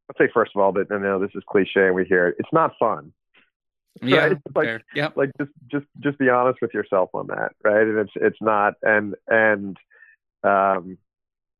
I'll 0.08 0.16
say 0.18 0.30
first 0.32 0.52
of 0.54 0.60
all 0.60 0.72
that 0.72 0.90
I 0.90 0.98
know 0.98 1.18
this 1.18 1.30
is 1.34 1.42
cliche 1.48 1.86
and 1.86 1.94
we 1.94 2.04
hear 2.04 2.28
it. 2.28 2.36
It's 2.38 2.52
not 2.52 2.72
fun. 2.78 3.12
Yeah, 4.02 4.26
right? 4.26 4.38
like, 4.54 4.66
fair. 4.66 4.82
yeah. 4.94 5.10
like 5.14 5.30
just 5.38 5.52
just 5.70 5.86
just 6.00 6.18
be 6.18 6.28
honest 6.28 6.58
with 6.60 6.74
yourself 6.74 7.10
on 7.14 7.28
that, 7.28 7.52
right? 7.62 7.82
And 7.86 7.98
it's 7.98 8.12
it's 8.16 8.38
not 8.40 8.74
and 8.82 9.14
and 9.28 9.76
um 10.42 10.98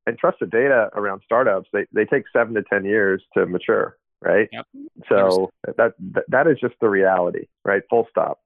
and 0.07 0.19
trusted 0.19 0.51
data 0.51 0.91
around 0.95 1.23
startups 1.25 1.69
they 1.73 1.87
they 1.93 2.05
take 2.05 2.25
seven 2.33 2.55
to 2.55 2.63
ten 2.63 2.85
years 2.85 3.23
to 3.35 3.47
mature, 3.47 3.97
right? 4.21 4.49
Yep. 4.53 4.67
So 5.09 5.51
that, 5.77 5.95
that 6.13 6.25
that 6.29 6.47
is 6.49 6.59
just 6.61 6.75
the 6.81 6.89
reality, 6.89 7.47
right? 7.65 7.83
Full 7.89 8.07
stop. 8.11 8.41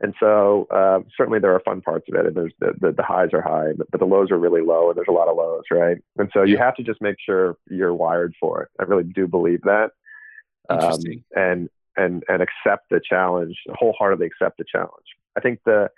And 0.00 0.14
so 0.18 0.66
uh, 0.70 1.00
certainly 1.16 1.40
there 1.40 1.54
are 1.54 1.60
fun 1.60 1.82
parts 1.82 2.06
of 2.08 2.18
it, 2.18 2.26
and 2.26 2.34
there's 2.34 2.54
the, 2.58 2.72
the, 2.80 2.92
the 2.92 3.02
highs 3.02 3.34
are 3.34 3.42
high, 3.42 3.72
but, 3.76 3.90
but, 3.90 4.00
the 4.00 4.06
lows 4.06 4.30
are 4.30 4.38
really 4.38 4.62
low, 4.62 4.88
and 4.88 4.96
there's 4.96 5.08
a 5.08 5.12
lot 5.12 5.28
of 5.28 5.36
lows, 5.36 5.64
right? 5.70 5.98
And 6.16 6.30
so 6.32 6.42
you 6.42 6.56
have 6.56 6.74
to 6.76 6.82
just 6.82 7.02
make 7.02 7.16
sure 7.24 7.58
you're 7.68 7.94
wired 7.94 8.34
for 8.40 8.62
it. 8.62 8.68
I 8.80 8.84
really 8.84 9.04
do 9.04 9.26
believe 9.26 9.60
that, 9.62 9.90
um, 10.70 11.00
and 11.36 11.68
and 11.96 12.24
and 12.28 12.42
accept 12.42 12.88
the 12.90 13.00
challenge, 13.06 13.56
wholeheartedly 13.74 14.26
accept 14.26 14.56
the 14.56 14.64
challenge. 14.64 15.06
I 15.36 15.40
think 15.40 15.60
the 15.66 15.90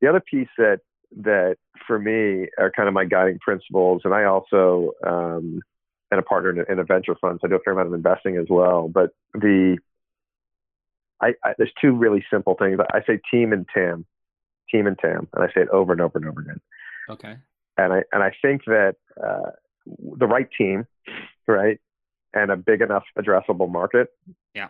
the 0.00 0.08
other 0.08 0.20
piece 0.20 0.48
that 0.56 0.80
that 1.20 1.56
for 1.86 1.98
me 1.98 2.48
are 2.58 2.70
kind 2.70 2.88
of 2.88 2.94
my 2.94 3.04
guiding 3.04 3.38
principles, 3.38 4.00
and 4.04 4.14
I 4.14 4.24
also 4.24 4.92
um, 5.06 5.60
and 6.10 6.18
a 6.18 6.22
partner 6.22 6.50
in 6.50 6.60
a, 6.60 6.72
in 6.72 6.78
a 6.78 6.84
venture 6.84 7.16
fund, 7.20 7.38
so 7.40 7.48
I 7.48 7.50
do 7.50 7.56
a 7.56 7.60
fair 7.60 7.74
amount 7.74 7.88
of 7.88 7.94
investing 7.94 8.36
as 8.38 8.46
well. 8.48 8.88
But 8.88 9.10
the 9.34 9.76
I, 11.22 11.34
I, 11.44 11.54
there's 11.56 11.72
two 11.80 11.92
really 11.92 12.24
simple 12.30 12.56
things. 12.58 12.78
I 12.92 13.00
say 13.06 13.20
team 13.30 13.52
and 13.52 13.66
TAM, 13.72 14.04
team 14.70 14.86
and 14.86 14.98
TAM, 14.98 15.28
and 15.32 15.44
I 15.44 15.46
say 15.48 15.62
it 15.62 15.68
over 15.68 15.92
and 15.92 16.00
over 16.00 16.18
and 16.18 16.26
over 16.26 16.40
again. 16.40 16.60
Okay. 17.08 17.36
And 17.78 17.92
I 17.92 18.02
and 18.12 18.22
I 18.22 18.32
think 18.42 18.64
that 18.66 18.96
uh, 19.22 19.50
the 20.18 20.26
right 20.26 20.48
team, 20.56 20.86
right, 21.46 21.80
and 22.34 22.50
a 22.50 22.56
big 22.56 22.82
enough 22.82 23.04
addressable 23.18 23.70
market, 23.70 24.08
yeah, 24.54 24.68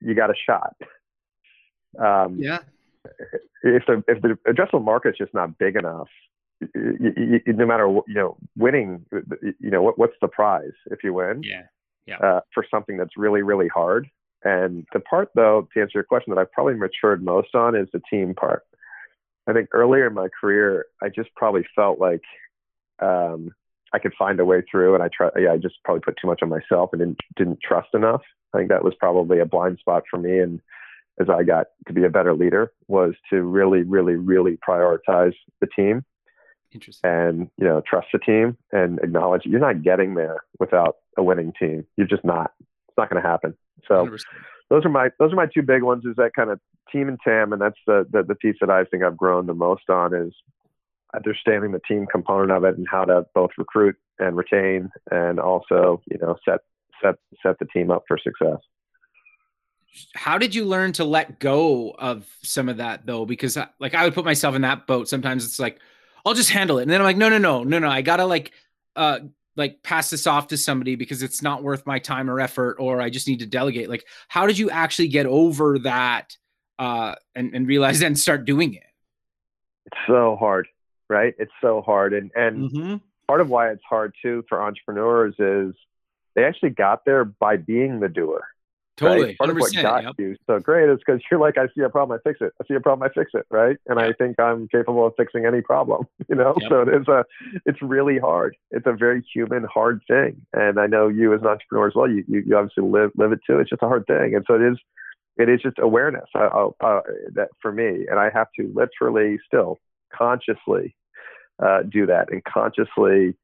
you 0.00 0.14
got 0.14 0.30
a 0.30 0.34
shot. 0.34 0.74
Um, 1.98 2.38
yeah. 2.38 2.60
If 3.62 3.84
the 3.86 4.02
if 4.08 4.22
the 4.22 4.38
addressable 4.48 4.84
market's 4.84 5.18
just 5.18 5.34
not 5.34 5.58
big 5.58 5.76
enough, 5.76 6.08
you, 6.74 7.40
you, 7.46 7.52
no 7.52 7.66
matter 7.66 7.88
you 8.06 8.14
know 8.14 8.36
winning, 8.56 9.04
you 9.60 9.70
know 9.70 9.82
what, 9.82 9.98
what's 9.98 10.16
the 10.22 10.28
prize 10.28 10.72
if 10.90 11.04
you 11.04 11.12
win? 11.12 11.42
Yeah. 11.42 11.62
Yeah. 12.06 12.18
Uh, 12.18 12.40
for 12.54 12.64
something 12.70 12.96
that's 12.96 13.18
really 13.18 13.42
really 13.42 13.68
hard 13.68 14.08
and 14.44 14.86
the 14.92 15.00
part, 15.00 15.30
though, 15.34 15.68
to 15.74 15.80
answer 15.80 15.92
your 15.94 16.04
question, 16.04 16.34
that 16.34 16.40
I've 16.40 16.52
probably 16.52 16.74
matured 16.74 17.24
most 17.24 17.54
on 17.54 17.74
is 17.74 17.88
the 17.92 18.02
team 18.10 18.34
part. 18.34 18.62
I 19.48 19.52
think 19.52 19.68
earlier 19.72 20.06
in 20.06 20.14
my 20.14 20.28
career, 20.40 20.86
I 21.02 21.08
just 21.08 21.34
probably 21.34 21.66
felt 21.74 21.98
like 21.98 22.22
um, 23.00 23.50
I 23.92 23.98
could 23.98 24.12
find 24.18 24.38
a 24.38 24.44
way 24.44 24.62
through, 24.70 24.94
and 24.94 25.02
I 25.02 25.08
try. 25.08 25.30
Yeah, 25.36 25.52
I 25.52 25.56
just 25.56 25.76
probably 25.84 26.02
put 26.02 26.16
too 26.20 26.26
much 26.26 26.40
on 26.42 26.48
myself 26.48 26.90
and 26.92 27.00
didn't 27.00 27.20
didn't 27.36 27.60
trust 27.62 27.88
enough. 27.94 28.22
I 28.52 28.58
think 28.58 28.68
that 28.68 28.84
was 28.84 28.94
probably 28.98 29.40
a 29.40 29.46
blind 29.46 29.78
spot 29.78 30.04
for 30.10 30.18
me. 30.18 30.38
And 30.38 30.60
as 31.20 31.28
I 31.28 31.42
got 31.42 31.68
to 31.86 31.92
be 31.92 32.04
a 32.04 32.10
better 32.10 32.34
leader, 32.34 32.72
was 32.86 33.14
to 33.30 33.42
really, 33.42 33.82
really, 33.82 34.14
really 34.14 34.58
prioritize 34.66 35.34
the 35.60 35.66
team. 35.74 36.04
Interesting. 36.72 37.10
And 37.10 37.50
you 37.56 37.64
know, 37.64 37.80
trust 37.80 38.08
the 38.12 38.18
team 38.18 38.56
and 38.72 38.98
acknowledge 39.02 39.42
you're 39.46 39.58
not 39.58 39.82
getting 39.82 40.14
there 40.14 40.42
without 40.60 40.96
a 41.16 41.22
winning 41.22 41.52
team. 41.58 41.86
You're 41.96 42.06
just 42.06 42.24
not. 42.24 42.52
It's 42.60 42.98
not 42.98 43.10
going 43.10 43.22
to 43.22 43.28
happen. 43.28 43.56
So 43.86 44.06
100%. 44.06 44.18
those 44.70 44.84
are 44.84 44.90
my 44.90 45.10
those 45.18 45.32
are 45.32 45.36
my 45.36 45.46
two 45.46 45.62
big 45.62 45.82
ones. 45.82 46.04
Is 46.04 46.16
that 46.16 46.32
kind 46.34 46.50
of 46.50 46.60
team 46.90 47.08
and 47.08 47.18
TAM, 47.24 47.52
and 47.52 47.60
that's 47.60 47.78
the, 47.86 48.06
the 48.10 48.22
the 48.22 48.34
piece 48.34 48.56
that 48.60 48.70
I 48.70 48.84
think 48.84 49.02
I've 49.02 49.16
grown 49.16 49.46
the 49.46 49.54
most 49.54 49.88
on 49.88 50.14
is 50.14 50.32
understanding 51.14 51.72
the 51.72 51.80
team 51.88 52.06
component 52.10 52.50
of 52.50 52.64
it 52.64 52.76
and 52.76 52.86
how 52.90 53.04
to 53.04 53.24
both 53.34 53.50
recruit 53.56 53.96
and 54.18 54.36
retain, 54.36 54.90
and 55.10 55.38
also 55.38 56.02
you 56.10 56.18
know 56.18 56.36
set 56.44 56.60
set 57.02 57.16
set 57.42 57.58
the 57.58 57.66
team 57.66 57.90
up 57.90 58.04
for 58.08 58.18
success. 58.18 58.58
How 60.14 60.38
did 60.38 60.54
you 60.54 60.64
learn 60.64 60.92
to 60.94 61.04
let 61.04 61.40
go 61.40 61.94
of 61.98 62.26
some 62.42 62.68
of 62.68 62.76
that 62.76 63.06
though? 63.06 63.24
Because 63.24 63.58
like 63.78 63.94
I 63.94 64.04
would 64.04 64.14
put 64.14 64.24
myself 64.24 64.54
in 64.54 64.62
that 64.62 64.86
boat. 64.86 65.08
Sometimes 65.08 65.44
it's 65.44 65.58
like 65.58 65.80
I'll 66.24 66.34
just 66.34 66.50
handle 66.50 66.78
it, 66.78 66.82
and 66.82 66.90
then 66.90 67.00
I'm 67.00 67.04
like, 67.04 67.16
no, 67.16 67.28
no, 67.28 67.38
no, 67.38 67.64
no, 67.64 67.78
no. 67.78 67.88
I 67.88 68.02
gotta 68.02 68.24
like 68.24 68.52
uh 68.96 69.20
like 69.58 69.82
pass 69.82 70.08
this 70.08 70.26
off 70.26 70.46
to 70.48 70.56
somebody 70.56 70.94
because 70.94 71.22
it's 71.22 71.42
not 71.42 71.62
worth 71.62 71.86
my 71.86 71.98
time 71.98 72.30
or 72.30 72.40
effort 72.40 72.76
or 72.78 73.00
I 73.00 73.10
just 73.10 73.28
need 73.28 73.40
to 73.40 73.46
delegate. 73.46 73.90
Like 73.90 74.06
how 74.28 74.46
did 74.46 74.58
you 74.58 74.70
actually 74.70 75.08
get 75.08 75.26
over 75.26 75.78
that 75.80 76.36
uh 76.78 77.16
and, 77.34 77.54
and 77.54 77.66
realize 77.66 78.00
and 78.02 78.18
start 78.18 78.44
doing 78.44 78.74
it? 78.74 78.84
It's 79.86 80.00
so 80.06 80.36
hard, 80.38 80.68
right? 81.08 81.34
It's 81.38 81.52
so 81.60 81.82
hard. 81.82 82.14
And 82.14 82.30
and 82.34 82.70
mm-hmm. 82.70 82.96
part 83.26 83.40
of 83.40 83.50
why 83.50 83.70
it's 83.70 83.82
hard 83.88 84.14
too 84.22 84.44
for 84.48 84.62
entrepreneurs 84.62 85.34
is 85.38 85.74
they 86.34 86.44
actually 86.44 86.70
got 86.70 87.04
there 87.04 87.24
by 87.24 87.56
being 87.56 88.00
the 88.00 88.08
doer. 88.08 88.44
Totally. 88.98 89.28
Right? 89.28 89.38
Part 89.38 89.50
of 89.50 89.56
what 89.56 89.72
got 89.74 90.02
yep. 90.02 90.14
you 90.18 90.36
so 90.46 90.58
great 90.58 90.88
is 90.88 90.98
because 90.98 91.22
you're 91.30 91.38
like, 91.38 91.56
I 91.56 91.66
see 91.74 91.82
a 91.82 91.88
problem, 91.88 92.18
I 92.18 92.28
fix 92.28 92.40
it. 92.40 92.52
I 92.60 92.66
see 92.66 92.74
a 92.74 92.80
problem, 92.80 93.08
I 93.08 93.12
fix 93.14 93.30
it. 93.32 93.46
Right. 93.48 93.76
And 93.86 94.00
yep. 94.00 94.08
I 94.08 94.12
think 94.12 94.40
I'm 94.40 94.66
capable 94.68 95.06
of 95.06 95.14
fixing 95.16 95.46
any 95.46 95.60
problem, 95.60 96.06
you 96.28 96.34
know? 96.34 96.54
Yep. 96.60 96.68
So 96.68 96.82
it 96.82 96.88
is 96.88 97.08
a, 97.08 97.24
it's 97.64 97.80
really 97.80 98.18
hard. 98.18 98.56
It's 98.72 98.86
a 98.86 98.92
very 98.92 99.24
human, 99.32 99.64
hard 99.64 100.02
thing. 100.08 100.44
And 100.52 100.80
I 100.80 100.86
know 100.86 101.06
you 101.06 101.32
as 101.32 101.40
an 101.40 101.46
entrepreneur 101.46 101.86
as 101.86 101.94
well, 101.94 102.10
you, 102.10 102.24
you, 102.26 102.42
you 102.44 102.56
obviously 102.56 102.84
live, 102.84 103.12
live 103.16 103.32
it 103.32 103.40
too. 103.46 103.60
It's 103.60 103.70
just 103.70 103.82
a 103.82 103.88
hard 103.88 104.06
thing. 104.06 104.34
And 104.34 104.44
so 104.48 104.54
it 104.54 104.62
is, 104.62 104.78
it 105.36 105.48
is 105.48 105.60
just 105.62 105.78
awareness 105.78 106.28
uh, 106.34 106.70
uh, 106.80 107.00
that 107.34 107.48
for 107.62 107.70
me, 107.70 108.06
and 108.10 108.18
I 108.18 108.28
have 108.34 108.48
to 108.58 108.72
literally 108.74 109.38
still 109.46 109.78
consciously 110.12 110.96
uh, 111.64 111.82
do 111.88 112.06
that 112.06 112.32
and 112.32 112.42
consciously 112.42 113.36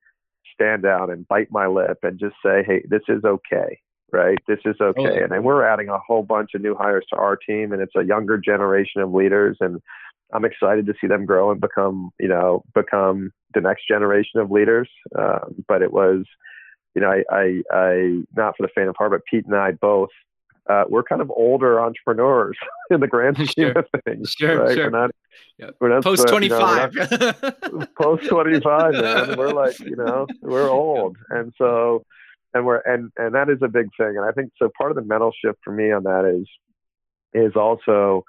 stand 0.52 0.82
down 0.82 1.10
and 1.10 1.26
bite 1.28 1.52
my 1.52 1.68
lip 1.68 1.98
and 2.02 2.18
just 2.18 2.34
say, 2.44 2.64
Hey, 2.66 2.82
this 2.88 3.02
is 3.08 3.24
okay 3.24 3.78
right? 4.14 4.38
This 4.46 4.60
is 4.64 4.76
okay. 4.80 5.22
And 5.22 5.32
then 5.32 5.42
we're 5.42 5.66
adding 5.66 5.88
a 5.88 5.98
whole 5.98 6.22
bunch 6.22 6.50
of 6.54 6.62
new 6.62 6.74
hires 6.74 7.04
to 7.10 7.16
our 7.16 7.36
team, 7.36 7.72
and 7.72 7.82
it's 7.82 7.94
a 7.96 8.04
younger 8.04 8.38
generation 8.38 9.02
of 9.02 9.12
leaders, 9.12 9.58
and 9.60 9.82
I'm 10.32 10.44
excited 10.44 10.86
to 10.86 10.94
see 11.00 11.06
them 11.06 11.26
grow 11.26 11.50
and 11.50 11.60
become, 11.60 12.10
you 12.18 12.28
know, 12.28 12.64
become 12.74 13.30
the 13.54 13.60
next 13.60 13.86
generation 13.86 14.40
of 14.40 14.50
leaders. 14.50 14.88
Um, 15.16 15.64
but 15.68 15.82
it 15.82 15.92
was, 15.92 16.24
you 16.94 17.02
know, 17.02 17.08
I, 17.10 17.22
I, 17.30 17.62
I, 17.72 18.22
not 18.36 18.56
for 18.56 18.66
the 18.66 18.68
faint 18.74 18.88
of 18.88 18.96
heart, 18.96 19.12
but 19.12 19.20
Pete 19.30 19.46
and 19.46 19.54
I 19.54 19.72
both, 19.72 20.10
uh, 20.68 20.84
we're 20.88 21.02
kind 21.02 21.20
of 21.20 21.30
older 21.30 21.80
entrepreneurs 21.80 22.56
in 22.90 23.00
the 23.00 23.06
grand 23.06 23.36
scheme 23.48 23.72
sure. 23.72 23.78
of 23.78 23.86
things. 24.04 24.34
Sure, 24.36 24.64
right? 24.64 24.74
sure. 24.74 24.90
We're 24.90 24.98
not, 24.98 25.10
yep. 25.58 25.76
we're 25.80 25.90
not 25.90 26.02
post 26.02 26.26
25. 26.26 26.94
You 26.94 27.00
know, 27.10 27.86
post 27.98 28.28
25, 28.28 28.92
man. 28.94 29.38
We're 29.38 29.52
like, 29.52 29.78
you 29.80 29.96
know, 29.96 30.26
we're 30.40 30.68
old. 30.68 31.16
And 31.30 31.52
so, 31.58 32.04
and 32.54 32.64
we're 32.64 32.78
and 32.78 33.10
and 33.16 33.34
that 33.34 33.50
is 33.50 33.58
a 33.62 33.68
big 33.68 33.88
thing. 33.96 34.16
And 34.16 34.24
i 34.24 34.32
think 34.32 34.52
so 34.58 34.70
part 34.76 34.90
of 34.90 34.96
the 34.96 35.02
mental 35.02 35.32
shift 35.44 35.58
for 35.62 35.72
me 35.72 35.92
on 35.92 36.04
that 36.04 36.24
is 36.24 36.48
is 37.32 37.56
also 37.56 38.24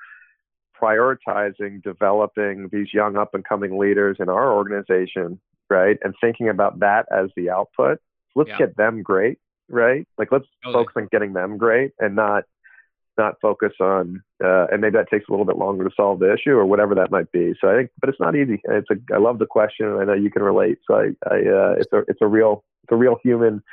prioritizing 0.82 1.82
developing 1.84 2.70
these 2.72 2.94
young 2.94 3.16
up 3.16 3.34
and 3.34 3.46
coming 3.46 3.78
leaders 3.78 4.18
in 4.20 4.30
our 4.30 4.54
organization 4.54 5.40
right? 5.68 5.98
And 6.04 6.14
thinking 6.22 6.48
about 6.48 6.82
that 6.82 7.08
as 7.12 7.32
the 7.36 7.50
output. 7.50 7.98
Let's 8.36 8.52
yeah. 8.52 8.58
get 8.60 8.78
them 8.78 9.02
great 9.02 9.40
right? 9.70 10.08
Like 10.18 10.32
let's 10.32 10.46
totally. 10.64 10.84
focus 10.84 10.94
on 10.98 11.08
getting 11.12 11.34
them 11.34 11.58
great 11.58 11.92
and 12.00 12.16
not 12.16 12.44
not 13.18 13.36
focus 13.42 13.72
on 13.80 14.22
uh, 14.44 14.68
and 14.72 14.82
maybe 14.82 14.98
that 14.98 15.10
takes 15.10 15.28
a 15.30 15.32
little 15.32 15.46
bit 15.46 15.56
longer 15.58 15.86
to 15.86 15.96
solve 15.96 16.20
the 16.20 16.34
issue 16.34 16.52
or 16.52 16.66
whatever 16.66 16.96
that 16.96 17.12
might 17.12 17.32
be. 17.32 17.54
So 17.62 17.70
i 17.70 17.76
think 17.76 17.90
but 18.00 18.10
it's 18.10 18.20
not 18.20 18.36
easy. 18.36 18.62
It's 18.66 18.90
a 18.92 18.96
i 19.14 19.18
love 19.18 19.40
the 19.40 19.46
question 19.46 19.88
and 19.88 20.00
i 20.02 20.04
know 20.04 20.14
you 20.14 20.32
can 20.32 20.44
relate. 20.44 20.80
So 20.90 20.96
i 20.96 21.06
i 21.30 21.36
uh, 21.38 21.76
it's 21.78 21.94
a 21.94 22.00
it's 22.08 22.22
a 22.22 22.28
real 22.28 22.64
it's 22.84 22.92
a 22.92 22.96
real 22.96 23.18
human 23.24 23.64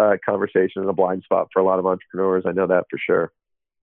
uh, 0.00 0.16
conversation 0.24 0.82
and 0.82 0.88
a 0.88 0.92
blind 0.92 1.22
spot 1.24 1.48
for 1.52 1.60
a 1.60 1.64
lot 1.64 1.78
of 1.78 1.86
entrepreneurs. 1.86 2.44
I 2.46 2.52
know 2.52 2.66
that 2.66 2.86
for 2.90 2.98
sure. 2.98 3.32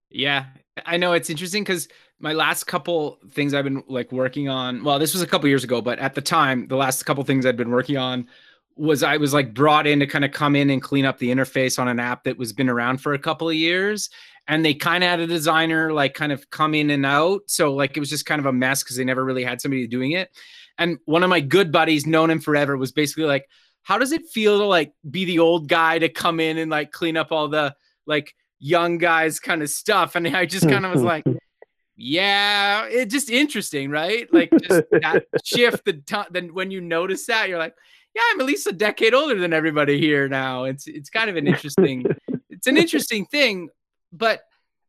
Yeah, 0.09 0.45
I 0.85 0.97
know 0.97 1.13
it's 1.13 1.29
interesting 1.29 1.63
because 1.63 1.87
my 2.19 2.33
last 2.33 2.63
couple 2.65 3.19
things 3.31 3.53
I've 3.53 3.65
been 3.65 3.83
like 3.87 4.11
working 4.11 4.49
on. 4.49 4.83
Well, 4.83 4.99
this 4.99 5.13
was 5.13 5.21
a 5.21 5.27
couple 5.27 5.49
years 5.49 5.63
ago, 5.63 5.81
but 5.81 5.99
at 5.99 6.15
the 6.15 6.21
time, 6.21 6.67
the 6.67 6.77
last 6.77 7.03
couple 7.03 7.23
things 7.23 7.45
I'd 7.45 7.57
been 7.57 7.71
working 7.71 7.97
on 7.97 8.27
was 8.75 9.03
I 9.03 9.17
was 9.17 9.33
like 9.33 9.53
brought 9.53 9.87
in 9.87 9.99
to 9.99 10.07
kind 10.07 10.23
of 10.23 10.31
come 10.31 10.55
in 10.55 10.69
and 10.69 10.81
clean 10.81 11.05
up 11.05 11.17
the 11.17 11.29
interface 11.29 11.79
on 11.79 11.87
an 11.87 11.99
app 11.99 12.23
that 12.23 12.37
was 12.37 12.53
been 12.53 12.69
around 12.69 12.99
for 12.99 13.13
a 13.13 13.19
couple 13.19 13.49
of 13.49 13.55
years. 13.55 14.09
And 14.47 14.63
they 14.63 14.73
kind 14.73 15.03
of 15.03 15.09
had 15.09 15.19
a 15.19 15.27
designer 15.27 15.91
like 15.91 16.13
kind 16.13 16.31
of 16.31 16.49
come 16.51 16.73
in 16.73 16.89
and 16.89 17.05
out. 17.05 17.41
So 17.47 17.73
like 17.73 17.97
it 17.97 17.99
was 17.99 18.09
just 18.09 18.25
kind 18.25 18.39
of 18.39 18.45
a 18.45 18.53
mess 18.53 18.83
because 18.83 18.95
they 18.95 19.03
never 19.03 19.25
really 19.25 19.43
had 19.43 19.61
somebody 19.61 19.87
doing 19.87 20.11
it. 20.11 20.29
And 20.77 20.99
one 21.05 21.23
of 21.23 21.29
my 21.29 21.39
good 21.41 21.71
buddies, 21.71 22.05
known 22.05 22.29
him 22.29 22.39
forever, 22.39 22.77
was 22.77 22.91
basically 22.91 23.25
like, 23.25 23.47
how 23.87 23.97
does 23.97 24.11
it 24.11 24.27
feel 24.27 24.59
to 24.59 24.65
like 24.65 24.91
be 25.09 25.23
the 25.23 25.39
old 25.39 25.69
guy 25.69 25.97
to 25.97 26.09
come 26.09 26.41
in 26.41 26.57
and 26.57 26.69
like 26.69 26.91
clean 26.91 27.15
up 27.15 27.31
all 27.31 27.47
the 27.47 27.73
like 28.05 28.35
young 28.59 28.97
guys 28.97 29.39
kind 29.39 29.61
of 29.61 29.69
stuff? 29.69 30.15
And 30.15 30.27
I 30.27 30.45
just 30.45 30.67
kind 30.67 30.85
of 30.85 30.91
was 30.91 31.03
like, 31.03 31.23
yeah, 31.95 32.85
it's 32.87 33.13
just 33.13 33.29
interesting, 33.29 33.89
right? 33.89 34.27
Like 34.33 34.51
just 34.61 34.83
that 34.91 35.23
shift. 35.45 35.85
The 35.85 35.93
t- 35.93 36.29
then 36.31 36.53
when 36.53 36.69
you 36.69 36.81
notice 36.81 37.27
that, 37.27 37.47
you're 37.47 37.59
like, 37.59 37.75
yeah, 38.13 38.23
I'm 38.29 38.41
at 38.41 38.45
least 38.45 38.67
a 38.67 38.73
decade 38.73 39.13
older 39.13 39.39
than 39.39 39.53
everybody 39.53 39.97
here 39.97 40.27
now. 40.27 40.65
It's 40.65 40.85
it's 40.85 41.09
kind 41.09 41.29
of 41.29 41.37
an 41.37 41.47
interesting, 41.47 42.03
it's 42.49 42.67
an 42.67 42.75
interesting 42.75 43.25
thing, 43.25 43.69
but 44.11 44.41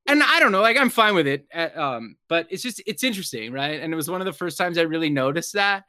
and 0.08 0.24
I 0.24 0.40
don't 0.40 0.50
know, 0.50 0.60
like 0.60 0.76
I'm 0.76 0.90
fine 0.90 1.14
with 1.14 1.28
it. 1.28 1.46
Uh, 1.54 1.68
um, 1.76 2.16
but 2.28 2.48
it's 2.50 2.64
just 2.64 2.82
it's 2.84 3.04
interesting, 3.04 3.52
right? 3.52 3.80
And 3.80 3.92
it 3.92 3.96
was 3.96 4.10
one 4.10 4.20
of 4.20 4.24
the 4.24 4.32
first 4.32 4.58
times 4.58 4.76
I 4.76 4.82
really 4.82 5.10
noticed 5.10 5.52
that. 5.52 5.84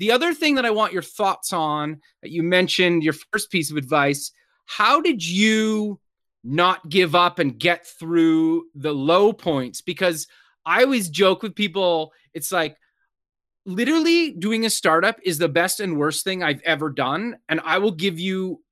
The 0.00 0.12
other 0.12 0.32
thing 0.32 0.54
that 0.54 0.64
I 0.64 0.70
want 0.70 0.94
your 0.94 1.02
thoughts 1.02 1.52
on 1.52 2.00
that 2.22 2.30
you 2.30 2.42
mentioned, 2.42 3.04
your 3.04 3.12
first 3.12 3.50
piece 3.50 3.70
of 3.70 3.76
advice, 3.76 4.32
how 4.64 5.02
did 5.02 5.24
you 5.24 6.00
not 6.42 6.88
give 6.88 7.14
up 7.14 7.38
and 7.38 7.58
get 7.58 7.86
through 7.86 8.64
the 8.74 8.94
low 8.94 9.34
points? 9.34 9.82
Because 9.82 10.26
I 10.64 10.84
always 10.84 11.10
joke 11.10 11.42
with 11.42 11.54
people, 11.54 12.14
it's 12.32 12.50
like 12.50 12.78
literally 13.66 14.30
doing 14.30 14.64
a 14.64 14.70
startup 14.70 15.18
is 15.22 15.36
the 15.36 15.50
best 15.50 15.80
and 15.80 15.98
worst 15.98 16.24
thing 16.24 16.42
I've 16.42 16.62
ever 16.62 16.88
done. 16.88 17.36
And 17.50 17.60
I 17.62 17.76
will 17.76 17.92
give 17.92 18.18
you 18.18 18.62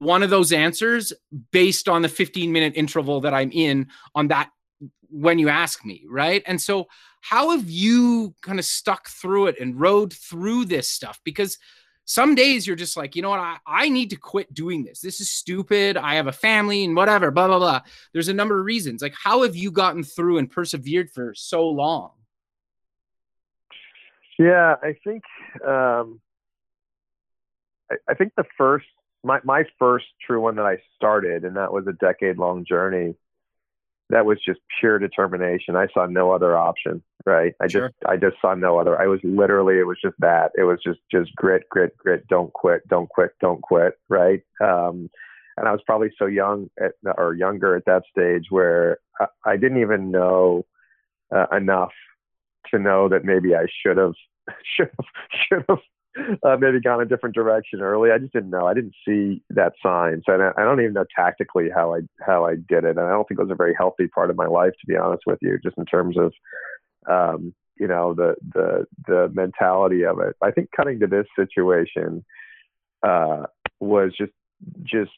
one 0.00 0.24
of 0.24 0.30
those 0.30 0.52
answers 0.52 1.12
based 1.52 1.88
on 1.88 2.02
the 2.02 2.08
15 2.08 2.50
minute 2.50 2.72
interval 2.74 3.20
that 3.20 3.32
I'm 3.32 3.52
in 3.52 3.86
on 4.16 4.26
that 4.28 4.50
when 5.14 5.38
you 5.38 5.48
ask 5.48 5.84
me, 5.84 6.04
right? 6.08 6.42
And 6.46 6.60
so 6.60 6.88
how 7.20 7.50
have 7.50 7.70
you 7.70 8.34
kind 8.42 8.58
of 8.58 8.64
stuck 8.64 9.08
through 9.08 9.46
it 9.46 9.60
and 9.60 9.80
rode 9.80 10.12
through 10.12 10.64
this 10.64 10.88
stuff? 10.88 11.20
Because 11.24 11.56
some 12.04 12.34
days 12.34 12.66
you're 12.66 12.76
just 12.76 12.96
like, 12.96 13.16
you 13.16 13.22
know 13.22 13.30
what, 13.30 13.40
I, 13.40 13.56
I 13.66 13.88
need 13.88 14.10
to 14.10 14.16
quit 14.16 14.52
doing 14.52 14.84
this. 14.84 15.00
This 15.00 15.20
is 15.20 15.30
stupid. 15.30 15.96
I 15.96 16.16
have 16.16 16.26
a 16.26 16.32
family 16.32 16.84
and 16.84 16.96
whatever, 16.96 17.30
blah, 17.30 17.46
blah, 17.46 17.58
blah. 17.58 17.80
There's 18.12 18.28
a 18.28 18.34
number 18.34 18.58
of 18.58 18.66
reasons. 18.66 19.00
Like, 19.00 19.14
how 19.14 19.42
have 19.42 19.56
you 19.56 19.70
gotten 19.70 20.02
through 20.02 20.38
and 20.38 20.50
persevered 20.50 21.10
for 21.10 21.32
so 21.34 21.68
long? 21.68 22.10
Yeah, 24.38 24.74
I 24.82 24.96
think 25.04 25.22
um, 25.66 26.20
I, 27.90 27.96
I 28.08 28.14
think 28.14 28.32
the 28.36 28.44
first 28.58 28.86
my 29.22 29.38
my 29.44 29.64
first 29.78 30.06
true 30.26 30.40
one 30.40 30.56
that 30.56 30.66
I 30.66 30.78
started, 30.96 31.44
and 31.44 31.56
that 31.56 31.72
was 31.72 31.86
a 31.86 31.92
decade 31.92 32.36
long 32.36 32.64
journey 32.64 33.14
that 34.10 34.26
was 34.26 34.38
just 34.44 34.60
pure 34.80 34.98
determination. 34.98 35.76
I 35.76 35.86
saw 35.92 36.06
no 36.06 36.30
other 36.30 36.56
option, 36.56 37.02
right? 37.24 37.54
I 37.60 37.68
sure. 37.68 37.88
just 37.88 37.94
I 38.06 38.16
just 38.16 38.36
saw 38.40 38.54
no 38.54 38.78
other. 38.78 39.00
I 39.00 39.06
was 39.06 39.20
literally 39.22 39.78
it 39.78 39.86
was 39.86 39.98
just 40.02 40.16
that. 40.18 40.52
It 40.56 40.64
was 40.64 40.78
just 40.84 41.00
just 41.10 41.34
grit, 41.36 41.68
grit, 41.70 41.96
grit. 41.96 42.26
Don't 42.28 42.52
quit, 42.52 42.86
don't 42.88 43.08
quit, 43.08 43.30
don't 43.40 43.62
quit, 43.62 43.94
right? 44.08 44.42
Um, 44.62 45.10
and 45.56 45.68
I 45.68 45.72
was 45.72 45.80
probably 45.86 46.10
so 46.18 46.26
young 46.26 46.68
at, 46.82 46.92
or 47.16 47.34
younger 47.34 47.76
at 47.76 47.84
that 47.86 48.02
stage 48.10 48.46
where 48.50 48.98
I, 49.20 49.26
I 49.46 49.56
didn't 49.56 49.80
even 49.80 50.10
know 50.10 50.66
uh, 51.34 51.46
enough 51.56 51.92
to 52.70 52.78
know 52.78 53.08
that 53.08 53.24
maybe 53.24 53.54
I 53.54 53.66
should 53.82 53.96
have 53.96 54.14
should 54.76 54.90
have 54.98 55.06
should 55.48 55.64
have 55.68 55.78
uh, 56.42 56.56
maybe 56.58 56.80
gone 56.80 57.00
a 57.00 57.04
different 57.04 57.34
direction 57.34 57.80
early. 57.80 58.10
I 58.10 58.18
just 58.18 58.32
didn't 58.32 58.50
know. 58.50 58.66
I 58.66 58.74
didn't 58.74 58.94
see 59.06 59.42
that 59.50 59.74
sign, 59.82 60.22
so 60.26 60.32
I, 60.32 60.60
I 60.60 60.64
don't 60.64 60.80
even 60.80 60.94
know 60.94 61.04
tactically 61.14 61.68
how 61.74 61.94
I 61.94 62.00
how 62.20 62.44
I 62.44 62.54
did 62.54 62.84
it. 62.84 62.96
And 62.96 63.00
I 63.00 63.10
don't 63.10 63.26
think 63.26 63.38
it 63.38 63.44
was 63.44 63.52
a 63.52 63.56
very 63.56 63.74
healthy 63.76 64.08
part 64.08 64.30
of 64.30 64.36
my 64.36 64.46
life, 64.46 64.72
to 64.80 64.86
be 64.86 64.96
honest 64.96 65.22
with 65.26 65.38
you, 65.42 65.58
just 65.62 65.78
in 65.78 65.84
terms 65.86 66.16
of 66.16 66.32
um, 67.08 67.54
you 67.76 67.86
know 67.86 68.14
the 68.14 68.34
the 68.52 68.86
the 69.06 69.30
mentality 69.34 70.04
of 70.04 70.20
it. 70.20 70.36
I 70.42 70.50
think 70.50 70.70
coming 70.74 71.00
to 71.00 71.06
this 71.06 71.26
situation 71.36 72.24
uh, 73.02 73.46
was 73.80 74.12
just 74.16 74.32
just 74.82 75.12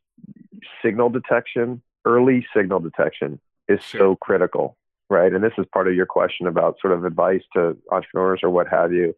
signal 0.82 1.10
detection, 1.10 1.82
early 2.04 2.46
signal 2.54 2.80
detection 2.80 3.40
is 3.68 3.84
so 3.84 4.16
critical, 4.16 4.76
right? 5.10 5.32
And 5.32 5.42
this 5.42 5.52
is 5.58 5.66
part 5.72 5.88
of 5.88 5.94
your 5.94 6.06
question 6.06 6.46
about 6.46 6.76
sort 6.80 6.92
of 6.92 7.04
advice 7.04 7.42
to 7.54 7.76
entrepreneurs 7.90 8.40
or 8.42 8.50
what 8.50 8.68
have 8.68 8.92
you 8.92 9.14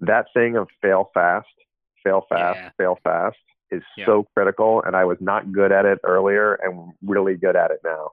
that 0.00 0.26
thing 0.34 0.56
of 0.56 0.68
fail 0.82 1.10
fast, 1.14 1.48
fail 2.02 2.24
fast, 2.28 2.58
yeah. 2.58 2.70
fail 2.76 2.98
fast 3.02 3.36
is 3.70 3.82
yeah. 3.96 4.06
so 4.06 4.26
critical. 4.34 4.82
And 4.84 4.96
I 4.96 5.04
was 5.04 5.18
not 5.20 5.52
good 5.52 5.72
at 5.72 5.84
it 5.84 5.98
earlier 6.04 6.54
and 6.54 6.92
really 7.04 7.36
good 7.36 7.56
at 7.56 7.70
it 7.70 7.80
now. 7.84 8.10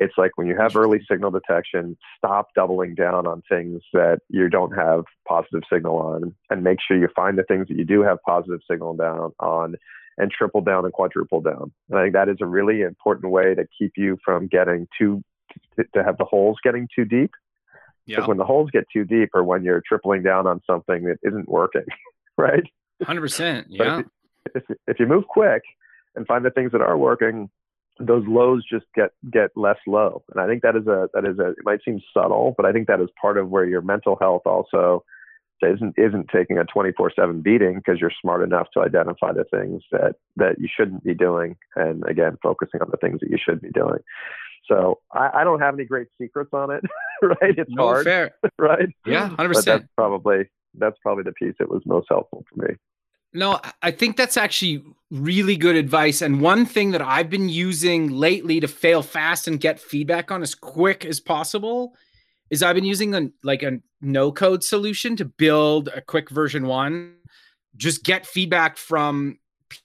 It's 0.00 0.14
like 0.16 0.32
when 0.36 0.46
you 0.46 0.56
have 0.56 0.76
early 0.76 1.00
signal 1.10 1.32
detection, 1.32 1.96
stop 2.16 2.48
doubling 2.54 2.94
down 2.94 3.26
on 3.26 3.42
things 3.48 3.82
that 3.92 4.20
you 4.28 4.48
don't 4.48 4.72
have 4.72 5.04
positive 5.26 5.62
signal 5.72 5.96
on 5.96 6.34
and 6.50 6.62
make 6.62 6.78
sure 6.86 6.96
you 6.96 7.08
find 7.16 7.36
the 7.36 7.42
things 7.42 7.66
that 7.68 7.76
you 7.76 7.84
do 7.84 8.02
have 8.02 8.18
positive 8.24 8.60
signal 8.70 8.94
down 8.94 9.32
on 9.40 9.74
and 10.16 10.30
triple 10.30 10.60
down 10.60 10.84
and 10.84 10.92
quadruple 10.92 11.40
down. 11.40 11.72
And 11.90 11.98
I 11.98 12.04
think 12.04 12.14
that 12.14 12.28
is 12.28 12.36
a 12.40 12.46
really 12.46 12.82
important 12.82 13.32
way 13.32 13.54
to 13.54 13.66
keep 13.76 13.92
you 13.96 14.18
from 14.24 14.46
getting 14.46 14.86
too, 14.96 15.22
to 15.76 16.04
have 16.04 16.16
the 16.16 16.24
holes 16.24 16.58
getting 16.62 16.88
too 16.94 17.04
deep 17.04 17.32
yeah. 18.08 18.26
when 18.26 18.38
the 18.38 18.44
holes 18.44 18.70
get 18.70 18.84
too 18.92 19.04
deep 19.04 19.30
or 19.34 19.44
when 19.44 19.62
you're 19.62 19.82
tripling 19.86 20.22
down 20.22 20.46
on 20.46 20.60
something 20.66 21.04
that 21.04 21.18
isn't 21.22 21.48
working, 21.48 21.84
right? 22.36 22.64
100%. 23.02 23.66
Yeah. 23.68 24.02
If, 24.54 24.62
if, 24.68 24.76
if 24.86 25.00
you 25.00 25.06
move 25.06 25.26
quick 25.28 25.62
and 26.16 26.26
find 26.26 26.44
the 26.44 26.50
things 26.50 26.72
that 26.72 26.80
are 26.80 26.96
working, 26.96 27.50
those 28.00 28.24
lows 28.26 28.64
just 28.70 28.86
get 28.94 29.10
get 29.30 29.50
less 29.56 29.78
low. 29.86 30.22
And 30.32 30.40
I 30.42 30.46
think 30.46 30.62
that 30.62 30.76
is 30.76 30.86
a 30.86 31.08
that 31.14 31.24
is 31.24 31.38
a 31.38 31.50
it 31.50 31.64
might 31.64 31.80
seem 31.84 32.00
subtle, 32.14 32.54
but 32.56 32.64
I 32.64 32.72
think 32.72 32.86
that 32.86 33.00
is 33.00 33.08
part 33.20 33.38
of 33.38 33.48
where 33.48 33.64
your 33.64 33.82
mental 33.82 34.16
health 34.20 34.42
also 34.46 35.04
isn't 35.62 35.94
isn't 35.98 36.28
taking 36.32 36.58
a 36.58 36.64
24/7 36.64 37.42
beating 37.42 37.74
because 37.76 38.00
you're 38.00 38.12
smart 38.20 38.42
enough 38.42 38.68
to 38.74 38.80
identify 38.80 39.32
the 39.32 39.44
things 39.44 39.82
that 39.90 40.14
that 40.36 40.60
you 40.60 40.68
shouldn't 40.72 41.02
be 41.02 41.14
doing 41.14 41.56
and 41.74 42.04
again 42.08 42.38
focusing 42.42 42.80
on 42.80 42.88
the 42.90 42.96
things 42.98 43.20
that 43.20 43.30
you 43.30 43.38
should 43.42 43.60
be 43.60 43.70
doing. 43.70 43.98
So 44.66 45.00
I, 45.12 45.30
I 45.34 45.44
don't 45.44 45.60
have 45.60 45.74
any 45.74 45.84
great 45.84 46.08
secrets 46.20 46.50
on 46.52 46.70
it, 46.70 46.84
right? 47.22 47.56
It's 47.56 47.70
no, 47.70 47.84
hard, 47.84 48.04
fair. 48.04 48.34
right? 48.58 48.88
Yeah, 49.06 49.28
hundred 49.28 49.54
percent. 49.54 49.82
That's 49.82 49.92
probably 49.96 50.48
that's 50.74 50.96
probably 51.02 51.24
the 51.24 51.32
piece 51.32 51.54
that 51.58 51.68
was 51.70 51.82
most 51.86 52.06
helpful 52.08 52.44
for 52.48 52.66
me. 52.66 52.74
No, 53.34 53.60
I 53.82 53.90
think 53.90 54.16
that's 54.16 54.38
actually 54.38 54.82
really 55.10 55.56
good 55.56 55.76
advice. 55.76 56.22
And 56.22 56.40
one 56.40 56.64
thing 56.64 56.92
that 56.92 57.02
I've 57.02 57.28
been 57.28 57.48
using 57.48 58.10
lately 58.10 58.58
to 58.60 58.68
fail 58.68 59.02
fast 59.02 59.46
and 59.46 59.60
get 59.60 59.78
feedback 59.78 60.30
on 60.30 60.42
as 60.42 60.54
quick 60.54 61.04
as 61.04 61.20
possible 61.20 61.94
is 62.50 62.62
I've 62.62 62.74
been 62.74 62.84
using 62.84 63.14
a 63.14 63.28
like 63.42 63.62
a 63.62 63.80
no 64.00 64.32
code 64.32 64.64
solution 64.64 65.16
to 65.16 65.24
build 65.24 65.88
a 65.88 66.00
quick 66.00 66.30
version 66.30 66.66
one. 66.66 67.16
Just 67.76 68.02
get 68.02 68.26
feedback 68.26 68.76
from 68.78 69.38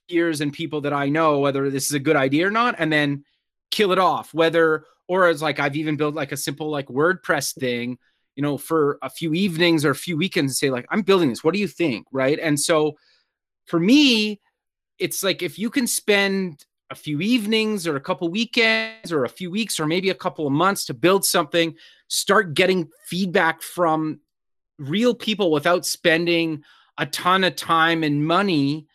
peers 0.07 0.39
and 0.39 0.53
people 0.53 0.81
that 0.81 0.93
I 0.93 1.09
know 1.09 1.39
whether 1.39 1.69
this 1.69 1.87
is 1.87 1.93
a 1.93 1.99
good 1.99 2.15
idea 2.15 2.47
or 2.47 2.51
not, 2.51 2.75
and 2.77 2.91
then 2.91 3.25
kill 3.73 3.91
it 3.91 3.97
off 3.97 4.33
whether 4.35 4.85
or 5.07 5.27
as 5.27 5.41
like 5.41 5.59
i've 5.59 5.75
even 5.75 5.97
built 5.97 6.13
like 6.13 6.31
a 6.31 6.37
simple 6.37 6.69
like 6.69 6.85
wordpress 6.87 7.57
thing 7.57 7.97
you 8.35 8.43
know 8.43 8.55
for 8.55 8.99
a 9.01 9.09
few 9.09 9.33
evenings 9.33 9.83
or 9.83 9.89
a 9.89 9.95
few 9.95 10.15
weekends 10.15 10.51
and 10.51 10.55
say 10.55 10.69
like 10.69 10.85
i'm 10.91 11.01
building 11.01 11.29
this. 11.29 11.43
What 11.43 11.55
do 11.55 11.59
you 11.59 11.67
think? 11.67 12.05
Right? 12.11 12.39
And 12.39 12.59
so 12.59 12.95
for 13.65 13.79
me 13.79 14.39
it's 14.99 15.23
like 15.23 15.41
if 15.41 15.57
you 15.57 15.71
can 15.71 15.87
spend 15.87 16.65
a 16.91 16.95
few 16.95 17.19
evenings 17.19 17.87
or 17.87 17.95
a 17.95 18.01
couple 18.01 18.29
weekends 18.29 19.11
or 19.11 19.25
a 19.25 19.29
few 19.29 19.49
weeks 19.49 19.79
or 19.79 19.87
maybe 19.87 20.11
a 20.11 20.15
couple 20.15 20.45
of 20.45 20.53
months 20.53 20.85
to 20.85 20.93
build 20.93 21.25
something 21.25 21.73
start 22.07 22.53
getting 22.53 22.87
feedback 23.07 23.63
from 23.63 24.19
real 24.77 25.15
people 25.15 25.49
without 25.49 25.83
spending 25.83 26.63
a 26.99 27.07
ton 27.07 27.43
of 27.43 27.55
time 27.55 28.03
and 28.03 28.27
money 28.27 28.85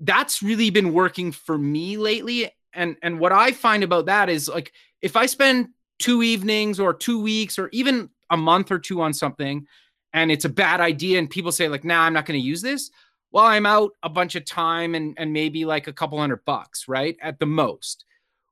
that's 0.00 0.42
really 0.42 0.70
been 0.70 0.92
working 0.92 1.32
for 1.32 1.58
me 1.58 1.96
lately 1.96 2.48
and 2.72 2.96
and 3.02 3.18
what 3.18 3.32
i 3.32 3.52
find 3.52 3.82
about 3.82 4.06
that 4.06 4.28
is 4.28 4.48
like 4.48 4.72
if 5.02 5.16
i 5.16 5.26
spend 5.26 5.68
two 5.98 6.22
evenings 6.22 6.78
or 6.78 6.94
two 6.94 7.20
weeks 7.20 7.58
or 7.58 7.68
even 7.72 8.08
a 8.30 8.36
month 8.36 8.70
or 8.70 8.78
two 8.78 9.00
on 9.00 9.12
something 9.12 9.66
and 10.12 10.30
it's 10.30 10.44
a 10.44 10.48
bad 10.48 10.80
idea 10.80 11.18
and 11.18 11.30
people 11.30 11.52
say 11.52 11.68
like 11.68 11.84
nah 11.84 12.02
i'm 12.02 12.12
not 12.12 12.26
going 12.26 12.38
to 12.38 12.46
use 12.46 12.62
this 12.62 12.90
well 13.30 13.44
i'm 13.44 13.66
out 13.66 13.92
a 14.02 14.08
bunch 14.08 14.34
of 14.34 14.44
time 14.44 14.94
and 14.94 15.14
and 15.18 15.32
maybe 15.32 15.64
like 15.64 15.86
a 15.86 15.92
couple 15.92 16.18
hundred 16.18 16.44
bucks 16.44 16.88
right 16.88 17.16
at 17.22 17.38
the 17.38 17.46
most. 17.46 18.04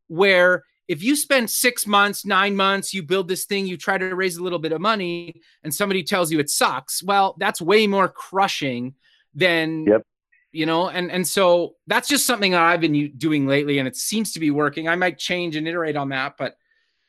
Where 0.08 0.64
if 0.88 1.02
you 1.02 1.16
spend 1.16 1.50
six 1.50 1.86
months 1.86 2.24
nine 2.24 2.54
months 2.54 2.94
you 2.94 3.02
build 3.02 3.28
this 3.28 3.44
thing 3.44 3.66
you 3.66 3.76
try 3.76 3.98
to 3.98 4.14
raise 4.14 4.36
a 4.36 4.42
little 4.42 4.58
bit 4.58 4.72
of 4.72 4.80
money 4.80 5.40
and 5.64 5.74
somebody 5.74 6.02
tells 6.02 6.30
you 6.30 6.38
it 6.38 6.48
sucks 6.48 7.02
well 7.02 7.34
that's 7.38 7.60
way 7.60 7.86
more 7.86 8.08
crushing 8.08 8.94
than 9.34 9.84
yep 9.84 10.02
you 10.56 10.64
know 10.64 10.88
and 10.88 11.12
and 11.12 11.28
so 11.28 11.74
that's 11.86 12.08
just 12.08 12.26
something 12.26 12.52
that 12.52 12.62
i've 12.62 12.80
been 12.80 13.12
doing 13.18 13.46
lately 13.46 13.78
and 13.78 13.86
it 13.86 13.96
seems 13.96 14.32
to 14.32 14.40
be 14.40 14.50
working. 14.50 14.88
I 14.88 14.96
might 14.96 15.18
change 15.18 15.54
and 15.54 15.68
iterate 15.68 15.96
on 15.96 16.08
that 16.08 16.36
but 16.38 16.56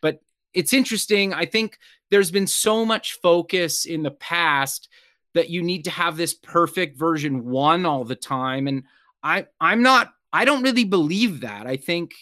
but 0.01 0.21
it's 0.53 0.73
interesting. 0.73 1.33
I 1.33 1.45
think 1.45 1.77
there's 2.09 2.31
been 2.31 2.47
so 2.47 2.85
much 2.85 3.19
focus 3.21 3.85
in 3.85 4.03
the 4.03 4.11
past 4.11 4.89
that 5.33 5.49
you 5.49 5.61
need 5.61 5.83
to 5.85 5.91
have 5.91 6.17
this 6.17 6.33
perfect 6.33 6.97
version 6.97 7.45
1 7.45 7.85
all 7.85 8.03
the 8.03 8.15
time 8.15 8.67
and 8.67 8.83
i 9.23 9.45
i'm 9.61 9.81
not 9.81 10.13
i 10.33 10.43
don't 10.45 10.63
really 10.63 10.85
believe 10.85 11.41
that. 11.41 11.67
I 11.67 11.77
think 11.77 12.13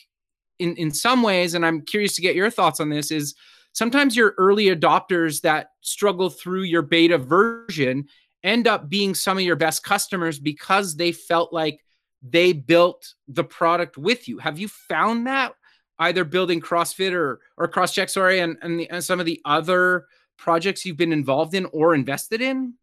in 0.60 0.76
in 0.76 0.92
some 0.92 1.24
ways 1.24 1.54
and 1.54 1.66
i'm 1.66 1.82
curious 1.82 2.16
to 2.16 2.22
get 2.22 2.36
your 2.36 2.52
thoughts 2.52 2.80
on 2.80 2.90
this 2.90 3.10
is 3.12 3.36
sometimes 3.74 4.16
your 4.16 4.36
early 4.38 4.68
adopters 4.68 5.42
that 5.42 5.72
struggle 5.82 6.30
through 6.30 6.64
your 6.64 6.82
beta 6.82 7.18
version 7.18 8.08
end 8.46 8.68
up 8.68 8.88
being 8.88 9.14
some 9.16 9.38
of 9.38 9.44
your 9.44 9.56
best 9.58 9.84
customers 9.84 10.40
because 10.40 10.96
they 10.96 11.12
felt 11.12 11.52
like 11.52 11.84
they 12.22 12.54
built 12.54 13.14
the 13.28 13.44
product 13.44 13.98
with 13.98 14.28
you. 14.28 14.38
Have 14.38 14.58
you 14.58 14.68
found 14.68 15.28
that 15.28 15.54
either 16.00 16.24
building 16.24 16.62
CrossFit 16.62 17.12
or 17.12 17.40
or 17.58 17.68
Crosschq, 17.68 18.10
sorry, 18.10 18.40
and 18.40 18.58
and, 18.62 18.80
the, 18.80 18.90
and 18.90 19.04
some 19.04 19.20
of 19.20 19.26
the 19.26 19.42
other 19.44 20.06
projects 20.38 20.86
you've 20.86 20.98
been 20.98 21.12
involved 21.12 21.54
in 21.54 21.66
or 21.68 21.94
invested 21.94 22.42
in? 22.42 22.76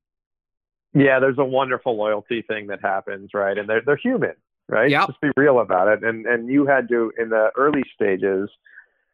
Yeah, 0.95 1.21
there's 1.21 1.39
a 1.39 1.45
wonderful 1.45 1.97
loyalty 1.97 2.43
thing 2.43 2.67
that 2.67 2.81
happens, 2.83 3.31
right? 3.33 3.57
And 3.57 3.69
they're 3.69 3.83
they're 3.85 3.97
human, 3.97 4.35
right? 4.69 4.91
Yep. 4.91 5.07
Just 5.09 5.21
be 5.21 5.31
real 5.37 5.61
about 5.61 5.89
it. 5.89 6.05
And 6.05 6.27
and 6.27 6.49
you 6.49 6.67
had 6.67 6.89
to 6.89 7.13
in 7.19 7.31
the 7.31 7.51
early 7.57 7.85
stages 7.95 8.51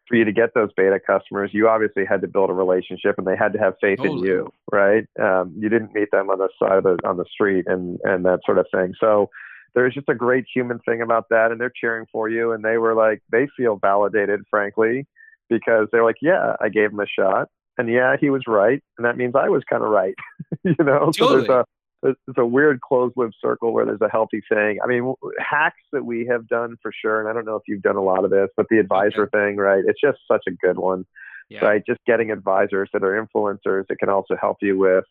for 0.08 0.16
you 0.16 0.24
to 0.24 0.32
get 0.32 0.54
those 0.54 0.70
beta 0.76 0.98
customers, 1.04 1.50
you 1.52 1.68
obviously 1.68 2.04
had 2.04 2.22
to 2.22 2.28
build 2.28 2.50
a 2.50 2.54
relationship, 2.54 3.16
and 3.18 3.26
they 3.26 3.36
had 3.36 3.52
to 3.52 3.58
have 3.58 3.74
faith 3.80 3.98
Totally. 3.98 4.18
in 4.18 4.24
you, 4.24 4.52
right? 4.72 5.06
Um, 5.20 5.54
you 5.56 5.68
didn't 5.68 5.94
meet 5.94 6.10
them 6.10 6.30
on 6.30 6.38
the 6.38 6.48
side 6.58 6.78
of 6.78 6.84
the 6.84 6.98
on 7.06 7.16
the 7.18 7.26
street 7.30 7.66
and 7.68 7.98
and 8.04 8.24
that 8.24 8.40
sort 8.44 8.58
of 8.58 8.66
thing. 8.72 8.94
So 8.98 9.28
there's 9.74 9.94
just 9.94 10.08
a 10.08 10.14
great 10.14 10.46
human 10.52 10.78
thing 10.80 11.02
about 11.02 11.28
that, 11.30 11.52
and 11.52 11.60
they're 11.60 11.72
cheering 11.74 12.06
for 12.10 12.28
you, 12.28 12.52
and 12.52 12.64
they 12.64 12.78
were 12.78 12.94
like 12.94 13.22
they 13.30 13.46
feel 13.56 13.76
validated, 13.76 14.40
frankly, 14.50 15.06
because 15.48 15.88
they're 15.92 16.04
like, 16.04 16.16
yeah, 16.22 16.56
I 16.60 16.68
gave 16.68 16.90
him 16.90 17.00
a 17.00 17.06
shot, 17.06 17.48
and 17.76 17.88
yeah, 17.88 18.16
he 18.18 18.30
was 18.30 18.42
right, 18.46 18.82
and 18.96 19.04
that 19.04 19.16
means 19.16 19.34
I 19.36 19.48
was 19.48 19.62
kind 19.68 19.82
of 19.82 19.90
right, 19.90 20.14
you 20.64 20.74
know. 20.80 21.12
So 21.14 21.28
there's 21.28 21.46
Totally. 21.46 21.60
a 21.60 21.64
it's 22.02 22.38
a 22.38 22.46
weird 22.46 22.80
closed 22.80 23.14
loop 23.16 23.32
circle 23.40 23.72
where 23.72 23.84
there's 23.84 24.00
a 24.00 24.08
healthy 24.08 24.40
thing. 24.48 24.78
I 24.82 24.86
mean, 24.86 25.14
hacks 25.38 25.82
that 25.92 26.04
we 26.04 26.26
have 26.26 26.46
done 26.46 26.76
for 26.82 26.92
sure, 26.92 27.20
and 27.20 27.28
I 27.28 27.32
don't 27.32 27.44
know 27.44 27.56
if 27.56 27.62
you've 27.66 27.82
done 27.82 27.96
a 27.96 28.02
lot 28.02 28.24
of 28.24 28.30
this, 28.30 28.48
but 28.56 28.66
the 28.70 28.78
advisor 28.78 29.28
thing, 29.28 29.56
right? 29.56 29.82
It's 29.86 30.00
just 30.00 30.18
such 30.30 30.44
a 30.46 30.52
good 30.52 30.78
one, 30.78 31.04
Yeah. 31.48 31.64
right? 31.64 31.82
Just 31.84 32.00
getting 32.06 32.30
advisors 32.30 32.88
that 32.92 33.02
are 33.02 33.20
influencers 33.20 33.86
that 33.88 33.98
can 33.98 34.08
also 34.08 34.36
help 34.36 34.58
you 34.60 34.78
with 34.78 35.04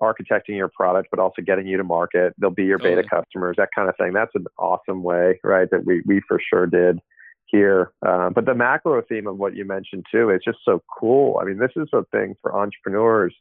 architecting 0.00 0.56
your 0.56 0.68
product, 0.68 1.08
but 1.10 1.18
also 1.18 1.42
getting 1.42 1.66
you 1.66 1.76
to 1.76 1.84
market. 1.84 2.32
They'll 2.38 2.50
be 2.50 2.64
your 2.64 2.78
beta 2.78 3.02
customers, 3.02 3.56
that 3.58 3.70
kind 3.74 3.88
of 3.88 3.96
thing. 3.96 4.12
That's 4.12 4.34
an 4.34 4.46
awesome 4.58 5.02
way, 5.02 5.40
right? 5.42 5.68
That 5.70 5.84
we 5.84 6.02
we 6.06 6.20
for 6.28 6.40
sure 6.40 6.66
did 6.66 7.00
here. 7.46 7.90
Um, 8.06 8.32
but 8.32 8.44
the 8.44 8.54
macro 8.54 9.02
theme 9.02 9.26
of 9.26 9.38
what 9.38 9.56
you 9.56 9.64
mentioned 9.64 10.06
too 10.12 10.30
is 10.30 10.40
just 10.44 10.58
so 10.64 10.82
cool. 11.00 11.40
I 11.42 11.44
mean, 11.46 11.58
this 11.58 11.72
is 11.74 11.88
a 11.92 12.04
thing 12.12 12.36
for 12.42 12.56
entrepreneurs 12.56 13.34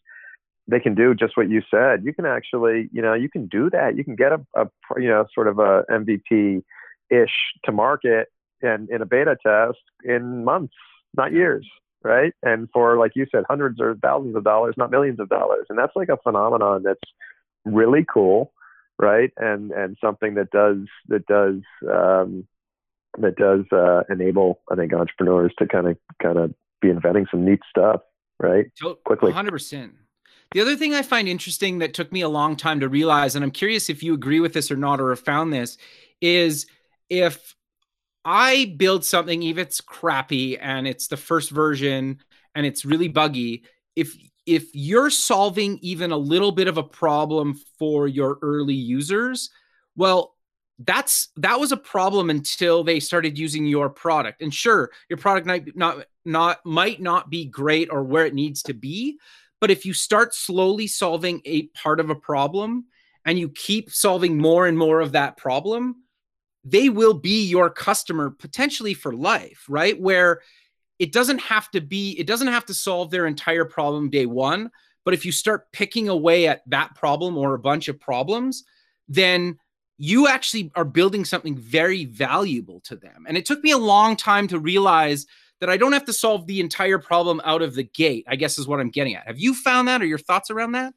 they 0.68 0.80
can 0.80 0.96
do 0.96 1.16
just 1.16 1.38
what 1.38 1.50
you 1.50 1.62
said. 1.72 2.04
You 2.04 2.14
can 2.14 2.26
actually, 2.26 2.90
you 2.92 3.02
know, 3.02 3.14
you 3.14 3.30
can 3.30 3.48
do 3.48 3.70
that. 3.70 3.96
You 3.96 4.04
can 4.04 4.16
get 4.16 4.32
a, 4.34 4.40
a 4.56 4.68
you 4.98 5.08
know, 5.08 5.26
sort 5.34 5.48
of 5.48 5.60
a 5.60 5.84
MVP 5.90 6.64
ish 7.10 7.32
to 7.64 7.72
market 7.72 8.28
and 8.62 8.90
in 8.90 9.02
a 9.02 9.06
beta 9.06 9.38
test 9.42 9.80
in 10.04 10.44
months, 10.44 10.74
not 11.16 11.32
years, 11.32 11.66
right? 12.04 12.34
And 12.44 12.68
for, 12.74 12.98
like 12.98 13.12
you 13.16 13.28
said, 13.32 13.44
hundreds 13.48 13.80
or 13.80 13.96
thousands 14.02 14.36
of 14.36 14.44
dollars, 14.44 14.76
not 14.78 14.92
millions 14.92 15.20
of 15.20 15.30
dollars. 15.30 15.66
And 15.70 15.78
that's 15.78 15.96
like 15.96 16.10
a 16.10 16.18
phenomenon 16.18 16.84
that's 16.84 17.00
really 17.66 18.06
cool, 18.12 18.52
right? 19.00 19.32
And 19.38 19.72
and 19.72 19.98
something 20.02 20.36
that 20.36 20.50
does 20.52 20.88
that 21.08 21.26
does 21.28 21.62
um, 21.90 22.46
that 23.20 23.36
does 23.36 23.66
uh, 23.72 24.04
enable, 24.10 24.62
I 24.72 24.76
think, 24.76 24.94
entrepreneurs 24.94 25.54
to 25.60 25.68
kind 25.68 25.88
of 25.88 25.98
kind 26.22 26.38
of 26.38 26.54
be 26.82 26.90
inventing 26.90 27.28
some 27.32 27.46
neat 27.46 27.60
stuff, 27.70 28.02
right? 28.40 28.66
To- 28.80 28.98
quickly. 29.06 29.32
100%. 29.32 29.92
The 30.52 30.62
other 30.62 30.76
thing 30.76 30.94
I 30.94 31.02
find 31.02 31.28
interesting 31.28 31.80
that 31.80 31.94
took 31.94 32.12
me 32.12 32.22
a 32.22 32.30
long 32.30 32.56
time 32.56 32.80
to 32.80 32.90
realize, 32.90 33.36
and 33.36 33.44
I'm 33.44 33.52
curious 33.52 33.90
if 33.90 34.02
you 34.02 34.14
agree 34.14 34.40
with 34.40 34.54
this 34.54 34.72
or 34.72 34.78
not, 34.78 35.02
or 35.02 35.10
have 35.10 35.20
found 35.20 35.52
this, 35.52 35.78
is 36.22 36.66
if 37.10 37.56
I 38.24 38.74
build 38.78 39.06
something, 39.06 39.42
even 39.44 39.62
if 39.62 39.68
it's 39.68 39.82
crappy 39.82 40.58
and 40.58 40.88
it's 40.88 41.08
the 41.08 41.18
first 41.18 41.50
version 41.52 42.20
and 42.56 42.66
it's 42.66 42.86
really 42.86 43.08
buggy, 43.08 43.64
if 43.96 44.16
if 44.46 44.74
you're 44.74 45.10
solving 45.10 45.78
even 45.82 46.12
a 46.12 46.18
little 46.18 46.54
bit 46.54 46.70
of 46.70 46.78
a 46.78 46.84
problem 46.84 47.60
for 47.78 48.08
your 48.08 48.40
early 48.42 48.74
users, 48.74 49.50
well, 49.98 50.36
that's 50.80 51.30
that 51.38 51.60
was 51.60 51.72
a 51.72 51.78
problem 51.78 52.30
until 52.30 52.84
they 52.84 53.00
started 53.00 53.38
using 53.38 53.66
your 53.66 53.90
product. 53.90 54.42
And 54.42 54.54
sure, 54.54 54.92
your 55.10 55.18
product 55.18 55.48
might 55.48 55.76
not 55.76 56.06
not 56.24 56.66
might 56.66 57.02
not 57.02 57.30
be 57.30 57.46
great 57.46 57.90
or 57.92 58.04
where 58.04 58.26
it 58.26 58.34
needs 58.34 58.62
to 58.64 58.74
be, 58.74 59.20
but 59.60 59.72
if 59.72 59.86
you 59.86 59.94
start 59.94 60.34
slowly 60.34 60.88
solving 60.88 61.42
a 61.46 61.64
part 61.68 62.00
of 62.00 62.10
a 62.10 62.16
problem 62.16 62.86
and 63.26 63.40
you 63.40 63.50
keep 63.50 63.92
solving 63.92 64.38
more 64.38 64.68
and 64.68 64.78
more 64.78 65.02
of 65.02 65.14
that 65.14 65.38
problem, 65.38 66.04
they 66.64 66.90
will 66.90 67.14
be 67.14 67.46
your 67.46 67.70
customer 67.70 68.30
potentially 68.30 68.94
for 68.94 69.14
life, 69.14 69.66
right? 69.70 70.00
Where 70.00 70.42
it 71.00 71.12
doesn't 71.12 71.40
have 71.40 71.70
to 71.72 71.82
be, 71.82 72.12
it 72.20 72.28
doesn't 72.28 72.48
have 72.48 72.66
to 72.66 72.74
solve 72.74 73.10
their 73.10 73.26
entire 73.26 73.66
problem 73.66 74.10
day 74.10 74.26
one. 74.26 74.72
But 75.06 75.14
if 75.14 75.26
you 75.26 75.32
start 75.32 75.72
picking 75.72 76.10
away 76.10 76.48
at 76.48 76.62
that 76.68 76.96
problem 76.96 77.38
or 77.38 77.54
a 77.54 77.60
bunch 77.60 77.88
of 77.88 78.00
problems, 78.00 78.66
then 79.08 79.58
you 79.98 80.28
actually 80.28 80.72
are 80.76 80.86
building 80.86 81.26
something 81.26 81.58
very 81.58 82.06
valuable 82.06 82.82
to 82.82 82.96
them. 82.96 83.26
And 83.28 83.38
it 83.38 83.46
took 83.46 83.64
me 83.64 83.72
a 83.72 83.78
long 83.78 84.16
time 84.16 84.48
to 84.50 84.60
realize 84.60 85.26
that 85.60 85.70
I 85.70 85.78
don't 85.78 85.94
have 85.94 86.06
to 86.06 86.14
solve 86.14 86.48
the 86.48 86.60
entire 86.60 87.00
problem 87.00 87.42
out 87.44 87.62
of 87.62 87.76
the 87.76 87.84
gate, 87.84 88.26
I 88.28 88.36
guess 88.36 88.58
is 88.58 88.68
what 88.68 88.80
I'm 88.80 88.90
getting 88.90 89.16
at. 89.16 89.28
Have 89.28 89.40
you 89.40 89.54
found 89.54 89.88
that 89.88 90.02
or 90.02 90.06
your 90.06 90.18
thoughts 90.18 90.50
around 90.50 90.74
that? 90.74 90.94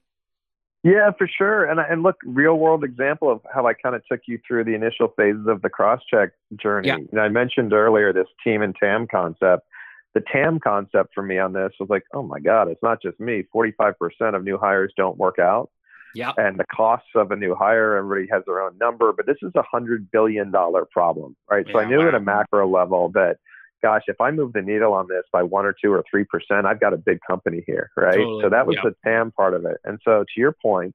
Yeah, 0.82 1.10
for 1.16 1.28
sure. 1.28 1.66
And 1.66 1.78
and 1.78 2.02
look, 2.02 2.16
real 2.24 2.54
world 2.54 2.84
example 2.84 3.30
of 3.30 3.40
how 3.52 3.66
I 3.66 3.74
kind 3.74 3.94
of 3.94 4.02
took 4.10 4.20
you 4.26 4.38
through 4.46 4.64
the 4.64 4.74
initial 4.74 5.12
phases 5.16 5.46
of 5.46 5.60
the 5.60 5.68
cross 5.68 6.00
check 6.10 6.30
journey. 6.56 6.88
Yeah. 6.88 6.96
Know, 7.12 7.20
I 7.22 7.28
mentioned 7.28 7.72
earlier 7.72 8.12
this 8.12 8.28
team 8.42 8.62
and 8.62 8.74
TAM 8.74 9.06
concept. 9.10 9.66
The 10.14 10.22
TAM 10.32 10.58
concept 10.58 11.10
for 11.14 11.22
me 11.22 11.38
on 11.38 11.52
this 11.52 11.72
was 11.78 11.88
like, 11.90 12.04
oh 12.14 12.22
my 12.22 12.40
God, 12.40 12.68
it's 12.68 12.82
not 12.82 13.00
just 13.00 13.20
me. 13.20 13.44
45% 13.54 13.94
of 14.34 14.42
new 14.42 14.58
hires 14.58 14.92
don't 14.96 15.18
work 15.18 15.38
out. 15.38 15.70
Yeah. 16.14 16.32
And 16.36 16.58
the 16.58 16.64
costs 16.74 17.10
of 17.14 17.30
a 17.30 17.36
new 17.36 17.54
hire, 17.54 17.96
everybody 17.96 18.26
has 18.32 18.42
their 18.46 18.60
own 18.60 18.76
number, 18.78 19.12
but 19.12 19.26
this 19.26 19.36
is 19.42 19.52
a 19.54 19.62
hundred 19.62 20.10
billion 20.10 20.50
dollar 20.50 20.84
problem, 20.84 21.36
right? 21.48 21.64
so 21.70 21.78
I 21.78 21.82
Yeah, 21.82 21.88
knew 21.90 22.08
at 22.08 22.14
a 22.14 22.20
macro 22.20 22.66
level 22.68 23.10
that, 23.10 23.36
gosh, 23.82 24.02
if 24.06 24.20
I 24.20 24.30
move 24.30 24.52
the 24.52 24.62
needle 24.62 24.92
on 24.92 25.06
this 25.08 25.24
by 25.32 25.42
one 25.42 25.66
or 25.66 25.74
two 25.82 25.92
or 25.92 26.04
three 26.10 26.24
percent, 26.24 26.66
I've 26.66 26.80
got 26.80 26.92
a 26.92 26.96
big 26.96 27.18
company 27.26 27.62
here, 27.66 27.90
right? 27.96 28.16
Totally, 28.16 28.42
So 28.42 28.48
that 28.50 28.66
was 28.66 28.76
yeah. 28.76 28.90
the 28.90 28.96
TAM 29.04 29.32
part 29.32 29.54
of 29.54 29.64
it. 29.64 29.78
And 29.84 29.98
so 30.04 30.24
to 30.24 30.40
your 30.40 30.52
point, 30.52 30.94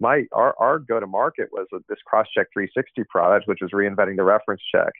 my 0.00 0.24
our, 0.32 0.54
our 0.58 0.78
go 0.78 1.00
to 1.00 1.06
market 1.06 1.48
was 1.52 1.66
this 1.88 1.98
Crosschq 2.10 2.44
360 2.52 3.04
product, 3.04 3.48
which 3.48 3.60
was 3.60 3.70
reinventing 3.70 4.16
the 4.16 4.24
reference 4.24 4.62
check. 4.70 4.92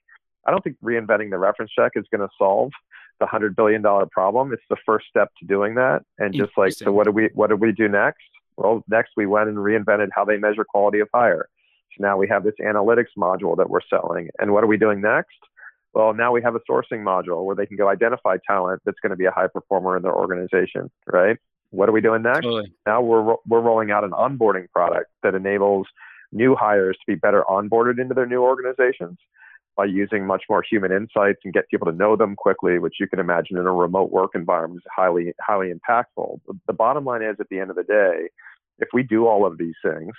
I 0.47 0.51
don't 0.51 0.63
think 0.63 0.77
reinventing 0.83 1.31
the 1.31 1.39
reference 1.39 1.73
check 1.77 1.93
is 1.97 2.05
going 2.11 2.27
to 2.27 2.33
solve 2.39 2.71
the 3.19 3.27
hundred 3.27 3.57
billion 3.57 3.83
dollar 3.83 4.07
problem. 4.07 4.53
It's 4.53 4.63
the 4.71 4.77
first 4.85 5.07
step 5.09 5.31
to 5.41 5.47
doing 5.47 5.75
that. 5.75 6.03
And 6.19 6.35
just 6.35 6.53
like, 6.57 6.73
so 6.73 6.93
what 6.93 7.05
do 7.05 7.11
we 7.11 7.31
what 7.35 7.49
did 7.49 7.61
we 7.61 7.73
do 7.73 7.89
next? 7.89 8.25
Well, 8.57 8.85
next 8.89 9.13
we 9.17 9.27
went 9.27 9.49
and 9.49 9.59
reinvented 9.59 10.09
how 10.13 10.25
they 10.25 10.37
measure 10.37 10.65
quality 10.65 11.01
of 11.01 11.09
hire. 11.13 11.49
So 11.97 12.05
now 12.05 12.17
we 12.17 12.29
have 12.29 12.45
this 12.45 12.55
analytics 12.61 13.15
module 13.19 13.57
that 13.57 13.69
we're 13.69 13.81
selling. 13.89 14.29
And 14.39 14.53
what 14.53 14.65
are 14.65 14.67
we 14.67 14.77
doing 14.77 15.01
next? 15.01 15.37
Well, 15.97 16.13
now 16.13 16.31
we 16.31 16.43
have 16.43 16.55
a 16.55 16.61
sourcing 16.71 17.01
module 17.03 17.47
where 17.47 17.57
they 17.57 17.65
can 17.65 17.79
go 17.79 17.89
identify 17.89 18.37
talent 18.47 18.83
that's 18.85 19.01
going 19.01 19.11
to 19.11 19.17
be 19.17 19.25
a 19.25 19.31
high 19.31 19.47
performer 19.47 19.97
in 19.97 20.03
their 20.03 20.15
organization, 20.15 20.91
right? 21.11 21.39
What 21.71 21.89
are 21.89 21.93
we 21.93 22.03
doing 22.03 22.21
next? 22.21 22.43
Totally. 22.43 22.71
Now 22.85 23.01
we're 23.01 23.37
we're 23.47 23.63
rolling 23.63 23.91
out 23.91 24.05
an 24.05 24.11
onboarding 24.11 24.71
product 24.71 25.11
that 25.23 25.35
enables 25.35 25.87
new 26.33 26.55
hires 26.55 26.99
to 26.99 27.03
be 27.07 27.15
better 27.15 27.45
onboarded 27.49 27.99
into 27.99 28.13
their 28.13 28.27
new 28.27 28.43
organizations 28.43 29.17
by 29.75 29.87
using 29.87 30.27
much 30.27 30.43
more 30.51 30.63
human 30.71 30.93
insights 30.93 31.41
and 31.45 31.55
get 31.55 31.67
people 31.71 31.91
to 31.91 31.97
know 31.97 32.15
them 32.15 32.37
quickly, 32.37 32.79
which 32.79 32.97
you 33.01 33.09
can 33.09 33.19
imagine 33.19 33.57
in 33.57 33.67
a 33.67 33.73
remote 33.73 34.11
work 34.11 34.33
environment 34.35 34.83
is 34.85 34.91
highly 34.95 35.33
highly 35.41 35.73
impactful. 35.73 36.41
The 36.67 36.75
bottom 36.75 37.07
line 37.07 37.23
is, 37.23 37.37
at 37.41 37.49
the 37.49 37.59
end 37.59 37.71
of 37.71 37.77
the 37.77 37.85
day, 37.85 38.29
if 38.81 38.89
we 38.93 39.03
do 39.03 39.27
all 39.27 39.47
of 39.47 39.57
these 39.57 39.77
things, 39.83 40.13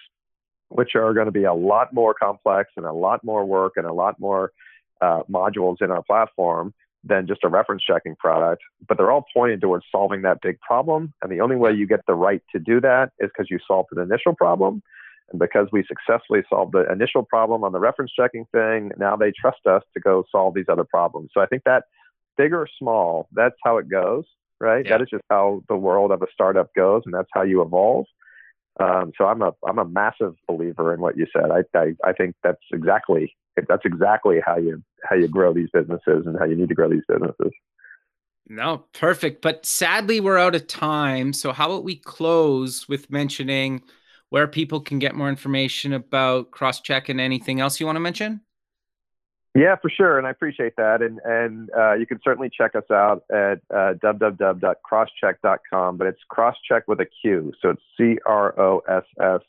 which 0.69 0.95
are 0.95 1.13
going 1.13 1.28
to 1.28 1.32
be 1.32 1.43
a 1.43 1.53
lot 1.53 1.93
more 1.93 2.15
complex 2.15 2.71
and 2.78 2.86
a 2.88 2.91
lot 2.91 3.23
more 3.23 3.45
work 3.45 3.73
and 3.75 3.86
a 3.86 3.93
lot 3.93 4.19
more 4.19 4.51
uh, 5.02 5.24
modules 5.30 5.78
in 5.82 5.91
our 5.91 6.04
platform 6.04 6.74
than 7.04 7.28
just 7.28 7.43
a 7.43 7.48
reference 7.48 7.84
checking 7.84 8.16
product, 8.16 8.62
but 8.88 8.98
they're 8.98 9.12
all 9.12 9.26
pointed 9.34 9.62
towards 9.62 9.86
solving 9.91 10.24
that 10.24 10.39
big 10.41 10.60
problem. 10.60 11.14
And 11.22 11.32
the 11.32 11.41
only 11.41 11.56
way 11.56 11.72
you 11.72 11.88
get 11.88 12.02
the 12.08 12.16
right 12.16 12.41
to 12.54 12.60
do 12.60 12.82
that 12.82 13.12
is 13.20 13.30
because 13.30 13.48
you 13.50 13.60
solved 13.66 13.89
an 13.91 14.02
initial 14.02 14.36
problem. 14.36 14.82
And 15.30 15.39
because 15.39 15.68
we 15.72 15.84
successfully 15.88 16.41
solved 16.50 16.74
the 16.74 16.89
initial 16.91 17.24
problem 17.24 17.64
on 17.64 17.74
the 17.74 17.80
reference 17.80 18.12
checking 18.18 18.45
thing, 18.52 18.91
now 18.98 19.16
they 19.16 19.32
trust 19.32 19.66
us 19.66 19.84
to 19.93 20.00
go 20.00 20.24
solve 20.32 20.54
these 20.54 20.70
other 20.70 20.86
problems. 20.86 21.32
So 21.34 21.41
I 21.41 21.48
think 21.48 21.64
that 21.66 21.84
big 22.38 22.54
or 22.54 22.68
small, 22.80 23.28
that's 23.34 23.56
how 23.64 23.78
it 23.78 23.89
goes, 23.89 24.24
right? 24.60 24.86
Yeah. 24.86 24.91
That 24.91 25.02
is 25.02 25.10
just 25.10 25.24
how 25.30 25.64
the 25.68 25.76
world 25.76 26.12
of 26.12 26.22
a 26.22 26.28
startup 26.34 26.74
goes, 26.76 27.02
and 27.06 27.14
that's 27.14 27.30
how 27.34 27.43
you 27.43 27.62
evolve. 27.62 28.06
Um, 28.80 29.12
so 29.18 29.26
I'm 29.26 29.41
a 29.41 29.54
I'm 29.68 29.80
a 29.80 29.86
massive 29.86 30.36
believer 30.48 30.93
in 30.93 31.02
what 31.02 31.18
you 31.18 31.26
said. 31.36 31.50
I, 31.52 31.64
I 31.78 31.93
I 32.04 32.14
think 32.14 32.36
that's 32.43 32.62
exactly 32.72 33.36
that's 33.68 33.86
exactly 33.86 34.39
how 34.45 34.58
you 34.58 34.84
how 35.04 35.16
you 35.16 35.28
grow 35.28 35.54
these 35.54 35.70
businesses 35.72 36.26
and 36.26 36.38
how 36.38 36.45
you 36.45 36.56
need 36.56 36.70
to 36.70 36.76
grow 36.76 36.89
these 36.89 37.04
businesses. 37.08 37.52
No, 38.50 38.86
perfect. 38.93 39.41
But 39.41 39.66
sadly, 39.66 40.20
we're 40.20 40.38
out 40.38 40.56
of 40.56 40.68
time. 40.68 41.34
So, 41.34 41.52
how 41.52 41.70
about 41.70 41.84
we 41.84 41.98
close 41.98 42.88
with 42.88 43.12
mentioning 43.12 43.82
where 44.30 44.48
people 44.48 44.80
can 44.80 45.00
get 45.00 45.16
more 45.16 45.30
information 45.30 45.93
about 45.93 46.52
Crosschq 46.52 47.10
and 47.10 47.20
anything 47.20 47.60
else 47.60 47.80
you 47.80 47.86
want 47.86 47.98
to 47.98 48.02
mention? 48.02 48.41
Yeah, 49.58 49.76
for 49.82 49.89
sure, 49.89 50.20
and 50.20 50.28
I 50.28 50.30
appreciate 50.30 50.76
that. 50.78 51.02
And 51.02 51.20
and 51.26 51.72
uh, 51.76 51.95
you 51.95 52.06
can 52.06 52.20
certainly 52.24 52.50
check 52.56 52.76
us 52.76 52.84
out 52.91 53.24
at 53.32 53.60
uh, 53.74 53.95
www.crosschq.com, 54.04 55.98
but 55.98 56.06
it's 56.06 56.22
crosscheck 56.32 56.84
with 56.88 57.00
a 57.00 57.08
Q, 57.22 57.52
so 57.60 57.70
it's 57.70 57.82
C 57.98 58.20
R 58.26 58.54
O 58.60 58.84
S 58.88 59.06
S 59.20 59.41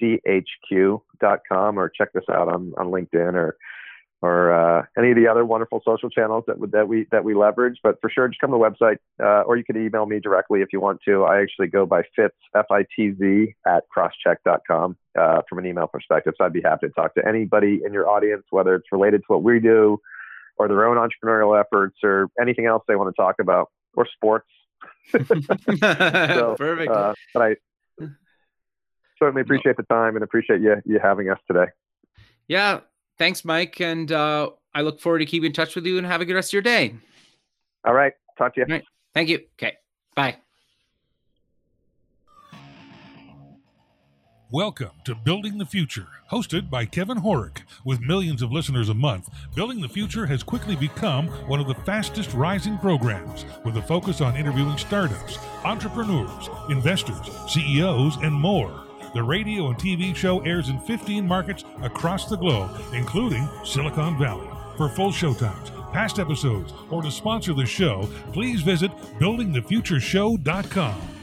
C 0.00 0.20
H 0.26 0.48
Q 0.68 1.02
dot 1.20 1.42
com, 1.48 1.78
or 1.78 1.88
check 1.88 2.12
this 2.12 2.24
out 2.28 2.48
on 2.48 2.74
on 2.78 2.88
LinkedIn 2.88 3.34
or 3.34 3.56
or 4.20 4.52
uh, 4.52 4.84
any 4.98 5.10
of 5.10 5.16
the 5.16 5.28
other 5.28 5.44
wonderful 5.44 5.80
social 5.84 6.10
channels 6.10 6.44
that 6.48 6.56
that 6.72 6.88
we 6.88 7.06
that 7.12 7.22
we 7.24 7.34
leverage. 7.34 7.78
But 7.82 8.00
for 8.00 8.10
sure, 8.10 8.26
just 8.28 8.40
come 8.40 8.50
to 8.50 8.58
the 8.58 8.58
website, 8.58 8.98
uh, 9.22 9.42
or 9.42 9.56
you 9.56 9.64
can 9.64 9.76
email 9.76 10.06
me 10.06 10.18
directly 10.18 10.60
if 10.60 10.68
you 10.72 10.80
want 10.80 11.00
to. 11.06 11.24
I 11.24 11.40
actually 11.40 11.68
go 11.68 11.86
by 11.86 12.02
Fitz 12.16 12.34
F 12.54 12.66
I 12.70 12.84
T 12.94 13.12
Z 13.18 13.54
at 13.66 13.84
crosschq.com 13.96 14.96
uh, 15.18 15.42
from 15.48 15.58
an 15.58 15.66
email 15.66 15.86
perspective. 15.86 16.34
So 16.36 16.44
I'd 16.44 16.52
be 16.52 16.62
happy 16.62 16.88
to 16.88 16.92
talk 16.92 17.14
to 17.14 17.26
anybody 17.26 17.80
in 17.84 17.92
your 17.92 18.08
audience, 18.08 18.44
whether 18.50 18.74
it's 18.74 18.90
related 18.90 19.18
to 19.18 19.24
what 19.28 19.42
we 19.44 19.60
do, 19.60 20.00
or 20.56 20.66
their 20.66 20.84
own 20.86 20.96
entrepreneurial 20.96 21.58
efforts, 21.58 21.98
or 22.02 22.28
anything 22.40 22.66
else 22.66 22.82
they 22.88 22.96
want 22.96 23.14
to 23.14 23.20
talk 23.20 23.36
about, 23.40 23.70
or 23.94 24.06
sports. 24.14 24.48
so, 25.12 26.54
Perfect. 26.58 26.90
Uh, 26.90 27.14
but 27.32 27.42
I 27.42 27.56
certainly 29.18 29.42
appreciate 29.42 29.76
the 29.76 29.84
time 29.84 30.16
and 30.16 30.24
appreciate 30.24 30.60
you 30.60 30.76
you 30.84 30.98
having 31.00 31.30
us 31.30 31.38
today. 31.46 31.66
Yeah, 32.48 32.80
thanks, 33.18 33.44
Mike. 33.44 33.80
And 33.80 34.10
uh, 34.10 34.50
I 34.74 34.82
look 34.82 35.00
forward 35.00 35.20
to 35.20 35.26
keeping 35.26 35.46
in 35.46 35.52
touch 35.52 35.74
with 35.74 35.86
you 35.86 35.98
and 35.98 36.06
have 36.06 36.20
a 36.20 36.24
good 36.24 36.34
rest 36.34 36.50
of 36.50 36.54
your 36.54 36.62
day. 36.62 36.94
All 37.84 37.94
right. 37.94 38.12
Talk 38.36 38.54
to 38.54 38.60
you. 38.60 38.66
All 38.66 38.72
right. 38.72 38.84
Thank 39.14 39.28
you. 39.28 39.40
Okay. 39.60 39.76
Bye. 40.14 40.36
Welcome 44.50 44.92
to 45.04 45.14
Building 45.14 45.58
the 45.58 45.66
Future, 45.66 46.06
hosted 46.30 46.70
by 46.70 46.86
Kevin 46.86 47.18
Horek. 47.18 47.64
With 47.84 48.00
millions 48.00 48.40
of 48.40 48.50
listeners 48.50 48.88
a 48.88 48.94
month, 48.94 49.28
Building 49.54 49.82
the 49.82 49.90
Future 49.90 50.24
has 50.24 50.42
quickly 50.42 50.74
become 50.74 51.26
one 51.46 51.60
of 51.60 51.68
the 51.68 51.74
fastest 51.74 52.32
rising 52.32 52.78
programs 52.78 53.44
with 53.62 53.76
a 53.76 53.82
focus 53.82 54.22
on 54.22 54.36
interviewing 54.36 54.78
startups, 54.78 55.38
entrepreneurs, 55.64 56.48
investors, 56.70 57.28
CEOs, 57.46 58.16
and 58.22 58.32
more. 58.32 58.87
The 59.14 59.22
radio 59.22 59.68
and 59.68 59.78
TV 59.78 60.14
show 60.14 60.40
airs 60.40 60.68
in 60.68 60.78
15 60.80 61.26
markets 61.26 61.64
across 61.82 62.28
the 62.28 62.36
globe, 62.36 62.70
including 62.92 63.48
Silicon 63.64 64.18
Valley. 64.18 64.46
For 64.76 64.88
full 64.88 65.10
showtimes, 65.10 65.92
past 65.92 66.18
episodes, 66.18 66.72
or 66.90 67.02
to 67.02 67.10
sponsor 67.10 67.54
the 67.54 67.66
show, 67.66 68.08
please 68.32 68.60
visit 68.60 68.90
buildingthefutureshow.com. 69.18 71.17